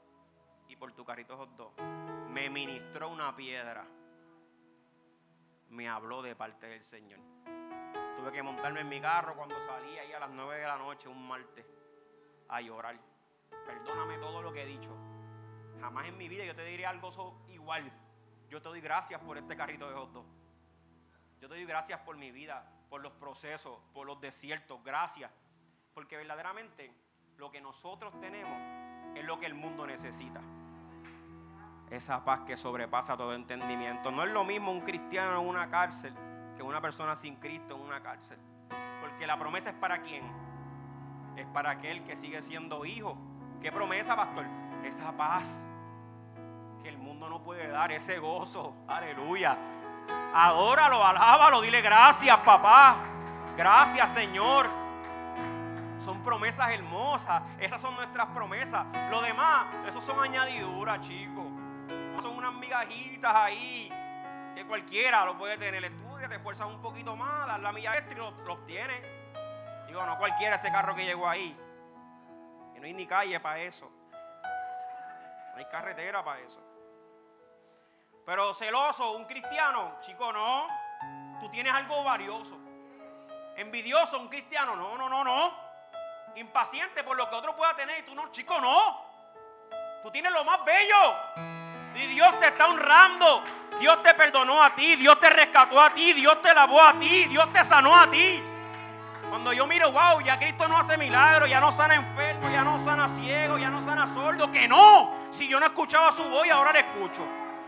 y 0.69 0.77
por 0.77 0.93
tu 0.93 1.05
carrito 1.05 1.37
hot 1.37 1.51
dog. 1.57 2.10
Me 2.33 2.49
ministró 2.49 3.09
una 3.09 3.35
piedra. 3.35 3.85
Me 5.69 5.89
habló 5.89 6.23
de 6.23 6.37
parte 6.37 6.69
del 6.69 6.83
Señor. 6.83 7.19
Tuve 8.17 8.31
que 8.31 8.43
montarme 8.43 8.81
en 8.81 8.89
mi 8.89 9.01
carro 9.01 9.35
cuando 9.35 9.57
salía 9.67 10.03
ahí 10.03 10.13
a 10.13 10.21
las 10.21 10.31
9 10.31 10.61
de 10.61 10.67
la 10.67 10.77
noche 10.77 11.09
un 11.09 11.27
martes 11.27 11.67
a 12.49 12.61
llorar. 12.61 12.99
Perdóname 13.67 14.19
todo 14.19 14.43
lo 14.43 14.53
que 14.53 14.63
he 14.63 14.67
dicho. 14.67 14.97
Jamás 15.81 16.07
en 16.07 16.17
mi 16.17 16.29
vida 16.29 16.45
yo 16.45 16.55
te 16.55 16.65
diré 16.65 16.87
algo 16.87 17.45
igual. 17.49 17.91
Yo 18.49 18.61
te 18.63 18.69
doy 18.69 18.81
gracias 18.81 19.21
por 19.21 19.37
este 19.37 19.57
carrito 19.57 19.89
de 19.89 19.95
hot. 19.95 20.13
Yo 20.13 21.49
te 21.49 21.55
doy 21.55 21.65
gracias 21.65 21.99
por 22.01 22.17
mi 22.17 22.31
vida, 22.31 22.65
por 22.89 23.01
los 23.01 23.13
procesos, 23.15 23.79
por 23.93 24.07
los 24.07 24.21
desiertos. 24.21 24.83
Gracias 24.85 25.33
porque 25.95 26.17
verdaderamente 26.17 26.95
lo 27.39 27.51
que 27.51 27.61
nosotros 27.61 28.19
tenemos 28.21 28.57
es 29.17 29.25
lo 29.25 29.41
que 29.41 29.47
el 29.47 29.55
mundo 29.55 29.87
necesita. 29.87 30.41
Esa 31.91 32.25
paz 32.25 32.41
que 32.47 32.57
sobrepasa 32.57 33.17
todo 33.17 33.35
entendimiento. 33.35 34.11
No 34.11 34.23
es 34.23 34.31
lo 34.31 34.45
mismo 34.45 34.71
un 34.71 34.81
cristiano 34.81 35.41
en 35.41 35.49
una 35.49 35.69
cárcel 35.69 36.15
que 36.57 36.63
una 36.63 36.81
persona 36.81 37.17
sin 37.17 37.37
Cristo 37.37 37.75
en 37.75 37.81
una 37.83 38.01
cárcel. 38.01 38.39
Porque 39.01 39.27
la 39.27 39.37
promesa 39.39 39.71
es 39.71 39.77
para 39.77 40.01
quién? 40.03 40.23
Es 41.37 41.47
para 41.47 41.71
aquel 41.71 42.05
que 42.05 42.17
sigue 42.17 42.41
siendo 42.43 42.85
hijo. 42.85 43.17
¿Qué 43.61 43.73
promesa, 43.73 44.15
pastor? 44.15 44.45
Esa 44.85 45.11
paz 45.13 45.67
que 46.83 46.89
el 46.89 46.99
mundo 46.99 47.29
no 47.29 47.43
puede 47.43 47.69
dar, 47.69 47.91
ese 47.93 48.19
gozo. 48.19 48.75
Aleluya. 48.87 49.57
Adóralo, 50.33 51.05
alábalo, 51.05 51.61
dile 51.61 51.83
gracias, 51.83 52.37
papá. 52.39 52.97
Gracias, 53.57 54.11
Señor. 54.11 54.69
Son 55.99 56.23
promesas 56.23 56.71
hermosas. 56.71 57.43
Esas 57.59 57.81
son 57.81 57.95
nuestras 57.97 58.29
promesas. 58.29 58.87
Lo 59.11 59.21
demás, 59.21 59.67
eso 59.89 60.01
son 60.01 60.21
añadiduras, 60.21 61.01
chicos. 61.01 61.60
Migajitas 62.55 63.35
ahí 63.35 63.93
que 64.55 64.67
cualquiera 64.67 65.25
lo 65.25 65.37
puede 65.37 65.59
tener. 65.59 65.85
Estudia, 65.85 66.29
te 66.29 66.37
esfuerzas 66.37 66.67
un 66.67 66.81
poquito 66.81 67.17
más, 67.17 67.47
das 67.47 67.61
la 67.61 67.73
milla 67.73 67.95
extra 67.95 68.15
y 68.15 68.17
lo, 68.17 68.31
lo 68.31 68.55
obtienes. 68.55 69.01
Digo, 69.87 70.05
no 70.05 70.19
cualquiera 70.19 70.57
ese 70.57 70.71
carro 70.71 70.95
que 70.95 71.05
llegó 71.05 71.29
ahí. 71.29 71.57
Y 72.75 72.81
no 72.81 72.87
hay 72.87 72.93
ni 72.93 73.07
calle 73.07 73.39
para 73.41 73.59
eso. 73.59 73.91
No 75.53 75.57
hay 75.57 75.65
carretera 75.67 76.25
para 76.25 76.41
eso. 76.41 76.61
Pero 78.25 78.55
celoso, 78.55 79.13
un 79.13 79.25
cristiano, 79.25 79.97
chico, 80.01 80.33
no. 80.33 80.69
Tú 81.41 81.49
tienes 81.51 81.73
algo 81.73 82.05
valioso. 82.05 82.59
Envidioso, 83.57 84.19
un 84.19 84.29
cristiano, 84.29 84.77
no, 84.77 84.97
no, 84.97 85.09
no, 85.09 85.25
no 85.25 85.71
impaciente 86.37 87.03
por 87.03 87.17
lo 87.17 87.29
que 87.29 87.35
otro 87.35 87.57
pueda 87.57 87.75
tener 87.75 88.01
y 88.01 88.03
tú 88.03 88.15
no, 88.15 88.31
chico, 88.31 88.61
no. 88.61 89.05
Tú 90.03 90.11
tienes 90.11 90.33
lo 90.33 90.45
más 90.45 90.65
bello. 90.65 91.60
Y 91.95 92.07
Dios 92.07 92.39
te 92.41 92.47
está 92.47 92.67
honrando. 92.69 93.45
Dios 93.81 94.03
te 94.03 94.13
perdonó 94.13 94.63
a 94.63 94.75
ti, 94.75 94.97
Dios 94.97 95.19
te 95.19 95.31
rescató 95.31 95.81
a 95.81 95.91
ti, 95.91 96.13
Dios 96.13 96.43
te 96.43 96.53
lavó 96.53 96.83
a 96.83 96.93
ti, 96.95 97.25
Dios 97.25 97.51
te 97.51 97.65
sanó 97.65 97.99
a 97.99 98.11
ti. 98.11 98.43
Cuando 99.31 99.53
yo 99.53 99.67
miro, 99.67 99.91
wow, 99.91 100.21
ya 100.21 100.39
Cristo 100.39 100.69
no 100.69 100.77
hace 100.77 100.99
milagros, 100.99 101.49
ya 101.49 101.61
no 101.61 101.73
sana 101.73 101.95
enfermo, 101.95 102.51
ya 102.51 102.63
no 102.63 102.85
sana 102.85 103.09
ciego, 103.09 103.57
ya 103.59 103.71
no 103.71 103.83
sana 103.87 104.13
sordo, 104.13 104.51
que 104.51 104.69
no. 104.69 105.15
Si 105.31 105.49
yo 105.49 105.59
no 105.59 105.67
escuchaba 105.67 106.13
su 106.13 106.25
voz 106.29 106.51
ahora 106.51 106.73
le 106.73 106.81
escucho. 106.81 107.23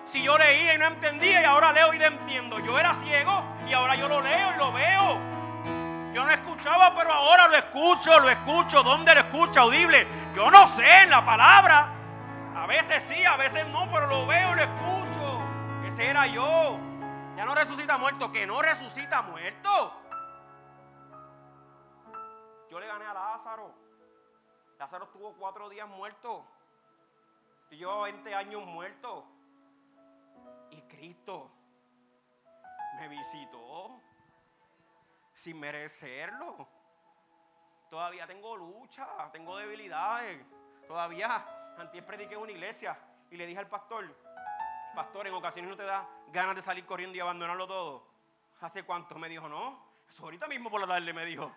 Si 0.05 0.23
yo 0.23 0.37
leía 0.37 0.75
y 0.75 0.79
no 0.79 0.87
entendía 0.87 1.41
y 1.41 1.45
ahora 1.45 1.73
leo 1.73 1.95
y 1.95 1.99
le 1.99 2.07
entiendo. 2.07 2.59
Yo 2.59 2.79
era 2.79 2.95
ciego 3.05 3.45
y 3.67 3.73
ahora 3.73 3.95
yo 3.95 4.09
lo 4.09 4.21
leo 4.21 4.53
y 4.55 4.59
lo 4.59 4.73
veo. 4.73 5.19
Yo 6.13 6.25
no 6.25 6.31
escuchaba, 6.31 6.95
pero 6.95 7.13
ahora 7.13 7.49
lo 7.49 7.57
escucho, 7.57 8.19
lo 8.19 8.29
escucho. 8.29 8.83
¿Dónde 8.83 9.15
lo 9.15 9.21
escucho? 9.21 9.61
Audible. 9.61 10.07
Yo 10.35 10.51
no 10.51 10.67
sé, 10.67 11.03
en 11.03 11.11
la 11.11 11.25
palabra. 11.25 11.92
A 12.55 12.67
veces 12.67 13.03
sí, 13.09 13.25
a 13.25 13.37
veces 13.37 13.67
no, 13.69 13.91
pero 13.91 14.07
lo 14.07 14.27
veo, 14.27 14.55
lo 14.55 14.63
escucho. 14.63 15.41
Ese 15.85 16.11
era 16.11 16.27
yo. 16.27 16.79
Ya 17.37 17.45
no 17.45 17.55
resucita 17.55 17.97
muerto, 17.97 18.31
que 18.31 18.47
no 18.47 18.61
resucita 18.61 19.23
muerto. 19.23 19.93
Yo 22.71 22.79
le 22.79 22.87
gané 22.87 23.07
a 23.07 23.15
Lázaro. 23.15 23.75
Lázaro 24.79 25.05
estuvo 25.07 25.33
cuatro 25.35 25.69
días 25.69 25.89
muerto. 25.89 26.45
Yo 27.71 27.77
llevaba 27.79 28.05
20 28.05 28.35
años 28.35 28.67
muerto. 28.67 29.27
Y 30.71 30.83
Cristo 30.83 31.51
me 32.97 33.09
visitó 33.09 34.01
sin 35.35 35.59
merecerlo. 35.59 36.69
Todavía 37.89 38.27
tengo 38.27 38.57
lucha, 38.57 39.07
tengo 39.33 39.57
debilidades. 39.57 40.47
Todavía, 40.87 41.45
antes 41.79 42.03
prediqué 42.03 42.37
una 42.37 42.53
iglesia 42.53 42.99
y 43.31 43.37
le 43.37 43.47
dije 43.47 43.59
al 43.59 43.69
pastor, 43.69 44.15
pastor, 44.95 45.27
en 45.27 45.35
ocasiones 45.35 45.71
no 45.71 45.77
te 45.77 45.85
da 45.85 46.07
ganas 46.33 46.57
de 46.57 46.63
salir 46.63 46.85
corriendo 46.85 47.17
y 47.17 47.21
abandonarlo 47.21 47.67
todo. 47.67 48.07
¿Hace 48.61 48.85
cuánto? 48.85 49.19
Me 49.19 49.29
dijo, 49.29 49.49
no, 49.49 49.93
eso 50.09 50.25
ahorita 50.25 50.47
mismo 50.47 50.71
por 50.71 50.81
la 50.81 50.87
tarde 50.87 51.13
me 51.13 51.25
dijo. 51.25 51.51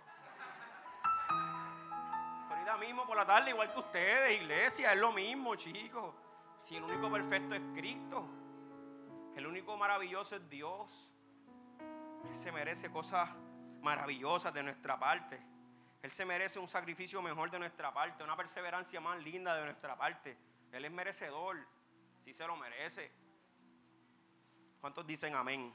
Ahorita 2.50 2.78
mismo 2.78 3.06
por 3.06 3.18
la 3.18 3.26
tarde, 3.26 3.52
igual 3.52 3.72
que 3.72 3.80
ustedes, 3.80 4.42
iglesia, 4.42 4.94
es 4.94 5.00
lo 5.00 5.12
mismo, 5.12 5.56
chicos. 5.56 6.16
Si 6.58 6.76
el 6.76 6.84
único 6.84 7.12
perfecto 7.12 7.54
es 7.54 7.62
Cristo, 7.76 8.26
el 9.36 9.46
único 9.46 9.78
maravilloso 9.78 10.38
es 10.38 10.50
Dios. 10.50 11.10
Él 12.28 12.36
se 12.36 12.52
merece 12.52 12.90
cosas 12.90 13.30
maravillosas 13.82 14.54
de 14.54 14.64
nuestra 14.64 14.98
parte. 14.98 15.40
Él 16.06 16.12
se 16.12 16.24
merece 16.24 16.60
un 16.60 16.70
sacrificio 16.70 17.20
mejor 17.20 17.50
de 17.50 17.58
nuestra 17.58 17.92
parte, 17.92 18.24
una 18.24 18.38
perseverancia 18.38 19.02
más 19.02 19.18
linda 19.24 19.56
de 19.56 19.64
nuestra 19.64 19.96
parte. 19.96 20.38
Él 20.72 20.86
es 20.86 20.92
merecedor, 20.92 21.58
sí 22.20 22.32
se 22.32 22.46
lo 22.46 22.56
merece. 22.56 23.12
¿Cuántos 24.80 25.08
dicen 25.08 25.34
amén? 25.34 25.74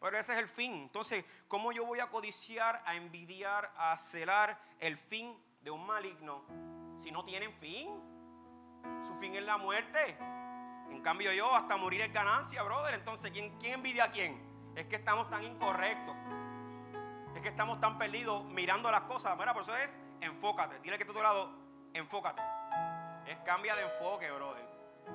Pero 0.00 0.18
ese 0.18 0.32
es 0.32 0.40
el 0.40 0.48
fin. 0.48 0.72
Entonces, 0.72 1.24
¿cómo 1.46 1.70
yo 1.70 1.86
voy 1.86 2.00
a 2.00 2.08
codiciar, 2.08 2.82
a 2.84 2.96
envidiar, 2.96 3.72
a 3.76 3.96
celar 3.96 4.60
el 4.80 4.98
fin 4.98 5.40
de 5.60 5.70
un 5.70 5.86
maligno 5.86 6.44
si 7.00 7.12
no 7.12 7.24
tienen 7.24 7.52
fin? 7.60 7.88
Su 9.06 9.14
fin 9.20 9.36
es 9.36 9.44
la 9.44 9.56
muerte. 9.56 10.18
En 10.90 11.00
cambio 11.00 11.32
yo, 11.32 11.54
hasta 11.54 11.76
morir 11.76 12.00
es 12.00 12.12
ganancia, 12.12 12.64
brother. 12.64 12.94
Entonces, 12.94 13.30
¿quién, 13.30 13.56
quién 13.60 13.74
envidia 13.74 14.02
a 14.02 14.10
quién? 14.10 14.36
Es 14.74 14.88
que 14.88 14.96
estamos 14.96 15.30
tan 15.30 15.44
incorrectos. 15.44 16.16
Es 17.38 17.42
que 17.42 17.50
estamos 17.50 17.78
tan 17.78 17.96
perdidos 17.98 18.42
mirando 18.46 18.90
las 18.90 19.02
cosas. 19.02 19.38
Mira, 19.38 19.54
por 19.54 19.62
eso 19.62 19.76
es 19.76 19.96
enfócate. 20.20 20.80
Dile 20.80 20.96
que 20.96 21.04
está 21.04 21.12
a 21.12 21.16
tu 21.16 21.22
lado, 21.22 21.52
enfócate. 21.94 22.42
Es 23.30 23.38
cambia 23.44 23.76
de 23.76 23.82
enfoque, 23.82 24.28
brother. 24.28 24.66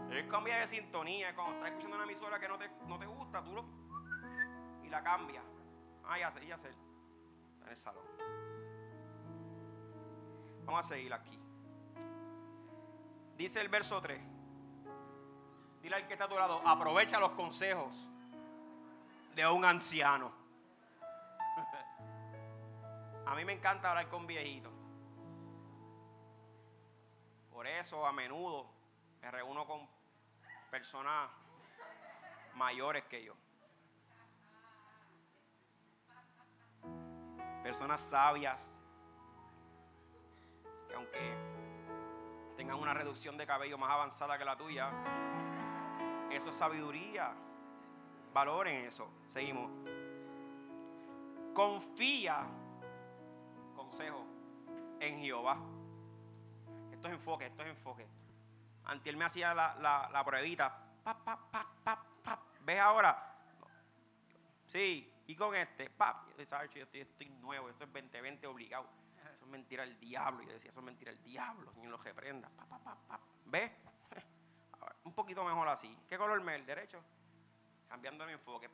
Es 0.10 0.26
cambia 0.28 0.56
de 0.60 0.68
sintonía. 0.68 1.36
Cuando 1.36 1.56
estás 1.56 1.72
escuchando 1.72 1.98
una 1.98 2.06
emisora 2.06 2.40
que 2.40 2.48
no 2.48 2.58
te, 2.58 2.70
no 2.88 2.98
te 2.98 3.06
gusta, 3.08 3.44
tú 3.44 3.52
lo. 3.54 3.66
Y 4.86 4.88
la 4.88 5.04
cambia. 5.04 5.42
Ah, 6.06 6.18
ya 6.18 6.32
sé, 6.32 6.48
ya 6.48 6.58
sé. 6.58 6.70
En 7.64 7.68
el 7.68 7.76
salón. 7.76 8.06
Vamos 10.64 10.86
a 10.86 10.88
seguir 10.88 11.14
aquí. 11.14 11.38
Dice 13.36 13.60
el 13.60 13.68
verso 13.68 14.02
3. 14.02 14.22
Dile 15.82 15.96
al 15.98 16.08
que 16.08 16.14
está 16.14 16.24
a 16.24 16.30
tu 16.30 16.38
lado, 16.38 16.66
aprovecha 16.66 17.20
los 17.20 17.32
consejos 17.32 17.94
de 19.36 19.46
un 19.46 19.66
anciano. 19.66 20.43
A 23.26 23.36
mí 23.36 23.46
me 23.46 23.54
encanta 23.54 23.90
hablar 23.90 24.10
con 24.10 24.28
viejitos. 24.28 24.74
Por 27.52 27.68
eso 27.68 28.06
a 28.06 28.12
menudo 28.12 28.68
me 29.22 29.32
reúno 29.32 29.66
con 29.66 29.88
personas 30.70 31.30
mayores 32.56 33.04
que 33.06 33.24
yo. 33.24 33.36
Personas 37.64 38.02
sabias 38.02 38.72
que 40.88 40.96
aunque 40.96 41.36
tengan 42.58 42.78
una 42.78 42.94
reducción 42.94 43.38
de 43.38 43.48
cabello 43.48 43.78
más 43.78 43.92
avanzada 43.92 44.38
que 44.38 44.46
la 44.46 44.58
tuya, 44.58 44.92
eso 46.30 46.50
es 46.50 46.56
sabiduría. 46.56 47.34
Valoren 48.34 48.86
eso. 48.86 49.08
Seguimos. 49.30 49.72
Confía, 51.54 52.48
en 54.00 55.20
Jehová. 55.20 55.58
Esto 56.92 57.08
es 57.08 57.14
enfoque, 57.14 57.46
esto 57.46 57.62
es 57.64 57.70
enfoque. 57.70 58.08
Antiel 58.86 59.18
me 59.18 59.26
hacía 59.26 59.54
la, 59.54 59.76
la, 59.76 60.10
la 60.12 60.24
pruebita. 60.24 60.76
Pa, 61.04 61.14
pa, 61.24 61.38
pa, 61.52 62.40
¿Ves 62.62 62.80
ahora? 62.80 63.36
Sí, 64.66 65.12
y 65.28 65.36
con 65.36 65.54
este, 65.56 65.90
pap, 65.90 66.30
yo 66.38 66.44
estoy, 66.44 67.02
estoy 67.02 67.30
nuevo, 67.42 67.70
eso 67.70 67.84
es 67.84 67.94
2020 67.94 68.48
obligado. 68.48 68.88
Eso 69.36 69.46
es 69.46 69.52
mentira 69.52 69.84
el 69.84 70.00
diablo. 70.00 70.44
Yo 70.44 70.54
decía, 70.54 70.72
eso 70.72 70.80
es 70.80 70.86
mentira 70.86 71.12
el 71.12 71.22
diablo, 71.24 71.72
Señor 71.74 71.92
lo 71.92 71.98
reprenda. 71.98 72.50
¿Ves? 73.46 73.72
un 75.04 75.14
poquito 75.14 75.44
mejor 75.44 75.68
así. 75.68 75.96
¿Qué 76.08 76.18
color 76.18 76.42
me? 76.42 76.56
¿El 76.56 76.66
derecho? 76.66 77.04
Cambiando 77.90 78.26
mi 78.26 78.32
enfoque. 78.32 78.70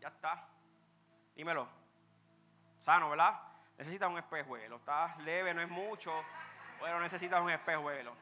Ya 0.00 0.08
está. 0.08 0.48
Dímelo. 1.34 1.68
Sano, 2.78 3.10
¿verdad? 3.10 3.55
Necesitas 3.78 4.10
un 4.10 4.18
espejuelo. 4.18 4.76
Estás 4.76 5.18
leve, 5.18 5.52
no 5.52 5.60
es 5.62 5.68
mucho. 5.68 6.12
Pero 6.80 7.00
necesitas 7.00 7.40
un 7.40 7.50
espejuelo. 7.50 8.14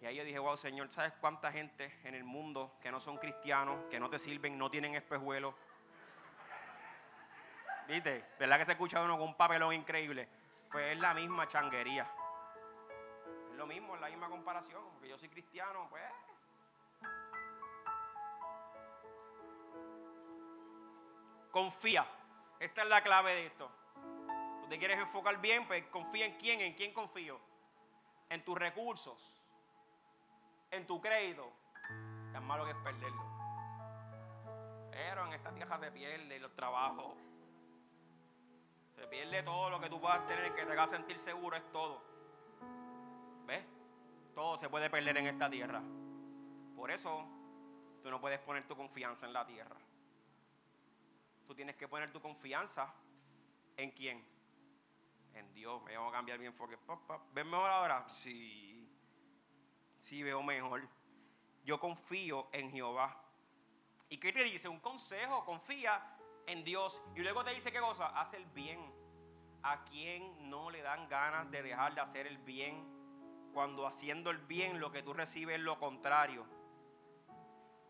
Y 0.00 0.06
ahí 0.06 0.16
yo 0.16 0.24
dije, 0.24 0.38
wow, 0.38 0.56
Señor, 0.56 0.90
¿sabes 0.90 1.12
cuánta 1.20 1.50
gente 1.50 1.98
en 2.04 2.14
el 2.14 2.24
mundo 2.24 2.76
que 2.82 2.90
no 2.90 3.00
son 3.00 3.16
cristianos, 3.16 3.86
que 3.90 3.98
no 3.98 4.10
te 4.10 4.18
sirven, 4.18 4.58
no 4.58 4.70
tienen 4.70 4.94
espejuelos? 4.94 5.54
¿Viste? 7.88 8.24
¿Verdad 8.38 8.58
que 8.58 8.66
se 8.66 8.72
escucha 8.72 9.02
uno 9.02 9.18
con 9.18 9.28
un 9.28 9.34
papelón 9.34 9.74
increíble? 9.74 10.28
Pues 10.70 10.92
es 10.92 10.98
la 10.98 11.14
misma 11.14 11.46
changuería. 11.46 12.06
Es 13.50 13.56
lo 13.56 13.66
mismo, 13.66 13.94
es 13.94 14.00
la 14.00 14.08
misma 14.08 14.28
comparación. 14.28 14.82
Porque 14.92 15.08
yo 15.08 15.18
soy 15.18 15.28
cristiano, 15.28 15.86
pues. 15.88 16.02
Confía. 21.50 22.06
Esta 22.58 22.82
es 22.82 22.88
la 22.88 23.02
clave 23.02 23.34
de 23.34 23.46
esto. 23.46 23.70
Tú 24.64 24.70
te 24.70 24.78
quieres 24.78 24.98
enfocar 24.98 25.38
bien, 25.42 25.66
pues 25.66 25.84
confía 25.88 26.24
en 26.24 26.38
quién, 26.38 26.58
en 26.62 26.72
quién 26.72 26.94
confío. 26.94 27.38
En 28.30 28.42
tus 28.42 28.56
recursos, 28.56 29.42
en 30.70 30.86
tu 30.86 31.02
crédito. 31.02 31.52
Tan 32.32 32.46
malo 32.46 32.64
que 32.64 32.70
es 32.70 32.76
perderlo. 32.78 33.22
Pero 34.90 35.26
en 35.26 35.34
esta 35.34 35.52
tierra 35.52 35.78
se 35.78 35.92
pierde 35.92 36.40
los 36.40 36.56
trabajos. 36.56 37.14
Se 38.96 39.06
pierde 39.06 39.42
todo 39.42 39.68
lo 39.68 39.78
que 39.78 39.90
tú 39.90 40.00
puedas 40.00 40.26
tener 40.26 40.54
que 40.54 40.64
te 40.64 40.72
haga 40.72 40.86
sentir 40.86 41.18
seguro, 41.18 41.58
es 41.58 41.70
todo. 41.70 42.00
¿Ves? 43.44 43.66
Todo 44.34 44.56
se 44.56 44.70
puede 44.70 44.88
perder 44.88 45.18
en 45.18 45.26
esta 45.26 45.50
tierra. 45.50 45.82
Por 46.74 46.90
eso 46.90 47.26
tú 48.02 48.10
no 48.10 48.18
puedes 48.18 48.40
poner 48.40 48.66
tu 48.66 48.74
confianza 48.74 49.26
en 49.26 49.34
la 49.34 49.44
tierra. 49.44 49.76
Tú 51.46 51.54
tienes 51.54 51.76
que 51.76 51.86
poner 51.86 52.10
tu 52.10 52.22
confianza 52.22 52.94
en 53.76 53.90
quién? 53.90 54.33
En 55.34 55.52
Dios. 55.52 55.82
Me 55.82 55.96
voy 55.96 56.08
a 56.08 56.12
cambiar 56.12 56.38
mi 56.38 56.46
enfoque. 56.46 56.78
¿Ves 57.32 57.44
mejor 57.44 57.70
ahora? 57.70 58.08
Sí. 58.08 58.88
Sí, 59.98 60.22
veo 60.22 60.42
mejor. 60.42 60.88
Yo 61.64 61.78
confío 61.80 62.48
en 62.52 62.70
Jehová. 62.70 63.20
¿Y 64.08 64.18
qué 64.18 64.32
te 64.32 64.44
dice? 64.44 64.68
Un 64.68 64.80
consejo. 64.80 65.44
Confía 65.44 66.16
en 66.46 66.64
Dios. 66.64 67.02
Y 67.14 67.20
luego 67.20 67.44
te 67.44 67.54
dice 67.54 67.72
qué 67.72 67.80
cosa? 67.80 68.06
Haz 68.18 68.34
el 68.34 68.46
bien. 68.46 68.80
¿A 69.62 69.84
quien 69.84 70.50
no 70.50 70.70
le 70.70 70.82
dan 70.82 71.08
ganas 71.08 71.50
de 71.50 71.62
dejar 71.62 71.94
de 71.94 72.00
hacer 72.00 72.26
el 72.26 72.38
bien? 72.38 72.94
cuando 73.54 73.86
haciendo 73.86 74.30
el 74.30 74.38
bien 74.38 74.80
lo 74.80 74.90
que 74.90 75.02
tú 75.02 75.14
recibes 75.14 75.56
es 75.56 75.62
lo 75.62 75.78
contrario. 75.78 76.44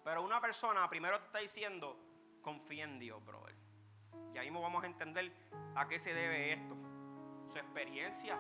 Pero 0.05 0.23
una 0.23 0.41
persona 0.41 0.89
primero 0.89 1.19
te 1.19 1.25
está 1.25 1.39
diciendo, 1.39 1.99
confía 2.43 2.85
en 2.85 2.99
Dios, 2.99 3.25
brother. 3.25 3.57
Y 4.35 4.39
ahí 4.39 4.51
vamos 4.51 4.85
a 4.85 4.87
entender 4.87 5.33
a 5.75 5.89
qué 5.89 5.99
se 5.99 6.13
debe 6.13 6.53
esto. 6.53 6.77
Su 7.55 7.61
experiencia. 7.61 8.37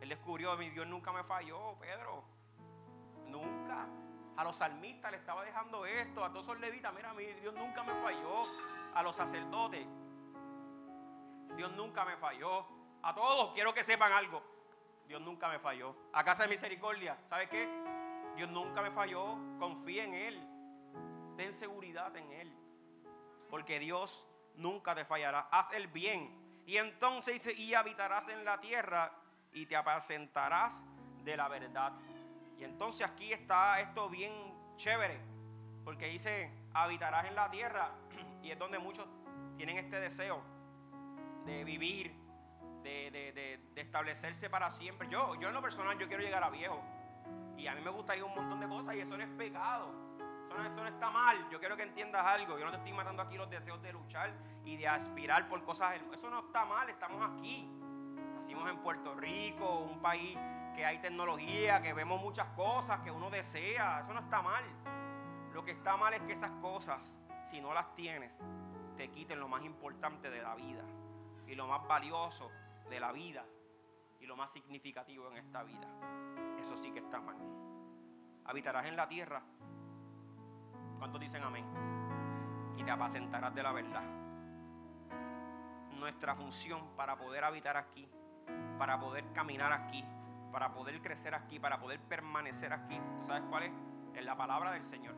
Él 0.00 0.08
descubrió, 0.08 0.56
mi 0.56 0.70
Dios 0.70 0.86
nunca 0.86 1.12
me 1.12 1.22
falló, 1.24 1.78
Pedro. 1.78 2.24
Nunca. 3.26 3.86
A 4.34 4.44
los 4.44 4.56
salmistas 4.56 5.10
le 5.10 5.18
estaba 5.18 5.44
dejando 5.44 5.84
esto, 5.84 6.24
a 6.24 6.32
todos 6.32 6.46
los 6.46 6.60
levitas, 6.60 6.94
mira, 6.94 7.12
mi 7.12 7.26
Dios 7.34 7.52
nunca 7.52 7.82
me 7.82 7.92
falló. 7.96 8.40
A 8.94 9.02
los 9.02 9.14
sacerdotes, 9.14 9.86
Dios 11.54 11.70
nunca 11.72 12.06
me 12.06 12.16
falló. 12.16 12.66
A 13.02 13.14
todos 13.14 13.52
quiero 13.52 13.74
que 13.74 13.84
sepan 13.84 14.10
algo. 14.12 14.42
Dios 15.06 15.20
nunca 15.20 15.50
me 15.50 15.58
falló. 15.58 15.94
A 16.14 16.24
casa 16.24 16.44
de 16.44 16.48
misericordia, 16.48 17.18
¿sabes 17.28 17.50
qué? 17.50 17.68
Dios 18.36 18.48
nunca 18.48 18.80
me 18.80 18.90
falló. 18.90 19.36
Confía 19.58 20.04
en 20.04 20.14
Él. 20.14 20.48
Ten 21.36 21.52
seguridad 21.52 22.16
en 22.16 22.32
Él. 22.32 22.56
Porque 23.50 23.78
Dios 23.78 24.26
nunca 24.54 24.94
te 24.94 25.04
fallará. 25.04 25.46
Haz 25.50 25.70
el 25.74 25.88
bien. 25.88 26.45
Y 26.66 26.76
entonces 26.78 27.34
dice, 27.34 27.52
y 27.54 27.74
habitarás 27.74 28.28
en 28.28 28.44
la 28.44 28.60
tierra 28.60 29.12
y 29.52 29.66
te 29.66 29.76
apacentarás 29.76 30.84
de 31.24 31.36
la 31.36 31.48
verdad. 31.48 31.92
Y 32.58 32.64
entonces 32.64 33.06
aquí 33.06 33.32
está 33.32 33.80
esto 33.80 34.08
bien 34.10 34.32
chévere. 34.76 35.20
Porque 35.84 36.06
dice, 36.06 36.50
habitarás 36.74 37.26
en 37.26 37.34
la 37.36 37.50
tierra. 37.50 37.90
Y 38.42 38.52
es 38.52 38.58
donde 38.58 38.78
muchos 38.78 39.06
tienen 39.56 39.76
este 39.76 39.98
deseo 39.98 40.40
de 41.46 41.64
vivir 41.64 42.14
de, 42.82 43.60
establecerse 43.74 44.48
para 44.48 44.70
siempre. 44.70 45.08
Yo, 45.08 45.34
yo 45.40 45.48
en 45.48 45.54
lo 45.54 45.62
personal, 45.62 45.98
yo 45.98 46.06
quiero 46.06 46.22
llegar 46.22 46.42
a 46.44 46.50
viejo. 46.50 46.80
Y 47.56 47.66
a 47.66 47.74
mí 47.74 47.80
me 47.80 47.90
gustaría 47.90 48.24
un 48.24 48.34
montón 48.34 48.60
de 48.60 48.68
cosas 48.68 48.94
y 48.94 49.00
eso 49.00 49.16
no 49.16 49.24
es 49.24 49.30
pecado. 49.30 50.05
Eso 50.56 50.62
no, 50.62 50.68
eso 50.68 50.82
no, 50.82 50.88
está 50.88 51.10
mal. 51.10 51.48
Yo 51.50 51.58
quiero 51.58 51.76
que 51.76 51.82
entiendas 51.82 52.24
algo. 52.24 52.58
Yo 52.58 52.64
no 52.64 52.70
te 52.70 52.78
estoy 52.78 52.92
matando 52.92 53.22
aquí 53.22 53.36
los 53.36 53.50
deseos 53.50 53.82
de 53.82 53.92
luchar 53.92 54.32
y 54.64 54.76
de 54.76 54.88
aspirar 54.88 55.48
por 55.48 55.62
cosas. 55.64 56.00
Eso 56.12 56.30
no 56.30 56.40
está 56.40 56.64
mal. 56.64 56.88
Estamos 56.88 57.22
aquí. 57.30 57.68
Nacimos 58.34 58.70
en 58.70 58.78
Puerto 58.78 59.14
Rico, 59.14 59.80
un 59.80 60.00
país 60.00 60.38
que 60.74 60.84
hay 60.84 60.98
tecnología, 60.98 61.82
que 61.82 61.92
vemos 61.92 62.20
muchas 62.20 62.48
cosas 62.50 63.00
que 63.00 63.10
uno 63.10 63.28
desea. 63.28 64.00
Eso 64.00 64.14
no 64.14 64.20
está 64.20 64.40
mal. 64.40 64.64
Lo 65.52 65.62
que 65.62 65.72
está 65.72 65.96
mal 65.96 66.14
es 66.14 66.22
que 66.22 66.32
esas 66.32 66.52
cosas, 66.62 67.18
si 67.44 67.60
no 67.60 67.74
las 67.74 67.94
tienes, 67.94 68.38
te 68.96 69.10
quiten 69.10 69.38
lo 69.38 69.48
más 69.48 69.62
importante 69.62 70.30
de 70.30 70.42
la 70.42 70.54
vida 70.54 70.84
y 71.46 71.54
lo 71.54 71.66
más 71.66 71.86
valioso 71.86 72.50
de 72.88 72.98
la 72.98 73.12
vida 73.12 73.44
y 74.20 74.26
lo 74.26 74.36
más 74.36 74.50
significativo 74.52 75.30
en 75.30 75.36
esta 75.36 75.62
vida. 75.62 75.86
Eso 76.58 76.76
sí 76.76 76.90
que 76.92 77.00
está 77.00 77.20
mal. 77.20 77.36
Habitarás 78.44 78.86
en 78.86 78.96
la 78.96 79.06
tierra. 79.08 79.42
¿Cuántos 80.98 81.20
dicen 81.20 81.42
amén? 81.42 81.64
Y 82.76 82.84
te 82.84 82.90
apacentarás 82.90 83.54
de 83.54 83.62
la 83.62 83.72
verdad. 83.72 84.02
Nuestra 85.92 86.34
función 86.34 86.94
para 86.96 87.16
poder 87.16 87.44
habitar 87.44 87.76
aquí, 87.76 88.08
para 88.78 88.98
poder 88.98 89.32
caminar 89.32 89.72
aquí, 89.72 90.04
para 90.52 90.72
poder 90.72 91.00
crecer 91.00 91.34
aquí, 91.34 91.58
para 91.58 91.78
poder 91.78 92.00
permanecer 92.00 92.72
aquí, 92.72 93.00
¿tú 93.18 93.26
sabes 93.26 93.42
cuál 93.48 93.64
es? 93.64 93.72
Es 94.14 94.24
la 94.24 94.36
palabra 94.36 94.72
del 94.72 94.84
Señor. 94.84 95.14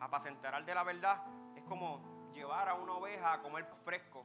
Apacentarás 0.00 0.64
de 0.64 0.74
la 0.74 0.82
verdad 0.82 1.22
es 1.54 1.64
como 1.64 2.30
llevar 2.32 2.68
a 2.68 2.74
una 2.74 2.92
oveja 2.92 3.32
a 3.32 3.42
comer 3.42 3.66
fresco. 3.84 4.24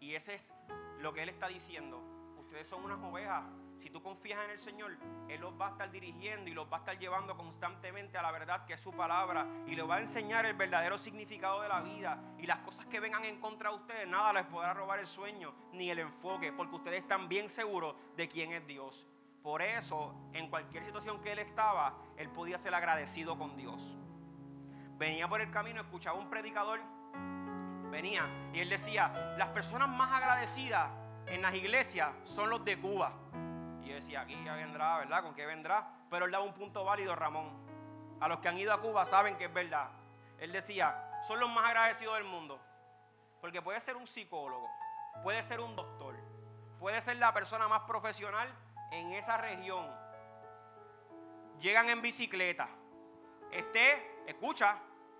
Y 0.00 0.14
ese 0.14 0.34
es 0.34 0.54
lo 0.98 1.12
que 1.12 1.22
Él 1.22 1.28
está 1.28 1.48
diciendo. 1.48 2.00
Ustedes 2.38 2.66
son 2.66 2.84
unas 2.84 2.98
ovejas. 3.02 3.44
Si 3.82 3.90
tú 3.90 4.00
confías 4.00 4.38
en 4.44 4.50
el 4.52 4.60
Señor, 4.60 4.96
Él 5.28 5.40
los 5.40 5.60
va 5.60 5.66
a 5.66 5.70
estar 5.70 5.90
dirigiendo 5.90 6.48
y 6.48 6.54
los 6.54 6.72
va 6.72 6.76
a 6.76 6.78
estar 6.78 6.96
llevando 7.00 7.36
constantemente 7.36 8.16
a 8.16 8.22
la 8.22 8.30
verdad 8.30 8.64
que 8.64 8.74
es 8.74 8.80
su 8.80 8.92
palabra. 8.92 9.44
Y 9.66 9.74
les 9.74 9.90
va 9.90 9.96
a 9.96 10.00
enseñar 10.00 10.46
el 10.46 10.54
verdadero 10.54 10.96
significado 10.96 11.62
de 11.62 11.68
la 11.68 11.80
vida. 11.80 12.16
Y 12.38 12.46
las 12.46 12.58
cosas 12.58 12.86
que 12.86 13.00
vengan 13.00 13.24
en 13.24 13.40
contra 13.40 13.70
de 13.70 13.76
ustedes, 13.76 14.06
nada 14.06 14.32
les 14.34 14.46
podrá 14.46 14.72
robar 14.72 15.00
el 15.00 15.06
sueño 15.08 15.52
ni 15.72 15.90
el 15.90 15.98
enfoque. 15.98 16.52
Porque 16.52 16.76
ustedes 16.76 17.02
están 17.02 17.28
bien 17.28 17.48
seguros 17.48 17.96
de 18.16 18.28
quién 18.28 18.52
es 18.52 18.64
Dios. 18.68 19.04
Por 19.42 19.60
eso, 19.62 20.14
en 20.32 20.48
cualquier 20.48 20.84
situación 20.84 21.20
que 21.20 21.32
Él 21.32 21.40
estaba, 21.40 21.92
Él 22.16 22.28
podía 22.28 22.58
ser 22.58 22.76
agradecido 22.76 23.36
con 23.36 23.56
Dios. 23.56 23.96
Venía 24.96 25.26
por 25.26 25.40
el 25.40 25.50
camino, 25.50 25.80
escuchaba 25.80 26.16
un 26.16 26.30
predicador 26.30 26.80
venía 27.90 28.26
y 28.54 28.60
él 28.60 28.70
decía, 28.70 29.34
las 29.36 29.48
personas 29.50 29.86
más 29.86 30.10
agradecidas 30.12 30.88
en 31.26 31.42
las 31.42 31.54
iglesias 31.54 32.08
son 32.24 32.48
los 32.48 32.64
de 32.64 32.78
Cuba. 32.78 33.12
Y 33.82 33.88
yo 33.88 33.94
decía, 33.94 34.20
aquí 34.22 34.36
ya 34.44 34.54
vendrá, 34.54 34.98
¿verdad? 34.98 35.22
¿Con 35.22 35.34
qué 35.34 35.46
vendrá? 35.46 35.86
Pero 36.10 36.26
él 36.26 36.30
daba 36.30 36.44
un 36.44 36.54
punto 36.54 36.84
válido, 36.84 37.14
Ramón. 37.16 37.50
A 38.20 38.28
los 38.28 38.38
que 38.38 38.48
han 38.48 38.58
ido 38.58 38.72
a 38.72 38.80
Cuba 38.80 39.04
saben 39.04 39.36
que 39.36 39.46
es 39.46 39.52
verdad. 39.52 39.90
Él 40.38 40.52
decía, 40.52 41.20
son 41.26 41.40
los 41.40 41.50
más 41.50 41.66
agradecidos 41.66 42.14
del 42.14 42.24
mundo. 42.24 42.60
Porque 43.40 43.60
puede 43.60 43.80
ser 43.80 43.96
un 43.96 44.06
psicólogo, 44.06 44.70
puede 45.24 45.42
ser 45.42 45.58
un 45.58 45.74
doctor, 45.74 46.14
puede 46.78 47.02
ser 47.02 47.16
la 47.16 47.32
persona 47.32 47.66
más 47.66 47.82
profesional 47.82 48.48
en 48.92 49.12
esa 49.14 49.36
región. 49.36 49.90
Llegan 51.58 51.88
en 51.88 52.00
bicicleta. 52.00 52.68
Este, 53.50 54.22
escucha, 54.26 54.78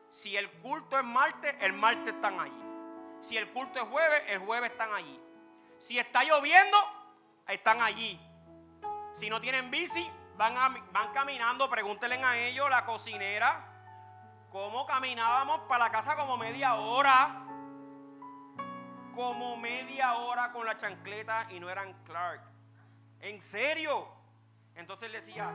si 0.09 0.37
el 0.37 0.51
culto 0.61 0.99
es 0.99 1.05
martes, 1.05 1.55
el 1.61 1.73
martes 1.73 2.15
están 2.15 2.39
allí. 2.39 2.63
Si 3.21 3.37
el 3.37 3.51
culto 3.53 3.81
es 3.81 3.89
jueves, 3.89 4.23
el 4.29 4.39
jueves 4.39 4.71
están 4.71 4.93
allí. 4.93 5.21
Si 5.79 5.99
está 5.99 6.23
lloviendo, 6.23 6.77
están 7.49 7.81
allí. 7.81 8.21
Si 9.13 9.29
no 9.29 9.41
tienen 9.41 9.71
bici, 9.71 10.11
van, 10.37 10.55
van 10.93 11.13
caminando. 11.13 11.69
Pregúntenle 11.69 12.23
a 12.23 12.39
ellos, 12.39 12.69
la 12.71 12.85
cocinera, 12.85 13.65
cómo 14.51 14.87
caminábamos 14.87 15.61
para 15.63 15.85
la 15.85 15.91
casa 15.91 16.17
como 16.17 16.37
media 16.37 16.75
hora. 16.75 17.47
Como 19.15 19.57
media 19.59 20.15
hora 20.15 20.53
con 20.53 20.65
la 20.65 20.77
chancleta 20.77 21.47
y 21.51 21.61
no 21.61 21.69
eran 21.69 21.93
Clark. 22.05 22.43
¿En 23.21 23.41
serio? 23.41 24.09
Entonces 24.75 25.11
le 25.11 25.19
decía, 25.19 25.53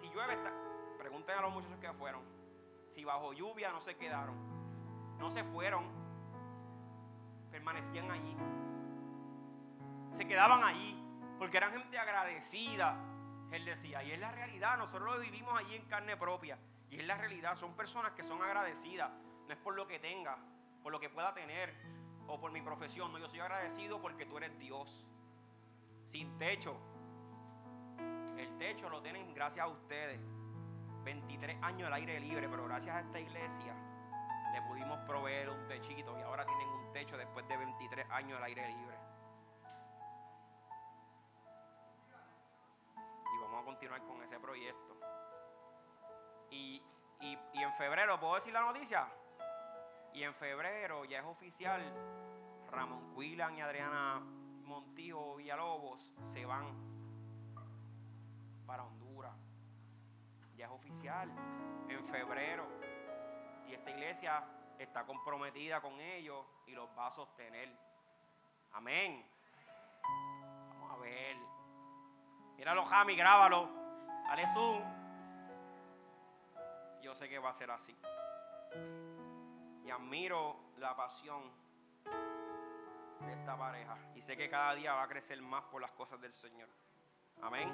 si 0.00 0.08
llueve, 0.10 0.34
está... 0.34 0.52
pregunten 0.98 1.38
a 1.38 1.40
los 1.40 1.52
muchachos 1.52 1.78
que 1.80 1.92
fueron. 1.94 2.22
Si 2.90 3.04
bajo 3.04 3.32
lluvia 3.32 3.72
no 3.72 3.80
se 3.80 3.96
quedaron. 3.96 4.36
No 5.18 5.30
se 5.30 5.42
fueron. 5.44 5.86
Permanecían 7.50 8.10
allí. 8.10 8.36
Se 10.12 10.26
quedaban 10.26 10.62
allí. 10.62 10.96
Porque 11.40 11.56
eran 11.56 11.72
gente 11.72 11.98
agradecida. 11.98 12.94
Él 13.50 13.64
decía, 13.64 14.02
y 14.04 14.12
es 14.12 14.20
la 14.20 14.30
realidad, 14.30 14.76
nosotros 14.76 15.14
lo 15.14 15.20
vivimos 15.20 15.58
allí 15.58 15.74
en 15.74 15.86
carne 15.86 16.14
propia. 16.14 16.58
Y 16.90 16.98
es 16.98 17.06
la 17.06 17.16
realidad, 17.16 17.56
son 17.56 17.74
personas 17.74 18.12
que 18.12 18.22
son 18.22 18.42
agradecidas. 18.42 19.10
No 19.46 19.54
es 19.54 19.58
por 19.58 19.74
lo 19.74 19.86
que 19.86 19.98
tenga, 19.98 20.36
por 20.82 20.92
lo 20.92 21.00
que 21.00 21.08
pueda 21.08 21.32
tener 21.32 21.74
o 22.26 22.38
por 22.38 22.52
mi 22.52 22.60
profesión. 22.60 23.10
No, 23.10 23.18
yo 23.18 23.26
soy 23.26 23.40
agradecido 23.40 24.02
porque 24.02 24.26
tú 24.26 24.36
eres 24.36 24.58
Dios. 24.58 25.06
Sin 26.08 26.36
techo. 26.36 26.76
El 28.36 28.58
techo 28.58 28.90
lo 28.90 29.00
tienen 29.00 29.32
gracias 29.32 29.64
a 29.64 29.68
ustedes. 29.68 30.20
23 31.04 31.56
años 31.62 31.86
al 31.86 31.94
aire 31.94 32.20
libre, 32.20 32.50
pero 32.50 32.66
gracias 32.66 32.96
a 32.96 33.00
esta 33.00 33.18
iglesia 33.18 33.74
le 34.52 34.60
pudimos 34.68 34.98
proveer 35.06 35.48
un 35.48 35.66
techito 35.68 36.18
y 36.18 36.22
ahora 36.22 36.44
tienen 36.44 36.68
un 36.68 36.92
techo 36.92 37.16
después 37.16 37.48
de 37.48 37.56
23 37.56 38.10
años 38.10 38.36
al 38.36 38.44
aire 38.44 38.68
libre. 38.68 39.09
Continuar 43.70 44.02
con 44.02 44.20
ese 44.20 44.40
proyecto. 44.40 44.96
Y, 46.50 46.82
en 47.20 47.72
febrero, 47.74 48.18
¿puedo 48.18 48.34
decir 48.34 48.52
la 48.52 48.62
noticia? 48.62 49.06
Y 50.12 50.24
en 50.24 50.34
febrero 50.34 51.04
ya 51.04 51.20
es 51.20 51.24
oficial, 51.24 51.80
Ramón 52.68 53.14
Quilan 53.14 53.56
y 53.56 53.60
Adriana 53.60 54.18
Montijo 54.64 55.36
Villalobos 55.36 56.12
se 56.26 56.44
van 56.44 56.66
para 58.66 58.82
Honduras. 58.82 59.38
Ya 60.56 60.64
es 60.66 60.72
oficial, 60.72 61.30
en 61.88 62.04
febrero. 62.08 62.66
Y 63.68 63.74
esta 63.74 63.90
iglesia 63.90 64.44
está 64.78 65.06
comprometida 65.06 65.80
con 65.80 66.00
ellos 66.00 66.44
y 66.66 66.72
los 66.72 66.88
va 66.98 67.06
a 67.06 67.12
sostener. 67.12 67.68
Amén. 68.72 69.24
Vamos 70.02 70.92
a 70.92 70.96
ver. 70.96 71.59
Míralo, 72.60 72.84
Jami, 72.84 73.16
grábalo. 73.16 73.70
Dale 74.26 74.46
zoom. 74.48 74.82
Yo 77.00 77.14
sé 77.14 77.26
que 77.26 77.38
va 77.38 77.48
a 77.48 77.52
ser 77.54 77.70
así. 77.70 77.96
Y 79.82 79.88
admiro 79.88 80.56
la 80.76 80.94
pasión 80.94 81.50
de 82.04 83.32
esta 83.32 83.56
pareja. 83.56 83.96
Y 84.14 84.20
sé 84.20 84.36
que 84.36 84.50
cada 84.50 84.74
día 84.74 84.92
va 84.92 85.04
a 85.04 85.08
crecer 85.08 85.40
más 85.40 85.64
por 85.64 85.80
las 85.80 85.90
cosas 85.92 86.20
del 86.20 86.34
Señor. 86.34 86.68
Amén. 87.40 87.72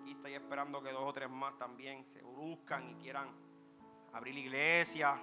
Aquí 0.00 0.12
estoy 0.12 0.32
esperando 0.32 0.82
que 0.82 0.90
dos 0.90 1.04
o 1.04 1.12
tres 1.12 1.28
más 1.28 1.54
también 1.58 2.06
se 2.06 2.22
buscan 2.22 2.88
y 2.88 2.94
quieran 2.94 3.28
abrir 4.14 4.32
la 4.32 4.40
iglesia. 4.40 5.22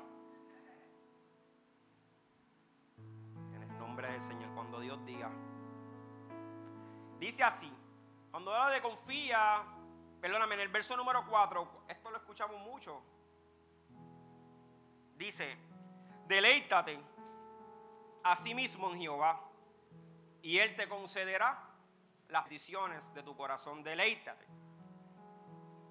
En 3.51 3.63
el 3.63 3.77
nombre 3.79 4.11
del 4.11 4.21
Señor, 4.21 4.53
cuando 4.53 4.79
Dios 4.79 5.03
diga. 5.05 5.31
Dice 7.17 7.43
así, 7.43 7.75
cuando 8.35 8.53
habla 8.53 8.75
de 8.75 8.81
confía, 8.81 9.63
perdóname, 10.19 10.55
en 10.55 10.59
el 10.59 10.67
verso 10.67 10.97
número 10.97 11.25
4, 11.25 11.85
esto 11.87 12.11
lo 12.11 12.17
escuchamos 12.17 12.59
mucho. 12.59 13.01
Dice, 15.15 15.57
deleítate 16.27 16.99
a 18.25 18.35
sí 18.35 18.53
mismo 18.53 18.91
en 18.91 18.99
Jehová 18.99 19.39
y 20.41 20.57
Él 20.57 20.75
te 20.75 20.89
concederá 20.89 21.63
las 22.27 22.43
peticiones 22.43 23.13
de 23.13 23.23
tu 23.23 23.37
corazón. 23.37 23.83
Deleítate. 23.83 24.45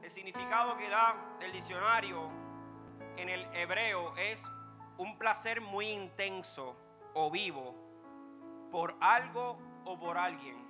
El 0.03 0.11
significado 0.11 0.77
que 0.77 0.91
da 0.91 1.39
el 1.41 1.51
diccionario 1.51 2.29
en 3.17 3.31
el 3.31 3.43
hebreo 3.57 4.15
es 4.19 4.43
un 4.99 5.17
placer 5.17 5.63
muy 5.63 5.87
intenso 5.87 6.77
o 7.15 7.31
vivo 7.31 7.75
por 8.71 8.95
algo 9.01 9.59
o 9.87 9.99
por 9.99 10.19
alguien. 10.19 10.64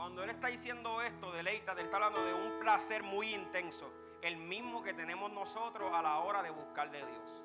Cuando 0.00 0.22
Él 0.22 0.30
está 0.30 0.46
diciendo 0.46 1.02
esto, 1.02 1.30
deleítate, 1.30 1.82
Él 1.82 1.88
está 1.88 1.98
hablando 1.98 2.24
de 2.24 2.32
un 2.32 2.58
placer 2.58 3.02
muy 3.02 3.34
intenso, 3.34 3.92
el 4.22 4.38
mismo 4.38 4.82
que 4.82 4.94
tenemos 4.94 5.30
nosotros 5.30 5.92
a 5.92 6.00
la 6.00 6.20
hora 6.20 6.42
de 6.42 6.48
buscar 6.48 6.90
de 6.90 7.04
Dios. 7.04 7.42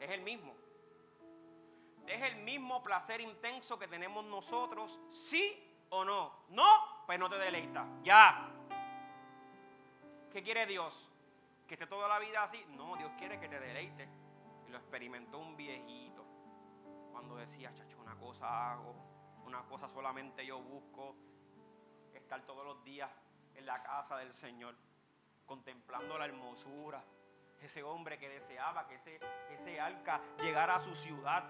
Es 0.00 0.10
el 0.10 0.22
mismo. 0.22 0.54
Es 2.06 2.22
el 2.22 2.36
mismo 2.36 2.82
placer 2.82 3.20
intenso 3.20 3.78
que 3.78 3.88
tenemos 3.88 4.24
nosotros, 4.24 4.98
sí 5.10 5.84
o 5.90 6.02
no. 6.02 6.32
No, 6.48 7.04
pues 7.04 7.18
no 7.18 7.28
te 7.28 7.36
deleita. 7.36 7.86
Ya. 8.02 8.50
¿Qué 10.32 10.42
quiere 10.42 10.64
Dios? 10.64 11.10
¿Que 11.68 11.74
esté 11.74 11.86
toda 11.86 12.08
la 12.08 12.18
vida 12.20 12.42
así? 12.42 12.64
No, 12.70 12.96
Dios 12.96 13.12
quiere 13.18 13.38
que 13.38 13.50
te 13.50 13.60
deleite. 13.60 14.08
Y 14.66 14.70
lo 14.70 14.78
experimentó 14.78 15.40
un 15.40 15.58
viejito. 15.58 16.24
Cuando 17.10 17.36
decía, 17.36 17.70
chacho, 17.74 17.98
una 18.00 18.16
cosa 18.16 18.72
hago, 18.72 18.94
una 19.44 19.62
cosa 19.64 19.90
solamente 19.90 20.46
yo 20.46 20.58
busco. 20.58 21.31
Estar 22.32 22.46
todos 22.46 22.64
los 22.64 22.82
días 22.82 23.10
en 23.54 23.66
la 23.66 23.82
casa 23.82 24.16
del 24.16 24.32
Señor, 24.32 24.74
contemplando 25.44 26.16
la 26.16 26.24
hermosura. 26.24 27.04
Ese 27.60 27.82
hombre 27.82 28.18
que 28.18 28.26
deseaba 28.30 28.88
que 28.88 28.94
ese, 28.94 29.20
ese 29.50 29.78
arca 29.78 30.18
llegara 30.38 30.76
a 30.76 30.80
su 30.80 30.94
ciudad 30.94 31.44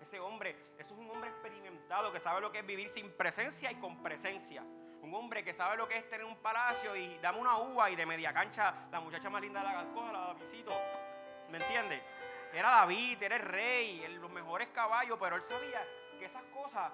ese 0.00 0.20
hombre, 0.20 0.74
eso 0.78 0.94
es 0.94 1.00
un 1.00 1.10
hombre 1.10 1.28
experimentado 1.28 2.12
que 2.12 2.20
sabe 2.20 2.40
lo 2.40 2.52
que 2.52 2.60
es 2.60 2.66
vivir 2.66 2.88
sin 2.88 3.10
presencia 3.16 3.72
y 3.72 3.76
con 3.76 4.00
presencia. 4.00 4.62
Un 5.00 5.12
hombre 5.12 5.42
que 5.42 5.52
sabe 5.52 5.76
lo 5.76 5.88
que 5.88 5.96
es 5.96 6.08
tener 6.08 6.24
un 6.24 6.36
palacio 6.36 6.94
y 6.94 7.18
dame 7.18 7.40
una 7.40 7.58
uva 7.58 7.90
y 7.90 7.96
de 7.96 8.06
media 8.06 8.32
cancha 8.32 8.74
la 8.92 9.00
muchacha 9.00 9.28
más 9.28 9.42
linda 9.42 9.58
de 9.58 9.66
la 9.66 9.74
galcola, 9.74 10.12
la 10.12 10.20
Davidcito. 10.28 10.72
¿Me 11.50 11.58
entiendes? 11.58 12.00
Era 12.52 12.70
David, 12.70 13.20
era 13.22 13.34
el 13.34 13.42
rey, 13.42 14.06
los 14.20 14.30
mejores 14.30 14.68
caballos, 14.68 15.18
pero 15.20 15.34
él 15.34 15.42
sabía 15.42 15.84
que 16.16 16.26
esas 16.26 16.44
cosas, 16.44 16.92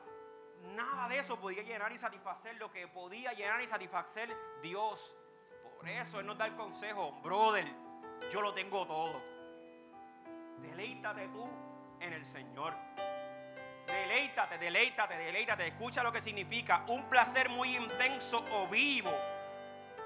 nada 0.75 1.09
de 1.09 1.19
eso 1.19 1.39
podía 1.39 1.63
llenar 1.63 1.93
y 1.93 1.99
satisfacer 1.99 2.57
lo 2.57 2.71
que 2.71 2.89
podía 2.89 3.33
llenar 3.33 3.61
y 3.63 3.67
satisfacer 3.67 4.37
Dios. 4.63 5.17
Por 5.77 5.89
eso 5.89 6.21
Él 6.21 6.27
nos 6.27 6.39
da 6.39 6.47
el 6.47 6.57
consejo, 6.57 7.13
brother, 7.23 7.67
yo 8.31 8.43
lo 8.43 8.53
tengo 8.53 8.87
todo. 8.87 9.23
Deleítate 10.61 11.29
tú 11.29 11.49
en 12.01 12.13
el 12.13 12.27
Señor. 12.27 12.75
Deleítate, 13.87 14.59
deleítate, 14.59 15.17
deleítate. 15.17 15.67
Escucha 15.69 16.03
lo 16.03 16.13
que 16.13 16.21
significa 16.21 16.85
un 16.89 17.09
placer 17.09 17.49
muy 17.49 17.77
intenso 17.77 18.45
o 18.53 18.67
vivo 18.69 19.11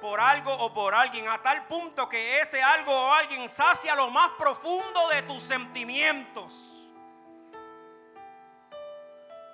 por 0.00 0.20
algo 0.20 0.52
o 0.52 0.74
por 0.74 0.94
alguien, 0.94 1.28
a 1.28 1.40
tal 1.40 1.64
punto 1.66 2.08
que 2.08 2.40
ese 2.40 2.60
algo 2.60 2.92
o 2.92 3.12
alguien 3.12 3.48
sacia 3.48 3.94
lo 3.94 4.10
más 4.10 4.30
profundo 4.32 5.08
de 5.08 5.22
tus 5.22 5.42
sentimientos. 5.42 6.71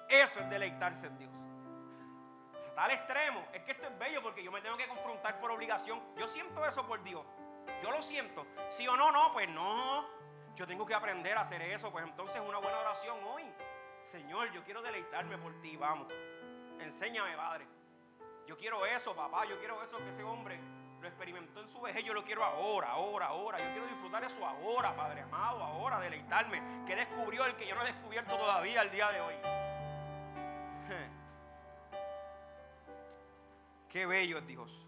Eso 0.08 0.40
es 0.40 0.50
deleitarse 0.50 1.06
en 1.06 1.18
Dios. 1.18 1.32
Tal 2.74 2.92
extremo. 2.92 3.44
Es 3.52 3.62
que 3.62 3.72
esto 3.72 3.86
es 3.86 3.98
bello 3.98 4.22
porque 4.22 4.42
yo 4.42 4.52
me 4.52 4.60
tengo 4.60 4.76
que 4.76 4.86
confrontar 4.86 5.40
por 5.40 5.50
obligación. 5.50 6.00
Yo 6.16 6.28
siento 6.28 6.64
eso 6.64 6.86
por 6.86 7.02
Dios. 7.02 7.26
Yo 7.82 7.90
lo 7.90 8.00
siento. 8.00 8.46
Si 8.68 8.86
o 8.86 8.96
no, 8.96 9.10
no, 9.10 9.32
pues 9.32 9.48
no. 9.48 10.06
Yo 10.54 10.66
tengo 10.66 10.86
que 10.86 10.94
aprender 10.94 11.36
a 11.36 11.40
hacer 11.40 11.60
eso. 11.62 11.90
Pues 11.90 12.04
entonces 12.04 12.40
una 12.40 12.58
buena 12.58 12.78
oración 12.78 13.18
hoy. 13.24 13.44
Señor, 14.06 14.52
yo 14.52 14.62
quiero 14.62 14.80
deleitarme 14.80 15.36
por 15.38 15.60
ti, 15.60 15.76
vamos. 15.76 16.06
Enséñame, 16.78 17.36
Padre. 17.36 17.66
Yo 18.46 18.56
quiero 18.56 18.86
eso, 18.86 19.14
papá. 19.14 19.44
Yo 19.44 19.58
quiero 19.58 19.82
eso 19.82 19.98
que 19.98 20.10
ese 20.10 20.22
hombre 20.22 20.60
lo 21.00 21.08
experimentó 21.08 21.60
en 21.60 21.68
su 21.68 21.80
vejez. 21.80 22.04
Yo 22.04 22.14
lo 22.14 22.24
quiero 22.24 22.44
ahora, 22.44 22.90
ahora, 22.90 23.26
ahora. 23.26 23.58
Yo 23.58 23.72
quiero 23.72 23.86
disfrutar 23.88 24.24
eso 24.24 24.46
ahora, 24.46 24.94
Padre 24.94 25.22
amado, 25.22 25.62
ahora, 25.62 25.98
deleitarme. 26.00 26.84
Que 26.86 26.96
descubrió 26.96 27.44
el 27.44 27.56
que 27.56 27.66
yo 27.66 27.74
no 27.74 27.82
he 27.82 27.86
descubierto 27.86 28.36
todavía 28.36 28.80
al 28.80 28.90
día 28.90 29.10
de 29.10 29.20
hoy. 29.20 29.34
Qué 33.88 34.06
bello 34.06 34.38
es 34.38 34.46
Dios. 34.46 34.84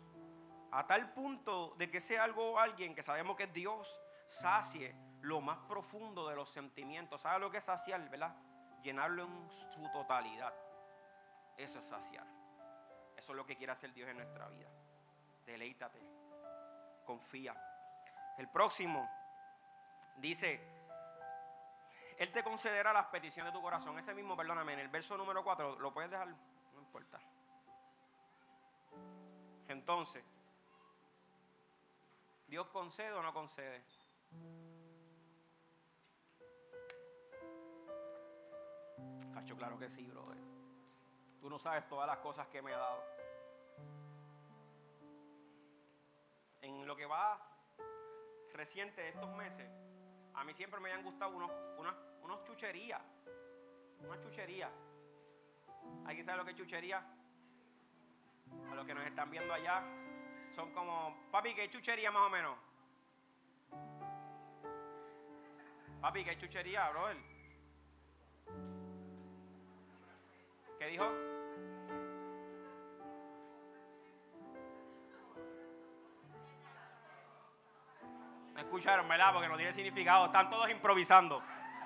a 0.72 0.86
tal 0.86 1.12
punto 1.12 1.74
de 1.78 1.90
que 1.90 2.00
sea 2.00 2.22
algo 2.22 2.58
alguien 2.58 2.94
que 2.94 3.02
sabemos 3.02 3.36
que 3.36 3.44
es 3.44 3.52
Dios, 3.52 4.00
sacie 4.28 4.94
lo 5.22 5.40
más 5.40 5.58
profundo 5.66 6.28
de 6.28 6.36
los 6.36 6.48
sentimientos. 6.50 7.22
¿Sabe 7.22 7.40
lo 7.40 7.50
que 7.50 7.58
es 7.58 7.64
saciar, 7.64 8.08
verdad? 8.08 8.34
Llenarlo 8.82 9.24
en 9.24 9.50
su 9.50 9.90
totalidad. 9.92 10.54
Eso 11.56 11.80
es 11.80 11.86
saciar. 11.86 12.26
Eso 13.16 13.32
es 13.32 13.36
lo 13.36 13.44
que 13.44 13.56
quiere 13.56 13.72
hacer 13.72 13.92
Dios 13.92 14.08
en 14.08 14.16
nuestra 14.16 14.48
vida. 14.48 14.68
Deleítate. 15.44 16.00
Confía. 17.04 17.54
El 18.38 18.48
próximo 18.48 19.10
dice, 20.16 20.60
Él 22.16 22.32
te 22.32 22.42
concederá 22.42 22.92
las 22.92 23.06
peticiones 23.06 23.52
de 23.52 23.58
tu 23.58 23.62
corazón. 23.62 23.98
Ese 23.98 24.14
mismo, 24.14 24.36
perdóname, 24.36 24.74
en 24.74 24.78
el 24.78 24.88
verso 24.88 25.16
número 25.16 25.42
4, 25.42 25.78
¿lo 25.80 25.92
puedes 25.92 26.10
dejar? 26.10 26.28
No 26.28 26.78
importa. 26.78 27.20
Entonces, 29.70 30.24
¿Dios 32.48 32.66
concede 32.70 33.12
o 33.12 33.22
no 33.22 33.32
concede? 33.32 33.84
Cacho, 39.32 39.56
claro 39.56 39.78
que 39.78 39.88
sí, 39.88 40.04
brother. 40.08 40.38
Tú 41.40 41.48
no 41.48 41.60
sabes 41.60 41.86
todas 41.86 42.08
las 42.08 42.18
cosas 42.18 42.48
que 42.48 42.60
me 42.60 42.74
ha 42.74 42.78
dado. 42.78 43.04
En 46.62 46.84
lo 46.84 46.96
que 46.96 47.06
va 47.06 47.40
reciente 48.52 49.02
de 49.02 49.10
estos 49.10 49.30
meses, 49.36 49.70
a 50.34 50.42
mí 50.42 50.52
siempre 50.52 50.80
me 50.80 50.90
han 50.90 51.04
gustado 51.04 51.36
unos, 51.36 51.52
unas, 51.78 51.94
unos 52.22 52.42
chucherías. 52.42 53.02
Una 54.00 54.18
chuchería. 54.20 54.68
¿Alguien 56.06 56.26
sabe 56.26 56.38
lo 56.38 56.44
que 56.44 56.50
es 56.50 56.56
chuchería? 56.56 57.19
A 58.70 58.74
los 58.74 58.86
que 58.86 58.94
nos 58.94 59.06
están 59.06 59.30
viendo 59.30 59.52
allá, 59.52 59.82
son 60.50 60.72
como, 60.72 61.16
papi, 61.30 61.54
¿qué 61.54 61.68
chuchería 61.70 62.10
más 62.10 62.22
o 62.26 62.30
menos? 62.30 62.56
Papi, 66.00 66.24
¿qué 66.24 66.38
chuchería, 66.38 66.88
brother? 66.90 67.16
¿Qué 70.78 70.86
dijo? 70.86 71.04
Me 78.54 78.62
escucharon, 78.62 79.06
¿verdad? 79.06 79.32
Porque 79.34 79.48
no 79.48 79.56
tiene 79.56 79.72
significado. 79.74 80.26
Están 80.26 80.48
todos 80.48 80.70
improvisando. 80.70 81.42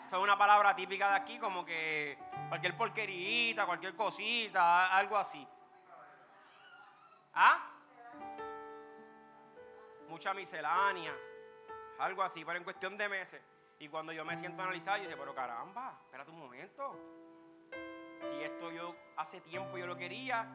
Son 0.07 0.23
una 0.23 0.39
palabra 0.39 0.77
típica 0.77 1.11
de 1.11 1.17
aquí, 1.17 1.39
como 1.39 1.65
que 1.65 2.17
cualquier 2.49 2.77
porquerita, 2.77 3.67
cualquier 3.67 3.97
cosita, 3.97 4.97
algo 4.97 5.17
así. 5.17 5.45
¿Ah? 7.35 7.71
Mucha 10.09 10.33
miscelánea, 10.33 11.15
algo 11.99 12.23
así, 12.23 12.45
pero 12.45 12.59
en 12.59 12.65
cuestión 12.65 12.97
de 12.97 13.09
meses. 13.09 13.43
Y 13.79 13.89
cuando 13.89 14.13
yo 14.13 14.25
me 14.25 14.37
siento 14.37 14.63
a 14.63 14.67
analizar, 14.67 15.01
yo 15.01 15.09
digo, 15.09 15.19
pero 15.19 15.35
caramba, 15.35 15.99
espérate 16.05 16.31
un 16.31 16.39
momento. 16.39 16.97
Si 18.21 18.43
esto 18.43 18.71
yo 18.71 18.95
hace 19.17 19.41
tiempo 19.41 19.77
yo 19.77 19.87
lo 19.87 19.97
quería 19.97 20.47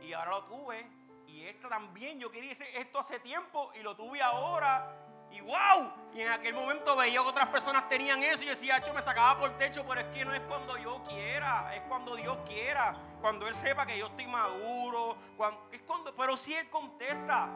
y 0.00 0.12
ahora 0.12 0.30
lo 0.30 0.44
tuve, 0.44 0.88
y 1.26 1.44
esto 1.44 1.68
también 1.68 2.18
yo 2.18 2.30
quería 2.30 2.52
esto 2.52 3.00
hace 3.00 3.18
tiempo 3.20 3.72
y 3.74 3.82
lo 3.82 3.96
tuve 3.96 4.22
ahora, 4.22 4.94
y 5.30 5.40
wow, 5.40 5.92
y 6.14 6.22
en 6.22 6.28
aquel 6.28 6.54
momento 6.54 6.96
veía 6.96 7.20
que 7.20 7.28
otras 7.28 7.48
personas 7.48 7.88
tenían 7.88 8.22
eso 8.22 8.44
y 8.44 8.46
decía, 8.46 8.78
yo 8.78 8.94
me 8.94 9.02
sacaba 9.02 9.38
por 9.38 9.58
techo, 9.58 9.84
pero 9.86 10.00
es 10.00 10.06
que 10.08 10.24
no 10.24 10.32
es 10.32 10.40
cuando 10.42 10.78
yo 10.78 11.02
quiera, 11.02 11.74
es 11.74 11.82
cuando 11.82 12.16
Dios 12.16 12.38
quiera, 12.46 12.96
cuando 13.20 13.46
Él 13.46 13.54
sepa 13.54 13.86
que 13.86 13.98
yo 13.98 14.06
estoy 14.06 14.26
maduro, 14.26 15.16
es 15.72 15.82
cuando, 15.82 16.14
pero 16.14 16.36
si 16.36 16.54
Él 16.54 16.68
contesta, 16.70 17.48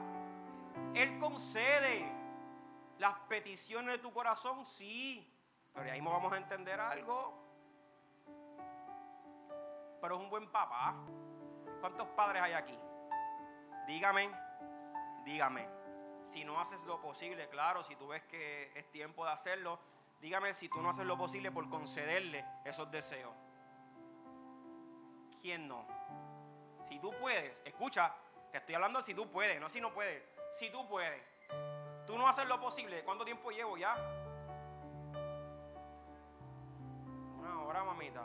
Él 0.95 1.19
concede 1.19 2.11
las 2.99 3.19
peticiones 3.29 3.97
de 3.97 3.99
tu 3.99 4.13
corazón, 4.13 4.65
sí, 4.65 5.29
pero 5.73 5.91
ahí 5.91 6.01
vamos 6.01 6.33
a 6.33 6.37
entender 6.37 6.81
algo. 6.81 7.41
Pero 10.01 10.17
es 10.17 10.21
un 10.21 10.31
buen 10.31 10.49
papá. 10.51 10.95
¿Cuántos 11.81 12.09
padres 12.09 12.43
hay 12.43 12.53
aquí? 12.53 12.79
Dígame, 13.87 14.31
dígame 15.25 15.83
si 16.23 16.45
no 16.45 16.61
haces 16.61 16.83
lo 16.85 17.01
posible, 17.01 17.49
claro, 17.49 17.83
si 17.83 17.97
tú 17.97 18.09
ves 18.09 18.23
que 18.25 18.71
es 18.75 18.91
tiempo 18.91 19.25
de 19.25 19.33
hacerlo, 19.33 19.79
dígame 20.21 20.53
si 20.53 20.69
tú 20.69 20.81
no 20.81 20.91
haces 20.91 21.05
lo 21.05 21.17
posible 21.17 21.51
por 21.51 21.69
concederle 21.69 22.45
esos 22.65 22.91
deseos. 22.91 23.35
¿Quién 25.43 25.67
no? 25.67 25.85
Si 26.85 27.01
tú 27.01 27.13
puedes, 27.19 27.61
escucha, 27.65 28.15
te 28.53 28.59
estoy 28.59 28.77
hablando 28.77 29.03
si 29.03 29.13
tú 29.13 29.29
puedes, 29.29 29.61
no 29.61 29.69
si 29.69 29.81
no 29.81 29.93
puedes. 29.93 30.23
Si 30.53 30.71
tú 30.71 30.87
puedes, 30.87 31.21
tú 32.07 32.17
no 32.17 32.29
haces 32.29 32.47
lo 32.47 32.61
posible. 32.61 33.03
¿Cuánto 33.03 33.25
tiempo 33.25 33.51
llevo 33.51 33.77
ya? 33.77 33.97
Una 37.41 37.61
hora, 37.65 37.83
mamita. 37.83 38.25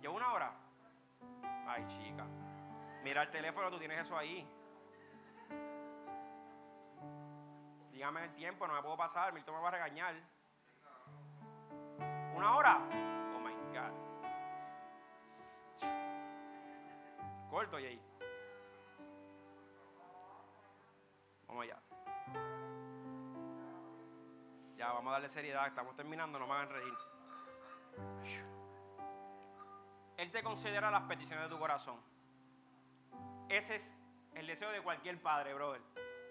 ¿Llevo 0.00 0.16
una 0.16 0.32
hora? 0.32 0.52
Ay, 1.66 1.86
chica. 1.88 2.24
Mira 3.02 3.22
el 3.22 3.30
teléfono, 3.30 3.70
tú 3.70 3.78
tienes 3.78 4.00
eso 4.00 4.16
ahí. 4.16 4.48
Dígame 7.92 8.24
el 8.24 8.32
tiempo, 8.32 8.66
no 8.66 8.72
me 8.72 8.80
puedo 8.80 8.96
pasar, 8.96 9.34
Milton 9.34 9.54
me 9.54 9.60
va 9.60 9.68
a 9.68 9.72
regañar. 9.72 10.14
¿Una 12.34 12.56
hora? 12.56 12.78
Oh 13.36 13.40
my 13.40 13.52
God. 13.76 14.07
Corto, 17.50 17.76
Jay. 17.78 18.00
Vamos 21.46 21.64
allá. 21.64 21.80
Ya, 24.76 24.92
vamos 24.92 25.10
a 25.10 25.12
darle 25.12 25.28
seriedad. 25.28 25.66
Estamos 25.66 25.96
terminando, 25.96 26.38
no 26.38 26.46
me 26.46 26.54
hagan 26.54 26.70
reír. 26.70 26.94
Él 30.18 30.30
te 30.30 30.42
concederá 30.42 30.90
las 30.90 31.04
peticiones 31.04 31.44
de 31.44 31.54
tu 31.54 31.58
corazón. 31.58 32.00
Ese 33.48 33.76
es 33.76 33.98
el 34.34 34.46
deseo 34.46 34.70
de 34.70 34.82
cualquier 34.82 35.20
padre, 35.22 35.54
brother. 35.54 35.80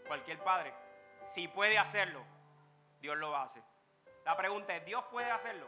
Cualquier 0.08 0.44
padre. 0.44 0.74
Si 1.28 1.48
puede 1.48 1.78
hacerlo, 1.78 2.24
Dios 3.02 3.18
lo 3.18 3.36
hace. 3.36 3.62
La 4.24 4.38
pregunta 4.38 4.76
es, 4.76 4.86
¿Dios 4.86 5.04
puede 5.12 5.32
hacerlo? 5.32 5.68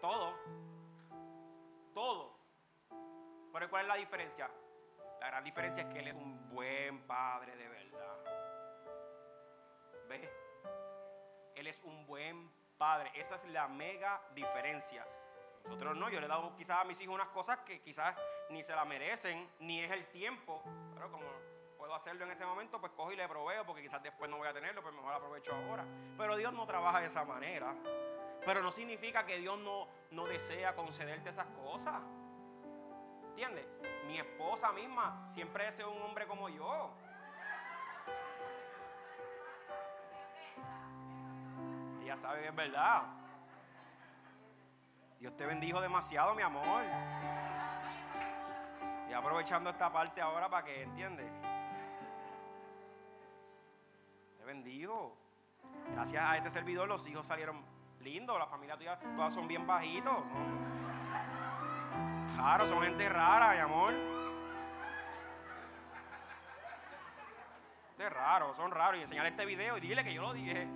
Todo. 0.00 0.34
Todo. 1.94 2.34
Pero 3.52 3.70
¿cuál 3.70 3.82
es 3.82 3.88
la 3.88 3.94
diferencia? 3.96 4.50
La 5.20 5.28
gran 5.28 5.44
diferencia 5.44 5.82
es 5.82 5.88
que 5.92 6.00
Él 6.00 6.08
es 6.08 6.14
un 6.14 6.48
buen 6.48 7.06
padre 7.06 7.56
de 7.56 7.68
verdad. 7.68 8.18
¿Ves? 10.08 10.28
Él 11.54 11.66
es 11.66 11.80
un 11.84 12.06
buen 12.06 12.50
padre. 12.78 13.10
Esa 13.14 13.36
es 13.36 13.44
la 13.46 13.68
mega 13.68 14.20
diferencia. 14.34 15.06
Nosotros 15.64 15.96
no, 15.96 16.08
yo 16.08 16.20
le 16.20 16.26
he 16.26 16.28
dado 16.28 16.56
quizás 16.56 16.78
a 16.78 16.84
mis 16.84 17.00
hijos 17.00 17.14
unas 17.14 17.28
cosas 17.28 17.58
que 17.60 17.80
quizás 17.80 18.16
ni 18.48 18.62
se 18.62 18.74
la 18.74 18.84
merecen, 18.84 19.48
ni 19.60 19.80
es 19.80 19.90
el 19.90 20.06
tiempo. 20.08 20.62
Pero 20.94 21.12
como 21.12 21.26
hacerlo 21.94 22.24
en 22.24 22.32
ese 22.32 22.44
momento, 22.44 22.80
pues 22.80 22.92
cojo 22.92 23.12
y 23.12 23.16
le 23.16 23.28
proveo, 23.28 23.64
porque 23.64 23.82
quizás 23.82 24.02
después 24.02 24.30
no 24.30 24.38
voy 24.38 24.48
a 24.48 24.52
tenerlo, 24.52 24.82
pues 24.82 24.94
mejor 24.94 25.12
aprovecho 25.12 25.54
ahora. 25.54 25.84
Pero 26.16 26.36
Dios 26.36 26.52
no 26.52 26.66
trabaja 26.66 27.00
de 27.00 27.06
esa 27.06 27.24
manera. 27.24 27.74
Pero 28.44 28.62
no 28.62 28.72
significa 28.72 29.26
que 29.26 29.38
Dios 29.38 29.58
no, 29.58 29.88
no 30.10 30.26
desea 30.26 30.74
concederte 30.74 31.30
esas 31.30 31.46
cosas. 31.48 32.00
¿Entiendes? 33.30 33.66
Mi 34.10 34.18
esposa 34.18 34.72
misma 34.72 35.30
siempre 35.32 35.66
desea 35.66 35.86
un 35.86 36.02
hombre 36.02 36.26
como 36.26 36.48
yo. 36.48 36.90
Ella 42.02 42.16
sabe 42.16 42.42
que 42.42 42.48
es 42.48 42.54
verdad. 42.54 43.02
Dios 45.20 45.36
te 45.36 45.46
bendijo 45.46 45.80
demasiado, 45.80 46.34
mi 46.34 46.42
amor. 46.42 46.82
Y 49.08 49.12
aprovechando 49.12 49.70
esta 49.70 49.92
parte 49.92 50.20
ahora 50.20 50.48
para 50.48 50.64
que 50.64 50.82
entiendes 50.82 51.30
bendigo. 54.50 55.16
Gracias 55.92 56.24
a 56.24 56.36
este 56.36 56.50
servidor 56.50 56.88
los 56.88 57.06
hijos 57.06 57.24
salieron 57.24 57.62
lindos, 58.00 58.36
la 58.36 58.46
familia 58.46 58.76
tuya 58.76 58.98
todas 58.98 59.32
son 59.32 59.46
bien 59.46 59.64
bajitos. 59.64 60.16
Raros, 62.36 62.70
son 62.70 62.82
gente 62.82 63.08
rara, 63.08 63.52
mi 63.52 63.58
amor. 63.58 63.92
De 67.98 68.08
raro, 68.08 68.54
son 68.54 68.70
raros. 68.70 68.98
Y 68.98 69.02
enseñale 69.02 69.28
este 69.28 69.44
video 69.44 69.76
y 69.76 69.80
dile 69.80 70.02
que 70.02 70.14
yo 70.14 70.22
lo 70.22 70.32
dije. 70.32 70.66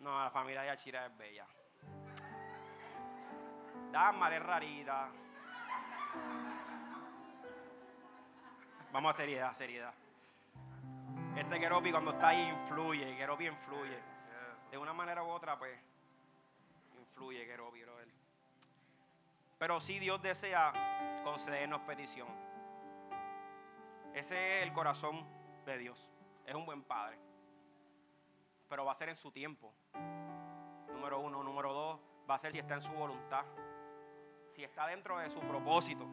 No, 0.00 0.24
la 0.24 0.30
familia 0.30 0.62
de 0.62 0.70
Achira 0.70 1.06
es 1.06 1.16
bella. 1.16 1.46
Dama 3.92 4.34
es 4.34 4.42
rarita. 4.42 5.08
Vamos 8.92 9.14
a 9.14 9.16
seriedad, 9.16 9.52
seriedad. 9.52 9.94
Este 11.36 11.60
Keropi 11.60 11.92
cuando 11.92 12.10
está 12.10 12.28
ahí 12.28 12.48
influye, 12.48 13.16
Keropi 13.16 13.46
influye. 13.46 13.98
De 14.70 14.78
una 14.78 14.92
manera 14.92 15.22
u 15.22 15.28
otra, 15.28 15.58
pues, 15.58 15.78
influye 17.10 17.46
Keropi, 17.46 17.82
brother. 17.82 18.08
Pero 19.58 19.80
si 19.80 19.98
Dios 19.98 20.22
desea 20.22 20.72
concedernos 21.24 21.82
petición. 21.82 22.28
Ese 24.14 24.58
es 24.58 24.62
el 24.64 24.72
corazón 24.72 25.26
de 25.66 25.78
Dios. 25.78 26.10
Es 26.46 26.54
un 26.54 26.64
buen 26.64 26.82
padre. 26.82 27.18
Pero 28.68 28.84
va 28.84 28.92
a 28.92 28.94
ser 28.94 29.08
en 29.08 29.16
su 29.16 29.30
tiempo. 29.30 29.72
Número 30.88 31.20
uno. 31.20 31.42
Número 31.42 31.72
dos, 31.72 32.00
va 32.28 32.36
a 32.36 32.38
ser 32.38 32.52
si 32.52 32.58
está 32.58 32.74
en 32.74 32.82
su 32.82 32.92
voluntad. 32.92 33.44
Si 34.54 34.64
está 34.64 34.86
dentro 34.86 35.18
de 35.18 35.30
su 35.30 35.40
propósito. 35.40 36.06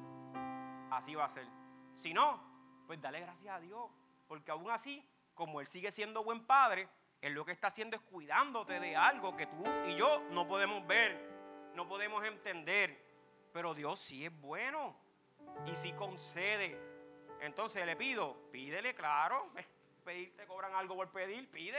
Así 0.92 1.16
va 1.16 1.26
a 1.26 1.30
ser. 1.30 1.48
Si 1.96 2.14
no, 2.14 2.40
pues 2.86 3.02
dale 3.02 3.22
gracias 3.22 3.56
a 3.56 3.60
Dios. 3.60 3.90
Porque 4.28 4.52
aún 4.52 4.70
así, 4.70 5.08
como 5.34 5.62
Él 5.62 5.68
sigue 5.68 5.92
siendo 5.92 6.24
buen 6.24 6.46
padre, 6.46 6.90
Él 7.22 7.34
lo 7.34 7.46
que 7.46 7.52
está 7.52 7.68
haciendo 7.68 7.96
es 7.96 8.02
cuidándote 8.04 8.80
de 8.80 8.96
algo 8.96 9.36
que 9.36 9.48
tú 9.48 9.64
y 9.88 9.96
yo 9.96 10.22
no 10.30 10.48
podemos 10.48 10.86
ver, 10.86 11.72
no 11.74 11.88
podemos 11.88 12.24
entender. 12.24 13.06
Pero 13.54 13.74
Dios 13.74 14.00
sí 14.00 14.26
es 14.26 14.42
bueno 14.42 14.96
y 15.66 15.76
sí 15.76 15.94
concede. 15.94 16.80
Entonces 17.42 17.86
le 17.86 17.96
pido, 17.96 18.50
pídele, 18.52 18.94
claro. 18.94 19.50
Pedir, 20.04 20.36
te 20.38 20.46
cobran 20.46 20.74
algo 20.74 20.96
por 20.96 21.12
pedir, 21.12 21.52
pide. 21.52 21.78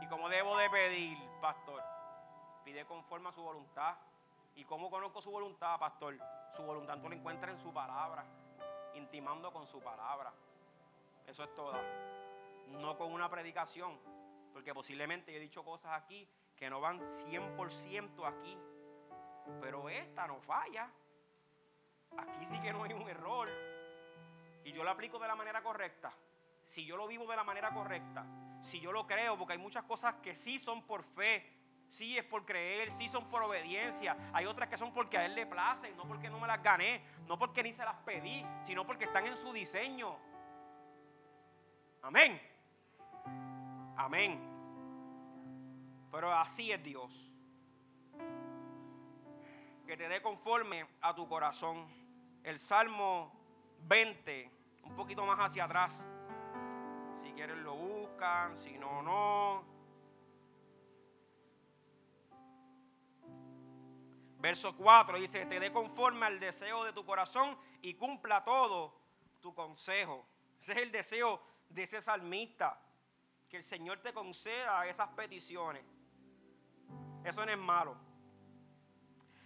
¿Y 0.00 0.06
cómo 0.06 0.28
debo 0.28 0.56
de 0.56 0.70
pedir, 0.70 1.18
pastor? 1.40 1.82
Pide 2.64 2.84
conforme 2.84 3.30
a 3.30 3.32
su 3.32 3.42
voluntad. 3.42 3.96
¿Y 4.54 4.64
cómo 4.64 4.90
conozco 4.90 5.20
su 5.20 5.30
voluntad, 5.30 5.78
pastor? 5.80 6.16
Su 6.54 6.62
voluntad 6.62 6.98
tú 6.98 7.08
la 7.08 7.16
encuentras 7.16 7.54
en 7.54 7.58
su 7.58 7.72
palabra, 7.72 8.24
intimando 8.94 9.52
con 9.52 9.66
su 9.66 9.80
palabra. 9.80 10.32
Eso 11.26 11.42
es 11.42 11.54
todo. 11.54 11.72
No 12.72 12.96
con 12.96 13.12
una 13.12 13.28
predicación, 13.30 13.98
porque 14.52 14.74
posiblemente 14.74 15.34
he 15.34 15.40
dicho 15.40 15.64
cosas 15.64 15.92
aquí 15.92 16.28
que 16.56 16.68
no 16.70 16.80
van 16.80 17.00
100% 17.00 18.26
aquí, 18.26 18.56
pero 19.60 19.88
esta 19.88 20.26
no 20.26 20.40
falla. 20.40 20.90
Aquí 22.16 22.44
sí 22.46 22.60
que 22.60 22.72
no 22.72 22.84
hay 22.84 22.92
un 22.92 23.08
error. 23.08 23.48
Y 24.64 24.72
yo 24.72 24.84
lo 24.84 24.90
aplico 24.90 25.18
de 25.18 25.28
la 25.28 25.34
manera 25.34 25.62
correcta. 25.62 26.12
Si 26.62 26.84
yo 26.84 26.96
lo 26.96 27.06
vivo 27.06 27.26
de 27.26 27.36
la 27.36 27.44
manera 27.44 27.72
correcta, 27.72 28.24
si 28.62 28.80
yo 28.80 28.92
lo 28.92 29.06
creo, 29.06 29.36
porque 29.36 29.54
hay 29.54 29.58
muchas 29.58 29.84
cosas 29.84 30.14
que 30.22 30.36
sí 30.36 30.58
son 30.58 30.86
por 30.86 31.02
fe, 31.02 31.44
sí 31.88 32.16
es 32.16 32.24
por 32.24 32.46
creer, 32.46 32.90
sí 32.90 33.08
son 33.08 33.28
por 33.28 33.42
obediencia. 33.42 34.16
Hay 34.32 34.46
otras 34.46 34.68
que 34.68 34.78
son 34.78 34.92
porque 34.92 35.18
a 35.18 35.26
Él 35.26 35.34
le 35.34 35.46
place, 35.46 35.92
no 35.94 36.06
porque 36.06 36.30
no 36.30 36.38
me 36.38 36.46
las 36.46 36.62
gané, 36.62 37.02
no 37.26 37.38
porque 37.38 37.62
ni 37.62 37.72
se 37.72 37.84
las 37.84 37.96
pedí, 37.96 38.46
sino 38.62 38.86
porque 38.86 39.04
están 39.04 39.26
en 39.26 39.36
su 39.36 39.52
diseño. 39.52 40.16
Amén. 42.02 42.40
Amén. 43.96 44.40
Pero 46.10 46.32
así 46.32 46.72
es 46.72 46.82
Dios. 46.82 47.32
Que 49.86 49.96
te 49.96 50.08
dé 50.08 50.20
conforme 50.22 50.86
a 51.00 51.14
tu 51.14 51.28
corazón. 51.28 51.86
El 52.42 52.58
Salmo 52.58 53.32
20, 53.84 54.50
un 54.84 54.96
poquito 54.96 55.24
más 55.24 55.38
hacia 55.38 55.64
atrás. 55.64 56.04
Si 57.16 57.32
quieren 57.32 57.62
lo 57.64 57.74
buscan, 57.74 58.56
si 58.56 58.78
no, 58.78 59.02
no. 59.02 59.72
Verso 64.38 64.76
4 64.76 65.18
dice, 65.18 65.46
te 65.46 65.60
dé 65.60 65.72
conforme 65.72 66.26
al 66.26 66.40
deseo 66.40 66.84
de 66.84 66.92
tu 66.92 67.04
corazón 67.06 67.56
y 67.80 67.94
cumpla 67.94 68.42
todo 68.42 68.92
tu 69.40 69.54
consejo. 69.54 70.26
Ese 70.60 70.72
es 70.72 70.78
el 70.78 70.90
deseo 70.90 71.40
de 71.68 71.84
ese 71.84 72.02
salmista. 72.02 72.76
Que 73.52 73.58
el 73.58 73.64
Señor 73.64 73.98
te 73.98 74.14
conceda 74.14 74.86
esas 74.86 75.10
peticiones. 75.10 75.84
Eso 77.22 77.44
no 77.44 77.52
es 77.52 77.58
malo. 77.58 77.94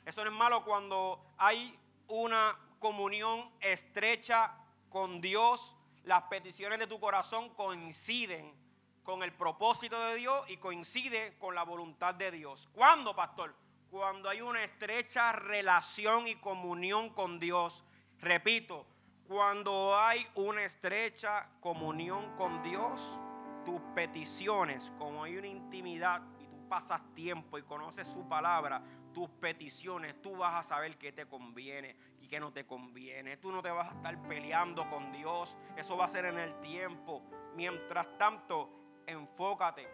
Eso 0.04 0.22
no 0.22 0.30
es 0.30 0.36
malo 0.36 0.64
cuando 0.64 1.34
hay 1.36 1.76
una 2.06 2.56
comunión 2.78 3.50
estrecha 3.60 4.54
con 4.90 5.20
Dios. 5.20 5.74
Las 6.04 6.22
peticiones 6.22 6.78
de 6.78 6.86
tu 6.86 7.00
corazón 7.00 7.52
coinciden 7.54 8.54
con 9.02 9.24
el 9.24 9.32
propósito 9.32 10.00
de 10.04 10.14
Dios 10.14 10.48
y 10.50 10.58
coincide 10.58 11.36
con 11.40 11.56
la 11.56 11.64
voluntad 11.64 12.14
de 12.14 12.30
Dios. 12.30 12.68
¿Cuándo, 12.72 13.12
pastor? 13.16 13.56
Cuando 13.90 14.28
hay 14.28 14.40
una 14.40 14.62
estrecha 14.62 15.32
relación 15.32 16.28
y 16.28 16.36
comunión 16.36 17.10
con 17.10 17.40
Dios. 17.40 17.82
Repito, 18.20 18.86
cuando 19.26 19.98
hay 19.98 20.24
una 20.36 20.62
estrecha 20.62 21.48
comunión 21.58 22.36
con 22.36 22.62
Dios, 22.62 23.18
tus 23.66 23.80
peticiones, 23.94 24.92
como 24.96 25.24
hay 25.24 25.36
una 25.36 25.48
intimidad 25.48 26.22
y 26.38 26.46
tú 26.46 26.66
pasas 26.68 27.02
tiempo 27.14 27.58
y 27.58 27.62
conoces 27.62 28.06
su 28.06 28.26
palabra, 28.28 28.80
tus 29.12 29.28
peticiones, 29.28 30.22
tú 30.22 30.36
vas 30.36 30.54
a 30.54 30.62
saber 30.62 30.96
qué 30.96 31.10
te 31.10 31.26
conviene 31.26 31.96
y 32.20 32.28
qué 32.28 32.38
no 32.38 32.52
te 32.52 32.64
conviene. 32.64 33.36
Tú 33.38 33.50
no 33.50 33.60
te 33.60 33.70
vas 33.70 33.88
a 33.88 33.92
estar 33.92 34.22
peleando 34.28 34.88
con 34.88 35.10
Dios. 35.10 35.58
Eso 35.76 35.96
va 35.96 36.04
a 36.04 36.08
ser 36.08 36.26
en 36.26 36.38
el 36.38 36.60
tiempo. 36.60 37.22
Mientras 37.56 38.06
tanto, 38.16 38.70
enfócate. 39.06 39.88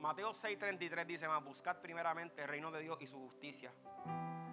Mateo 0.00 0.32
6:33 0.32 1.06
dice 1.06 1.28
más, 1.28 1.42
buscad 1.42 1.80
primeramente 1.80 2.42
el 2.42 2.48
reino 2.48 2.70
de 2.70 2.80
Dios 2.80 3.00
y 3.00 3.06
su 3.06 3.18
justicia. 3.18 3.72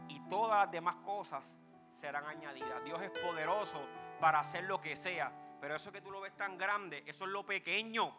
Y 0.07 0.19
todas 0.30 0.65
las 0.65 0.72
demás 0.72 0.97
cosas 1.03 1.57
serán 1.99 2.26
añadidas. 2.26 2.84
Dios 2.84 3.01
es 3.01 3.09
poderoso 3.09 3.82
para 4.19 4.39
hacer 4.41 4.65
lo 4.65 4.80
que 4.80 4.95
sea. 4.95 5.40
Pero 5.62 5.76
eso 5.76 5.91
que 5.91 6.01
tú 6.01 6.12
lo 6.12 6.20
ves 6.20 6.36
tan 6.36 6.57
grande, 6.57 7.03
eso 7.05 7.26
es 7.26 7.32
lo 7.32 7.45
pequeño. 7.45 8.12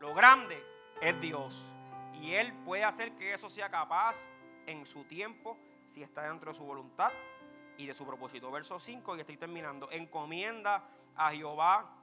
Lo 0.00 0.14
grande 0.14 0.64
es 1.00 1.20
Dios. 1.20 1.70
Y 2.14 2.32
Él 2.32 2.52
puede 2.64 2.82
hacer 2.82 3.12
que 3.12 3.34
eso 3.34 3.50
sea 3.50 3.68
capaz 3.68 4.16
en 4.66 4.86
su 4.86 5.04
tiempo, 5.04 5.56
si 5.84 6.02
está 6.02 6.22
dentro 6.22 6.50
de 6.50 6.56
su 6.56 6.64
voluntad 6.64 7.12
y 7.76 7.86
de 7.86 7.94
su 7.94 8.06
propósito. 8.06 8.50
Verso 8.50 8.78
5, 8.78 9.16
y 9.16 9.20
estoy 9.20 9.36
terminando. 9.36 9.90
Encomienda 9.90 10.82
a 11.14 11.30
Jehová 11.30 11.94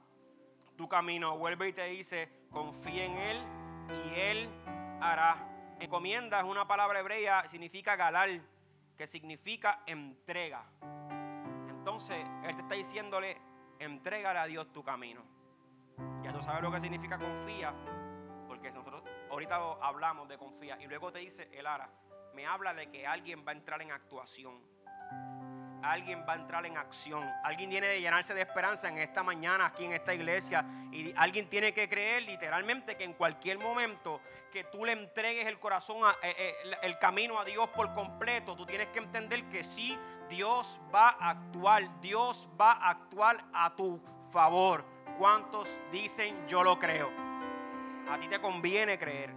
tu 0.76 0.88
camino. 0.88 1.36
Vuelve 1.36 1.68
y 1.68 1.72
te 1.72 1.84
dice, 1.84 2.28
confía 2.50 3.04
en 3.04 3.16
Él 3.16 3.38
y 4.06 4.20
Él 4.20 4.48
hará. 5.00 5.76
Encomienda 5.80 6.40
es 6.40 6.46
una 6.46 6.66
palabra 6.66 7.00
hebrea, 7.00 7.46
significa 7.48 7.96
galar, 7.96 8.40
que 8.96 9.06
significa 9.06 9.82
entrega. 9.86 10.64
Entonces, 11.68 12.24
Él 12.44 12.54
te 12.56 12.62
está 12.62 12.74
diciéndole, 12.74 13.36
entrégale 13.78 14.38
a 14.38 14.46
Dios 14.46 14.72
tu 14.72 14.82
camino. 14.82 15.22
Ya 16.22 16.32
tú 16.32 16.40
sabes 16.42 16.62
lo 16.62 16.70
que 16.70 16.80
significa 16.80 17.18
confía, 17.18 17.74
porque 18.46 18.70
nosotros 18.70 19.02
ahorita 19.30 19.56
hablamos 19.80 20.28
de 20.28 20.38
confía 20.38 20.80
y 20.80 20.86
luego 20.86 21.10
te 21.12 21.20
dice 21.20 21.48
el 21.52 21.66
ara, 21.66 21.90
me 22.34 22.46
habla 22.46 22.74
de 22.74 22.90
que 22.90 23.06
alguien 23.06 23.44
va 23.46 23.52
a 23.52 23.54
entrar 23.54 23.80
en 23.80 23.92
actuación 23.92 24.60
alguien 25.90 26.24
va 26.28 26.34
a 26.34 26.36
entrar 26.36 26.66
en 26.66 26.76
acción. 26.76 27.28
Alguien 27.42 27.70
tiene 27.70 27.88
que 27.88 28.00
llenarse 28.00 28.34
de 28.34 28.42
esperanza 28.42 28.88
en 28.88 28.98
esta 28.98 29.22
mañana 29.22 29.66
aquí 29.66 29.84
en 29.84 29.92
esta 29.92 30.14
iglesia. 30.14 30.64
Y 30.92 31.12
alguien 31.16 31.48
tiene 31.48 31.72
que 31.72 31.88
creer 31.88 32.22
literalmente 32.22 32.96
que 32.96 33.04
en 33.04 33.14
cualquier 33.14 33.58
momento 33.58 34.20
que 34.52 34.64
tú 34.64 34.84
le 34.84 34.92
entregues 34.92 35.46
el 35.46 35.58
corazón, 35.58 35.98
eh, 36.22 36.34
eh, 36.38 36.54
el 36.82 36.98
camino 36.98 37.38
a 37.38 37.44
Dios 37.44 37.68
por 37.70 37.92
completo, 37.94 38.56
tú 38.56 38.66
tienes 38.66 38.88
que 38.88 38.98
entender 38.98 39.44
que 39.44 39.62
sí, 39.62 39.98
Dios 40.28 40.80
va 40.94 41.10
a 41.10 41.30
actuar. 41.30 42.00
Dios 42.00 42.48
va 42.60 42.72
a 42.72 42.90
actuar 42.90 43.44
a 43.52 43.74
tu 43.74 44.00
favor. 44.30 44.84
¿Cuántos 45.18 45.68
dicen 45.90 46.46
yo 46.46 46.62
lo 46.62 46.78
creo? 46.78 47.10
A 48.10 48.18
ti 48.20 48.28
te 48.28 48.40
conviene 48.40 48.98
creer 48.98 49.34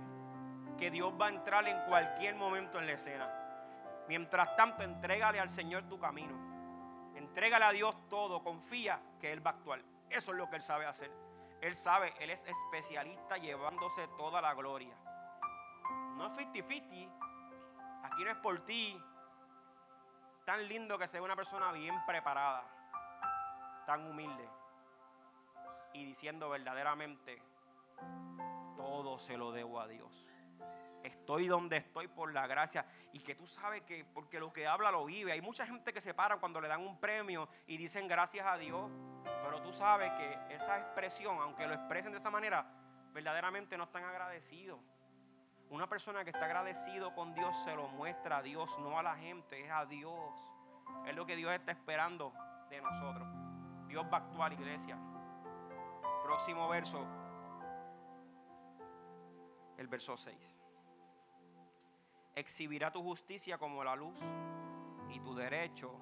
que 0.77 0.91
Dios 0.91 1.13
va 1.19 1.27
a 1.27 1.29
entrar 1.29 1.67
en 1.67 1.77
cualquier 1.87 2.35
momento 2.35 2.79
en 2.79 2.87
la 2.87 2.93
escena. 2.93 3.38
Mientras 4.09 4.55
tanto, 4.55 4.81
entrégale 4.81 5.39
al 5.39 5.51
Señor 5.51 5.83
tu 5.83 5.99
camino. 5.99 6.33
Entrégale 7.13 7.65
a 7.65 7.71
Dios 7.71 7.95
todo. 8.09 8.43
Confía 8.43 8.99
que 9.21 9.31
Él 9.31 9.45
va 9.45 9.51
a 9.51 9.53
actuar. 9.53 9.83
Eso 10.09 10.31
es 10.31 10.37
lo 10.39 10.49
que 10.49 10.55
Él 10.55 10.63
sabe 10.63 10.87
hacer. 10.87 11.11
Él 11.61 11.75
sabe, 11.75 12.15
Él 12.19 12.31
es 12.31 12.43
especialista 12.43 13.37
llevándose 13.37 14.07
toda 14.17 14.41
la 14.41 14.55
gloria. 14.55 14.95
No 16.15 16.25
es 16.25 16.31
50-50. 16.31 18.01
Aquí 18.03 18.23
no 18.23 18.31
es 18.31 18.37
por 18.37 18.65
ti. 18.65 18.99
Tan 20.43 20.67
lindo 20.67 20.97
que 20.97 21.07
sea 21.07 21.21
una 21.21 21.35
persona 21.35 21.71
bien 21.71 21.93
preparada. 22.07 22.63
Tan 23.85 24.09
humilde. 24.09 24.49
Y 25.93 26.03
diciendo 26.03 26.49
verdaderamente, 26.49 27.43
todo 28.75 29.19
se 29.19 29.37
lo 29.37 29.51
debo 29.51 29.79
a 29.79 29.87
Dios. 29.87 30.25
Estoy 31.03 31.47
donde 31.47 31.77
estoy 31.77 32.07
por 32.07 32.33
la 32.33 32.47
gracia. 32.47 32.85
Y 33.13 33.19
que 33.19 33.35
tú 33.35 33.47
sabes 33.47 33.83
que 33.83 34.05
porque 34.13 34.39
lo 34.39 34.51
que 34.51 34.67
habla 34.67 34.91
lo 34.91 35.05
vive. 35.05 35.31
Hay 35.31 35.41
mucha 35.41 35.65
gente 35.65 35.93
que 35.93 36.01
se 36.01 36.13
para 36.13 36.37
cuando 36.37 36.59
le 36.59 36.67
dan 36.67 36.81
un 36.81 36.99
premio 36.99 37.47
y 37.67 37.77
dicen 37.77 38.07
gracias 38.07 38.45
a 38.45 38.57
Dios. 38.57 38.91
Pero 39.23 39.61
tú 39.61 39.71
sabes 39.71 40.11
que 40.13 40.55
esa 40.55 40.79
expresión, 40.79 41.37
aunque 41.39 41.67
lo 41.67 41.73
expresen 41.73 42.11
de 42.11 42.17
esa 42.17 42.29
manera, 42.29 42.65
verdaderamente 43.13 43.77
no 43.77 43.85
están 43.85 44.03
agradecidos. 44.03 44.79
Una 45.69 45.87
persona 45.87 46.23
que 46.23 46.31
está 46.31 46.45
agradecido 46.45 47.13
con 47.13 47.33
Dios 47.33 47.55
se 47.63 47.75
lo 47.75 47.87
muestra 47.89 48.37
a 48.37 48.41
Dios, 48.41 48.75
no 48.79 48.97
a 48.97 49.03
la 49.03 49.15
gente, 49.15 49.63
es 49.63 49.71
a 49.71 49.85
Dios. 49.85 50.33
Es 51.05 51.15
lo 51.15 51.25
que 51.25 51.35
Dios 51.35 51.53
está 51.53 51.71
esperando 51.71 52.33
de 52.69 52.81
nosotros. 52.81 53.27
Dios 53.87 54.05
va 54.11 54.17
a 54.17 54.21
actuar, 54.21 54.51
iglesia. 54.51 54.97
Próximo 56.23 56.67
verso. 56.67 57.05
El 59.77 59.87
verso 59.87 60.17
6 60.17 60.58
exhibirá 62.39 62.91
tu 62.91 63.03
justicia 63.03 63.57
como 63.57 63.83
la 63.83 63.95
luz 63.95 64.17
y 65.09 65.19
tu 65.19 65.35
derecho 65.35 65.93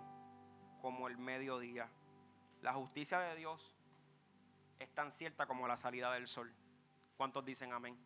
como 0.82 1.08
el 1.08 1.18
mediodía. 1.18 1.90
La 2.62 2.74
justicia 2.74 3.20
de 3.20 3.36
Dios 3.36 3.76
es 4.80 4.90
tan 4.94 5.12
cierta 5.12 5.48
como 5.48 5.68
la 5.68 5.78
salida 5.78 6.14
del 6.14 6.28
sol. 6.28 6.54
¿Cuántos 7.18 7.44
dicen 7.44 7.74
amén? 7.74 7.98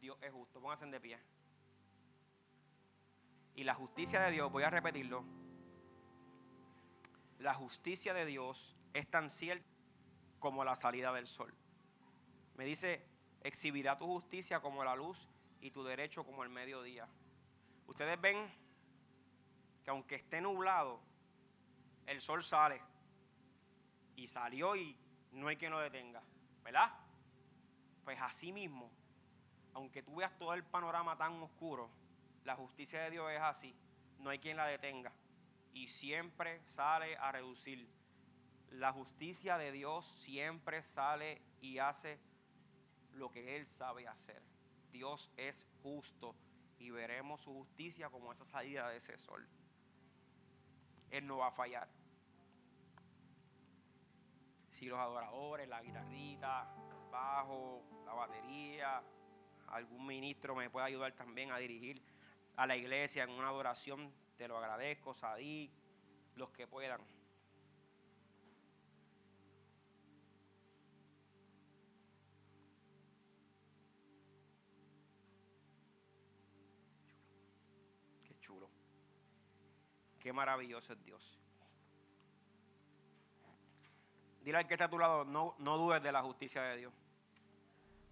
Dios 0.00 0.18
es 0.20 0.32
justo. 0.32 0.60
Pónganse 0.60 0.86
de 0.86 1.00
pie. 1.00 1.18
Y 3.54 3.64
la 3.64 3.74
justicia 3.74 4.20
de 4.20 4.30
Dios, 4.32 4.50
voy 4.50 4.62
a 4.62 4.70
repetirlo. 4.70 5.24
La 7.38 7.54
justicia 7.54 8.12
de 8.14 8.24
Dios 8.24 8.76
es 8.92 9.08
tan 9.08 9.30
cierta 9.30 9.66
como 10.38 10.64
la 10.64 10.74
salida 10.74 11.12
del 11.12 11.26
sol. 11.26 11.54
Me 12.56 12.64
dice, 12.64 13.06
exhibirá 13.42 13.98
tu 13.98 14.06
justicia 14.06 14.60
como 14.60 14.82
la 14.84 14.96
luz 14.96 15.29
y 15.60 15.70
tu 15.70 15.84
derecho 15.84 16.24
como 16.24 16.42
el 16.42 16.48
mediodía. 16.48 17.06
Ustedes 17.86 18.20
ven 18.20 18.50
que 19.84 19.90
aunque 19.90 20.16
esté 20.16 20.40
nublado, 20.40 21.00
el 22.06 22.20
sol 22.20 22.42
sale. 22.42 22.80
Y 24.16 24.28
salió 24.28 24.76
y 24.76 24.96
no 25.32 25.48
hay 25.48 25.56
quien 25.56 25.72
lo 25.72 25.78
detenga. 25.80 26.22
¿Verdad? 26.62 26.92
Pues 28.04 28.20
así 28.20 28.52
mismo, 28.52 28.90
aunque 29.74 30.02
tú 30.02 30.16
veas 30.16 30.36
todo 30.38 30.54
el 30.54 30.64
panorama 30.64 31.16
tan 31.16 31.40
oscuro, 31.42 31.90
la 32.44 32.56
justicia 32.56 33.02
de 33.02 33.10
Dios 33.10 33.30
es 33.30 33.40
así. 33.40 33.74
No 34.18 34.30
hay 34.30 34.38
quien 34.38 34.56
la 34.56 34.66
detenga. 34.66 35.12
Y 35.72 35.88
siempre 35.88 36.60
sale 36.66 37.16
a 37.16 37.32
reducir. 37.32 37.88
La 38.70 38.92
justicia 38.92 39.56
de 39.58 39.72
Dios 39.72 40.06
siempre 40.06 40.82
sale 40.82 41.40
y 41.60 41.78
hace 41.78 42.18
lo 43.12 43.30
que 43.30 43.56
Él 43.56 43.66
sabe 43.66 44.06
hacer. 44.06 44.49
Dios 44.92 45.30
es 45.36 45.66
justo 45.82 46.34
y 46.78 46.90
veremos 46.90 47.40
su 47.42 47.52
justicia 47.52 48.08
como 48.08 48.32
esa 48.32 48.44
salida 48.46 48.88
de 48.88 48.96
ese 48.96 49.16
sol. 49.18 49.46
Él 51.10 51.26
no 51.26 51.38
va 51.38 51.48
a 51.48 51.52
fallar. 51.52 51.88
Si 54.70 54.86
los 54.86 54.98
adoradores, 54.98 55.68
la 55.68 55.82
guitarrita, 55.82 56.74
el 56.90 57.10
bajo, 57.10 57.82
la 58.06 58.14
batería, 58.14 59.02
algún 59.68 60.06
ministro 60.06 60.54
me 60.54 60.70
puede 60.70 60.86
ayudar 60.86 61.12
también 61.12 61.50
a 61.50 61.58
dirigir 61.58 62.02
a 62.56 62.66
la 62.66 62.76
iglesia 62.76 63.24
en 63.24 63.30
una 63.30 63.48
adoración, 63.48 64.12
te 64.36 64.48
lo 64.48 64.58
agradezco, 64.58 65.14
Sadí, 65.14 65.70
los 66.36 66.50
que 66.50 66.66
puedan. 66.66 67.00
Chulo. 78.50 78.68
Qué 80.18 80.32
maravilloso 80.32 80.92
es 80.92 81.04
Dios. 81.04 81.38
Dile 84.42 84.58
al 84.58 84.66
que 84.66 84.74
está 84.74 84.86
a 84.86 84.90
tu 84.90 84.98
lado, 84.98 85.24
no, 85.24 85.54
no 85.58 85.76
dudes 85.76 86.02
de 86.02 86.10
la 86.10 86.22
justicia 86.22 86.62
de 86.62 86.78
Dios. 86.78 86.92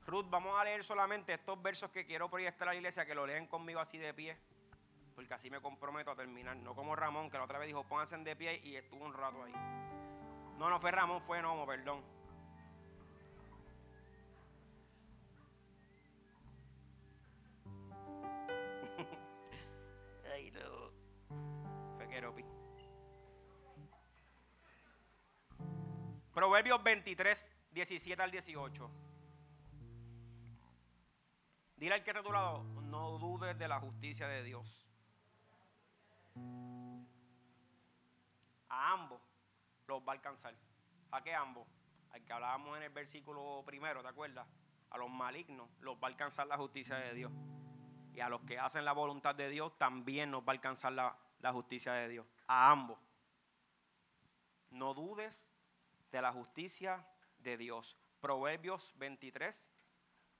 Ruth, 0.07 0.27
vamos 0.31 0.59
a 0.59 0.65
leer 0.65 0.85
solamente 0.85 1.35
estos 1.35 1.61
versos 1.61 1.91
que 1.91 2.07
quiero 2.07 2.31
proyectar 2.31 2.69
a 2.69 2.73
la 2.73 2.77
iglesia, 2.77 3.05
que 3.05 3.15
lo 3.15 3.27
leen 3.27 3.47
conmigo 3.47 3.81
así 3.81 3.99
de 3.99 4.15
pie, 4.15 4.39
porque 5.15 5.35
así 5.35 5.51
me 5.51 5.61
comprometo 5.61 6.11
a 6.11 6.17
terminar. 6.17 6.57
No 6.57 6.75
como 6.75 6.95
Ramón, 6.95 7.31
que 7.31 7.37
la 7.37 7.45
otra 7.45 7.59
vez 7.59 7.67
dijo, 7.67 7.85
pónganse 7.85 8.17
de 8.19 8.37
pie 8.37 8.61
y 8.63 8.77
estuvo 8.77 9.05
un 9.05 9.13
rato 9.13 9.43
ahí. 9.43 9.53
No, 10.57 10.71
no 10.71 10.81
fue 10.81 10.91
Ramón, 10.93 11.21
fue 11.23 11.43
Nomo, 11.43 11.67
perdón. 11.67 12.03
Proverbios 26.39 26.81
23, 26.83 27.47
17 27.73 28.23
al 28.23 28.31
18. 28.31 28.91
Dile 31.77 31.95
al 31.95 32.05
que 32.05 32.11
está 32.11 32.21
a 32.21 32.23
tu 32.23 32.33
lado, 32.33 32.63
no 32.83 33.19
dudes 33.19 33.59
de 33.59 33.67
la 33.67 33.81
justicia 33.81 34.29
de 34.29 34.45
Dios. 34.45 34.87
A 38.69 38.93
ambos 38.93 39.21
los 39.89 40.01
va 40.03 40.13
a 40.13 40.17
alcanzar. 40.17 40.55
¿A 41.11 41.23
qué 41.23 41.35
ambos? 41.35 41.67
Al 42.13 42.25
que 42.25 42.33
hablábamos 42.33 42.77
en 42.77 42.85
el 42.85 42.91
versículo 42.91 43.63
primero, 43.67 44.03
¿te 44.03 44.09
acuerdas? 44.09 44.47
A 44.91 44.99
los 44.99 45.11
malignos 45.11 45.69
los 45.81 45.97
va 45.97 46.09
a 46.09 46.11
alcanzar 46.11 46.47
la 46.47 46.57
justicia 46.57 46.97
de 46.97 47.15
Dios. 47.15 47.33
Y 48.13 48.21
a 48.21 48.29
los 48.29 48.43
que 48.43 48.59
hacen 48.59 48.85
la 48.85 48.93
voluntad 48.93 49.35
de 49.35 49.49
Dios 49.49 49.77
también 49.77 50.31
nos 50.31 50.43
va 50.43 50.49
a 50.49 50.53
alcanzar 50.53 50.93
la, 50.93 51.17
la 51.41 51.53
justicia 51.53 51.93
de 51.93 52.09
Dios. 52.09 52.27
A 52.47 52.71
ambos. 52.71 52.99
No 54.71 54.95
dudes 54.95 55.51
de 56.11 56.23
la 56.23 56.33
justicia 56.33 57.07
de 57.39 57.57
Dios. 57.57 57.97
Proverbios 58.21 58.93
23, 58.97 59.71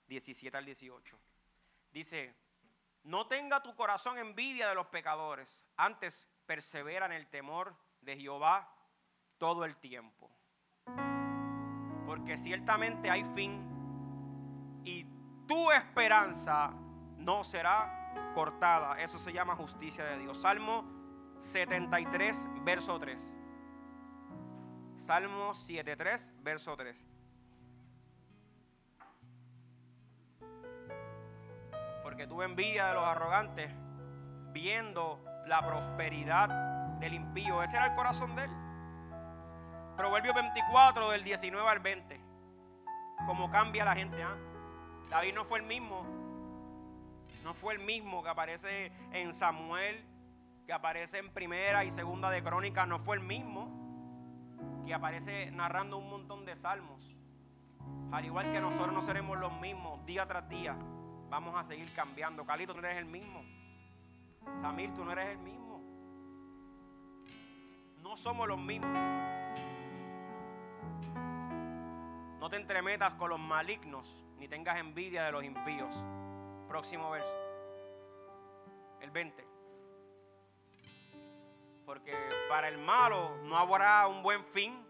17 0.09 0.57
al 0.57 0.65
18. 0.65 1.19
Dice, 1.93 2.35
no 3.05 3.27
tenga 3.27 3.63
tu 3.63 3.75
corazón 3.75 4.19
envidia 4.19 4.69
de 4.69 4.75
los 4.75 4.89
pecadores, 4.89 5.67
antes 5.77 6.27
persevera 6.47 7.07
en 7.07 7.13
el 7.13 7.29
temor 7.29 7.75
de 8.01 8.17
Jehová 8.17 8.75
todo 9.39 9.65
el 9.65 9.77
tiempo. 9.77 10.31
Porque 12.07 12.37
ciertamente 12.37 13.11
hay 13.11 13.25
fin 13.35 14.83
y 14.85 15.05
tu 15.47 15.71
esperanza 15.71 16.71
no 17.17 17.45
será 17.45 17.98
cortada. 18.35 18.99
Eso 19.01 19.19
se 19.19 19.33
llama 19.33 19.57
justicia 19.57 20.05
de 20.05 20.19
Dios. 20.19 20.39
Salmo 20.39 20.85
73, 21.41 22.49
verso 22.65 22.99
3. 22.99 23.39
Salmo 24.97 25.55
73, 25.55 26.33
verso 26.43 26.77
3. 26.77 27.09
porque 32.19 32.27
tuve 32.27 32.47
envidia 32.47 32.87
de 32.87 32.95
los 32.95 33.05
arrogantes, 33.05 33.71
viendo 34.51 35.23
la 35.47 35.65
prosperidad 35.65 36.49
del 36.99 37.15
impío. 37.15 37.63
Ese 37.63 37.77
era 37.77 37.87
el 37.87 37.95
corazón 37.95 38.35
de 38.35 38.43
él. 38.43 38.51
Proverbio 39.97 40.35
24, 40.35 41.11
del 41.11 41.23
19 41.23 41.69
al 41.69 41.79
20. 41.79 42.21
Cómo 43.25 43.49
cambia 43.51 43.85
la 43.85 43.95
gente. 43.95 44.21
¿ah? 44.21 44.37
David 45.11 45.33
no 45.33 45.45
fue 45.45 45.61
el 45.61 45.67
mismo. 45.67 46.05
No 47.49 47.55
fue 47.55 47.73
el 47.73 47.79
mismo 47.79 48.23
que 48.23 48.29
aparece 48.29 48.93
en 49.11 49.33
Samuel, 49.33 50.05
que 50.67 50.73
aparece 50.75 51.17
en 51.17 51.31
primera 51.31 51.83
y 51.83 51.91
segunda 51.91 52.29
de 52.29 52.43
crónica. 52.43 52.85
No 52.85 52.99
fue 52.99 53.17
el 53.17 53.23
mismo 53.23 54.85
que 54.85 54.93
aparece 54.93 55.51
narrando 55.53 55.97
un 55.97 56.11
montón 56.11 56.45
de 56.45 56.55
salmos. 56.57 57.17
Al 58.13 58.23
igual 58.27 58.53
que 58.53 58.61
nosotros 58.61 58.93
no 58.93 59.01
seremos 59.01 59.39
los 59.39 59.59
mismos 59.63 60.05
día 60.05 60.27
tras 60.27 60.47
día 60.51 60.77
vamos 61.31 61.57
a 61.57 61.65
seguir 61.65 61.91
cambiando. 61.95 62.45
Calito, 62.45 62.75
tú 62.75 62.83
no 62.83 62.87
eres 62.87 62.99
el 62.99 63.07
mismo. 63.07 63.43
Samir, 64.61 64.93
tú 64.93 65.03
no 65.03 65.13
eres 65.13 65.29
el 65.29 65.39
mismo. 65.39 65.83
No 68.03 68.15
somos 68.19 68.47
los 68.47 68.59
mismos. 68.59 68.91
No 72.39 72.49
te 72.51 72.57
entremetas 72.57 73.15
con 73.15 73.31
los 73.31 73.41
malignos, 73.41 74.23
ni 74.37 74.49
tengas 74.49 74.77
envidia 74.77 75.25
de 75.25 75.33
los 75.33 75.43
impíos. 75.43 76.05
Próximo 76.69 77.11
verso. 77.11 77.33
El 79.01 79.11
20. 79.11 79.47
Porque 81.87 82.15
para 82.49 82.69
el 82.69 82.79
malo 82.79 83.37
no 83.45 83.57
habrá 83.57 84.07
un 84.07 84.23
buen 84.23 84.45
fin, 84.45 84.87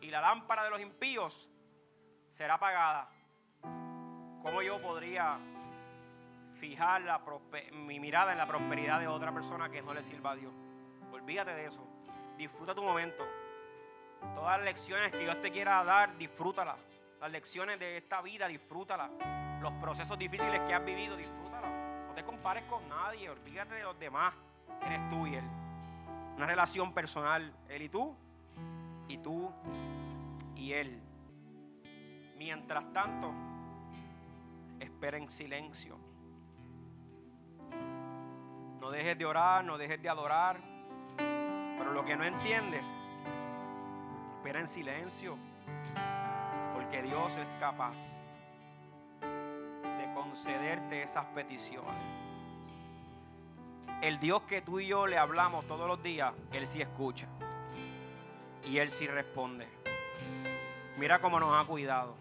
y 0.00 0.10
la 0.10 0.20
lámpara 0.20 0.64
de 0.64 0.70
los 0.70 0.80
impíos 0.80 1.48
será 2.30 2.54
apagada. 2.54 3.10
¿Cómo 4.42 4.62
yo 4.62 4.80
podría 4.80 5.38
fijar 6.58 7.02
mi 7.72 8.00
mirada 8.00 8.32
en 8.32 8.38
la 8.38 8.46
prosperidad 8.46 9.00
de 9.00 9.08
otra 9.08 9.32
persona 9.32 9.70
que 9.70 9.82
no 9.82 9.94
le 9.94 10.02
sirva 10.02 10.32
a 10.32 10.36
Dios. 10.36 10.52
Olvídate 11.12 11.54
de 11.54 11.66
eso. 11.66 11.86
Disfruta 12.36 12.74
tu 12.74 12.82
momento. 12.82 13.26
Todas 14.34 14.58
las 14.58 14.64
lecciones 14.64 15.12
que 15.12 15.18
Dios 15.18 15.40
te 15.40 15.50
quiera 15.50 15.84
dar, 15.84 16.16
disfrútalas. 16.16 16.76
Las 17.20 17.30
lecciones 17.30 17.78
de 17.78 17.96
esta 17.96 18.22
vida, 18.22 18.46
disfrútalas. 18.46 19.10
Los 19.60 19.72
procesos 19.74 20.18
difíciles 20.18 20.60
que 20.60 20.74
has 20.74 20.84
vivido, 20.84 21.16
disfrútalas. 21.16 21.70
No 22.06 22.14
te 22.14 22.24
compares 22.24 22.64
con 22.64 22.88
nadie, 22.88 23.28
olvídate 23.28 23.74
de 23.74 23.82
los 23.82 23.98
demás. 23.98 24.34
Eres 24.86 25.08
tú 25.08 25.26
y 25.26 25.34
Él. 25.34 25.44
Una 26.36 26.46
relación 26.46 26.92
personal, 26.94 27.52
Él 27.68 27.82
y 27.82 27.88
tú, 27.88 28.14
y 29.08 29.18
tú 29.18 29.50
y 30.54 30.72
Él. 30.72 31.02
Mientras 32.36 32.92
tanto, 32.92 33.32
espera 34.80 35.18
en 35.18 35.28
silencio 35.28 35.98
no 38.88 38.92
dejes 38.92 39.18
de 39.18 39.26
orar, 39.26 39.64
no 39.64 39.76
dejes 39.76 40.00
de 40.00 40.08
adorar. 40.08 40.60
Pero 41.18 41.92
lo 41.92 42.06
que 42.06 42.16
no 42.16 42.24
entiendes, 42.24 42.86
espera 44.36 44.60
en 44.60 44.66
silencio. 44.66 45.36
Porque 46.88 47.02
Dios 47.02 47.36
es 47.36 47.54
capaz 47.60 47.98
de 49.20 50.14
concederte 50.14 51.02
esas 51.02 51.26
peticiones. 51.26 51.92
el 54.00 54.18
Dios 54.18 54.40
que 54.44 54.62
tú 54.62 54.80
y 54.80 54.86
yo 54.86 55.06
le 55.06 55.18
hablamos 55.18 55.66
todos 55.66 55.86
los 55.86 56.02
días, 56.02 56.32
Él 56.50 56.66
sí 56.66 56.80
escucha. 56.80 57.26
Y 58.64 58.78
Él 58.78 58.90
sí 58.90 59.06
responde. 59.06 59.68
Mira 60.96 61.20
cómo 61.20 61.38
nos 61.38 61.62
ha 61.62 61.68
cuidado. 61.68 62.14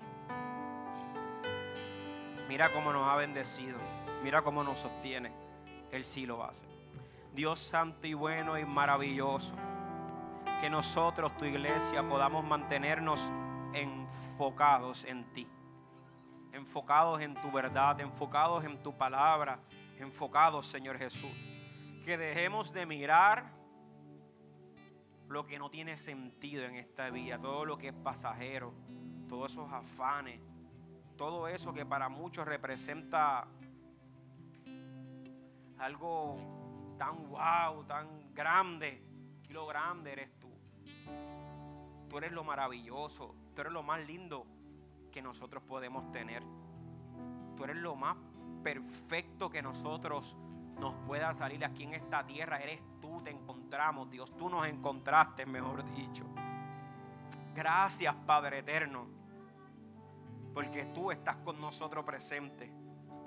Mira 2.49 2.69
cómo 2.73 2.91
nos 2.91 3.07
ha 3.07 3.15
bendecido. 3.15 3.77
Mira 4.21 4.41
cómo 4.41 4.65
nos 4.65 4.79
sostiene. 4.79 5.31
Él 5.93 6.03
sí 6.03 6.25
lo 6.25 6.43
hace. 6.43 6.65
Dios 7.33 7.59
santo 7.59 8.05
y 8.05 8.13
bueno 8.13 8.57
y 8.57 8.65
maravilloso. 8.65 9.53
Que 10.59 10.69
nosotros, 10.69 11.37
tu 11.37 11.45
iglesia, 11.45 12.03
podamos 12.03 12.43
mantenernos 12.43 13.31
enfocados 13.73 15.05
en 15.05 15.23
ti. 15.33 15.47
Enfocados 16.51 17.21
en 17.21 17.35
tu 17.35 17.51
verdad, 17.51 17.99
enfocados 17.99 18.63
en 18.63 18.81
tu 18.81 18.97
palabra, 18.97 19.59
enfocados, 19.99 20.65
Señor 20.65 20.97
Jesús. 20.97 21.31
Que 22.03 22.17
dejemos 22.17 22.71
de 22.73 22.85
mirar 22.85 23.57
lo 25.27 25.45
que 25.45 25.59
no 25.59 25.69
tiene 25.69 25.97
sentido 25.97 26.63
en 26.63 26.75
esta 26.75 27.09
vida, 27.09 27.37
todo 27.37 27.65
lo 27.65 27.77
que 27.77 27.89
es 27.89 27.93
pasajero, 27.93 28.73
todos 29.27 29.51
esos 29.51 29.71
afanes, 29.71 30.41
todo 31.17 31.47
eso 31.47 31.73
que 31.73 31.85
para 31.85 32.07
muchos 32.09 32.47
representa 32.47 33.47
algo 35.77 36.95
tan 36.97 37.29
wow, 37.29 37.83
tan 37.85 38.33
grande. 38.33 39.01
Aquí 39.39 39.53
lo 39.53 39.67
grande 39.67 40.13
eres 40.13 40.39
tú. 40.39 40.49
Tú 42.09 42.17
eres 42.17 42.31
lo 42.31 42.43
maravilloso, 42.43 43.35
tú 43.53 43.61
eres 43.61 43.73
lo 43.73 43.83
más 43.83 44.05
lindo 44.05 44.45
que 45.11 45.21
nosotros 45.21 45.63
podemos 45.63 46.11
tener. 46.11 46.43
Tú 47.55 47.63
eres 47.63 47.77
lo 47.77 47.95
más 47.95 48.17
perfecto 48.63 49.49
que 49.49 49.61
nosotros 49.61 50.35
nos 50.79 50.93
pueda 51.05 51.33
salir 51.33 51.65
aquí 51.65 51.83
en 51.83 51.93
esta 51.95 52.25
tierra. 52.25 52.59
Eres 52.61 52.81
tú, 53.01 53.21
te 53.23 53.31
encontramos, 53.31 54.09
Dios. 54.09 54.35
Tú 54.37 54.49
nos 54.49 54.67
encontraste, 54.67 55.45
mejor 55.45 55.83
dicho. 55.95 56.25
Gracias, 57.55 58.15
Padre 58.25 58.59
eterno 58.59 59.17
porque 60.57 60.85
tú 60.85 61.11
estás 61.11 61.35
con 61.45 61.61
nosotros 61.61 62.03
presente, 62.03 62.73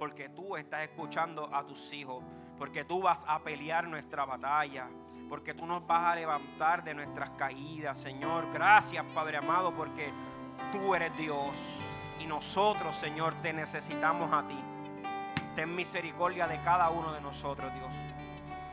porque 0.01 0.31
tú 0.31 0.57
estás 0.57 0.83
escuchando 0.83 1.49
a 1.55 1.65
tus 1.65 1.93
hijos, 1.93 2.25
porque 2.59 2.85
tú 2.85 3.03
vas 3.03 3.23
a 3.25 3.39
pelear 3.39 3.87
nuestra 3.87 4.25
batalla, 4.25 4.91
porque 5.31 5.55
tú 5.55 5.65
nos 5.65 5.87
vas 5.87 6.13
a 6.13 6.17
levantar 6.17 6.83
de 6.83 6.93
nuestras 6.93 7.31
caídas, 7.31 7.97
Señor. 7.97 8.53
Gracias, 8.53 9.05
Padre 9.15 9.39
amado, 9.39 9.73
porque 9.73 10.13
tú 10.73 10.95
eres 10.95 11.17
Dios 11.17 11.57
y 12.19 12.27
nosotros, 12.27 12.97
Señor, 12.97 13.35
te 13.41 13.53
necesitamos 13.53 14.31
a 14.33 14.47
ti. 14.49 14.59
Ten 15.55 15.75
misericordia 15.75 16.49
de 16.49 16.61
cada 16.63 16.91
uno 16.91 17.13
de 17.13 17.21
nosotros, 17.21 17.73
Dios. 17.75 17.95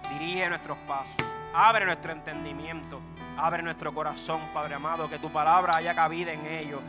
Dirige 0.09 0.49
nuestros 0.49 0.77
pasos, 0.79 1.15
abre 1.53 1.85
nuestro 1.85 2.11
entendimiento, 2.11 2.99
abre 3.37 3.61
nuestro 3.61 3.93
corazón, 3.93 4.41
Padre 4.53 4.75
amado, 4.75 5.07
que 5.07 5.19
tu 5.19 5.29
palabra 5.29 5.77
haya 5.77 5.93
cabida 5.93 6.33
en 6.33 6.45
ellos 6.45 6.81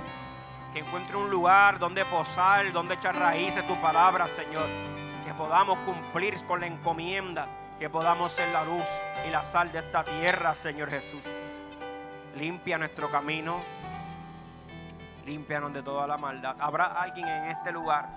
que 0.72 0.80
encuentre 0.80 1.16
un 1.16 1.30
lugar 1.30 1.78
donde 1.78 2.04
posar, 2.04 2.72
donde 2.72 2.94
echar 2.94 3.16
raíces 3.16 3.66
tu 3.66 3.74
palabra, 3.76 4.26
Señor. 4.28 4.66
Que 5.24 5.32
podamos 5.34 5.78
cumplir 5.80 6.42
con 6.46 6.60
la 6.60 6.66
encomienda, 6.66 7.46
que 7.78 7.88
podamos 7.88 8.32
ser 8.32 8.48
la 8.52 8.64
luz 8.64 8.84
y 9.26 9.30
la 9.30 9.44
sal 9.44 9.70
de 9.72 9.78
esta 9.78 10.04
tierra, 10.04 10.54
Señor 10.54 10.90
Jesús. 10.90 11.22
Limpia 12.36 12.78
nuestro 12.78 13.10
camino, 13.10 13.60
límpianos 15.26 15.72
de 15.72 15.82
toda 15.82 16.06
la 16.06 16.18
maldad. 16.18 16.56
Habrá 16.60 16.86
alguien 16.86 17.26
en 17.26 17.50
este 17.50 17.72
lugar 17.72 18.08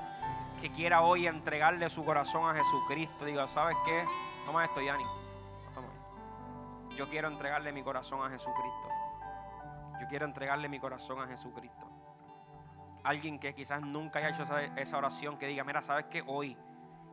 que 0.59 0.71
quiera 0.71 1.01
hoy 1.01 1.27
entregarle 1.27 1.89
su 1.89 2.03
corazón 2.03 2.49
a 2.49 2.59
Jesucristo. 2.59 3.25
Diga, 3.25 3.47
¿sabes 3.47 3.77
qué? 3.85 4.05
Toma 4.45 4.65
esto, 4.65 4.81
Yanni. 4.81 5.03
Yo 6.97 7.07
quiero 7.09 7.27
entregarle 7.27 7.71
mi 7.71 7.83
corazón 7.83 8.21
a 8.25 8.29
Jesucristo. 8.29 8.89
Yo 9.99 10.07
quiero 10.07 10.25
entregarle 10.25 10.67
mi 10.67 10.79
corazón 10.79 11.21
a 11.21 11.27
Jesucristo 11.27 11.91
alguien 13.03 13.39
que 13.39 13.53
quizás 13.53 13.81
nunca 13.81 14.19
haya 14.19 14.29
hecho 14.29 14.43
esa, 14.75 14.97
oración, 14.97 15.37
que 15.37 15.47
diga, 15.47 15.63
mira, 15.63 15.81
¿sabes 15.81 16.05
qué? 16.05 16.23
Hoy. 16.25 16.57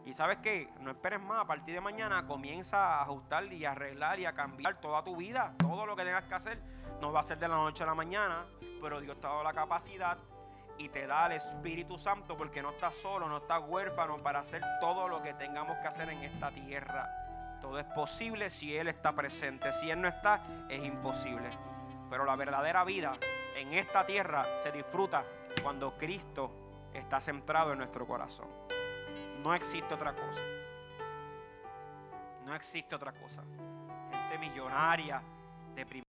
Y 0.09 0.15
sabes 0.15 0.39
qué, 0.39 0.71
no 0.81 0.93
esperes 0.93 1.21
más, 1.21 1.43
a 1.43 1.45
partir 1.45 1.75
de 1.75 1.83
mañana 1.83 2.27
comienza 2.27 2.79
a 2.79 3.03
ajustar 3.03 3.45
y 3.53 3.67
a 3.67 3.73
arreglar 3.73 4.19
y 4.19 4.25
a 4.25 4.33
cambiar 4.33 4.81
toda 4.81 5.05
tu 5.05 5.15
vida, 5.17 5.53
todo 5.59 5.85
lo 5.85 5.95
que 5.95 6.03
tengas 6.03 6.25
que 6.25 6.35
hacer. 6.35 6.59
No 6.99 7.13
va 7.13 7.21
a 7.21 7.23
ser 7.23 7.39
de 7.39 7.47
la 7.47 7.57
noche 7.57 7.83
a 7.83 7.87
la 7.89 7.95
mañana, 7.95 8.47
pero 8.81 9.03
Dios 9.03 9.21
te 9.21 9.27
ha 9.27 9.31
dado 9.31 9.43
la 9.43 9.53
capacidad 9.53 10.17
y 10.79 10.89
te 10.89 11.07
da 11.07 11.27
el 11.27 11.33
Espíritu 11.33 11.99
Santo 11.99 12.39
porque 12.39 12.63
no 12.63 12.71
estás 12.71 12.95
solo, 12.95 13.29
no 13.29 13.37
estás 13.37 13.63
huérfano 13.69 14.17
para 14.23 14.39
hacer 14.39 14.63
todo 14.81 15.09
lo 15.09 15.23
que 15.23 15.35
tengamos 15.35 15.77
que 15.77 15.89
hacer 15.89 16.09
en 16.09 16.23
esta 16.23 16.51
tierra. 16.53 17.59
Todo 17.61 17.79
es 17.79 17.85
posible 17.85 18.49
si 18.49 18.75
Él 18.75 18.89
está 18.89 19.13
presente. 19.13 19.75
Si 19.75 19.91
Él 19.91 20.01
no 20.01 20.09
está, 20.09 20.41
es 20.71 20.87
imposible. 20.87 21.51
Pero 22.09 22.25
la 22.25 22.35
verdadera 22.35 22.83
vida 22.83 23.13
en 23.55 23.75
esta 23.75 24.07
tierra 24.07 24.57
se 24.57 24.73
disfruta 24.73 25.23
cuando 25.63 25.99
Cristo 25.99 26.51
está 26.95 27.21
centrado 27.21 27.73
en 27.73 27.79
nuestro 27.81 28.07
corazón. 28.07 28.49
No 29.43 29.55
existe 29.55 29.95
otra 29.95 30.13
cosa. 30.13 30.41
No 32.45 32.55
existe 32.55 32.95
otra 32.95 33.13
cosa. 33.13 33.43
Gente 34.11 34.39
millonaria, 34.39 35.23
deprimida. 35.75 36.08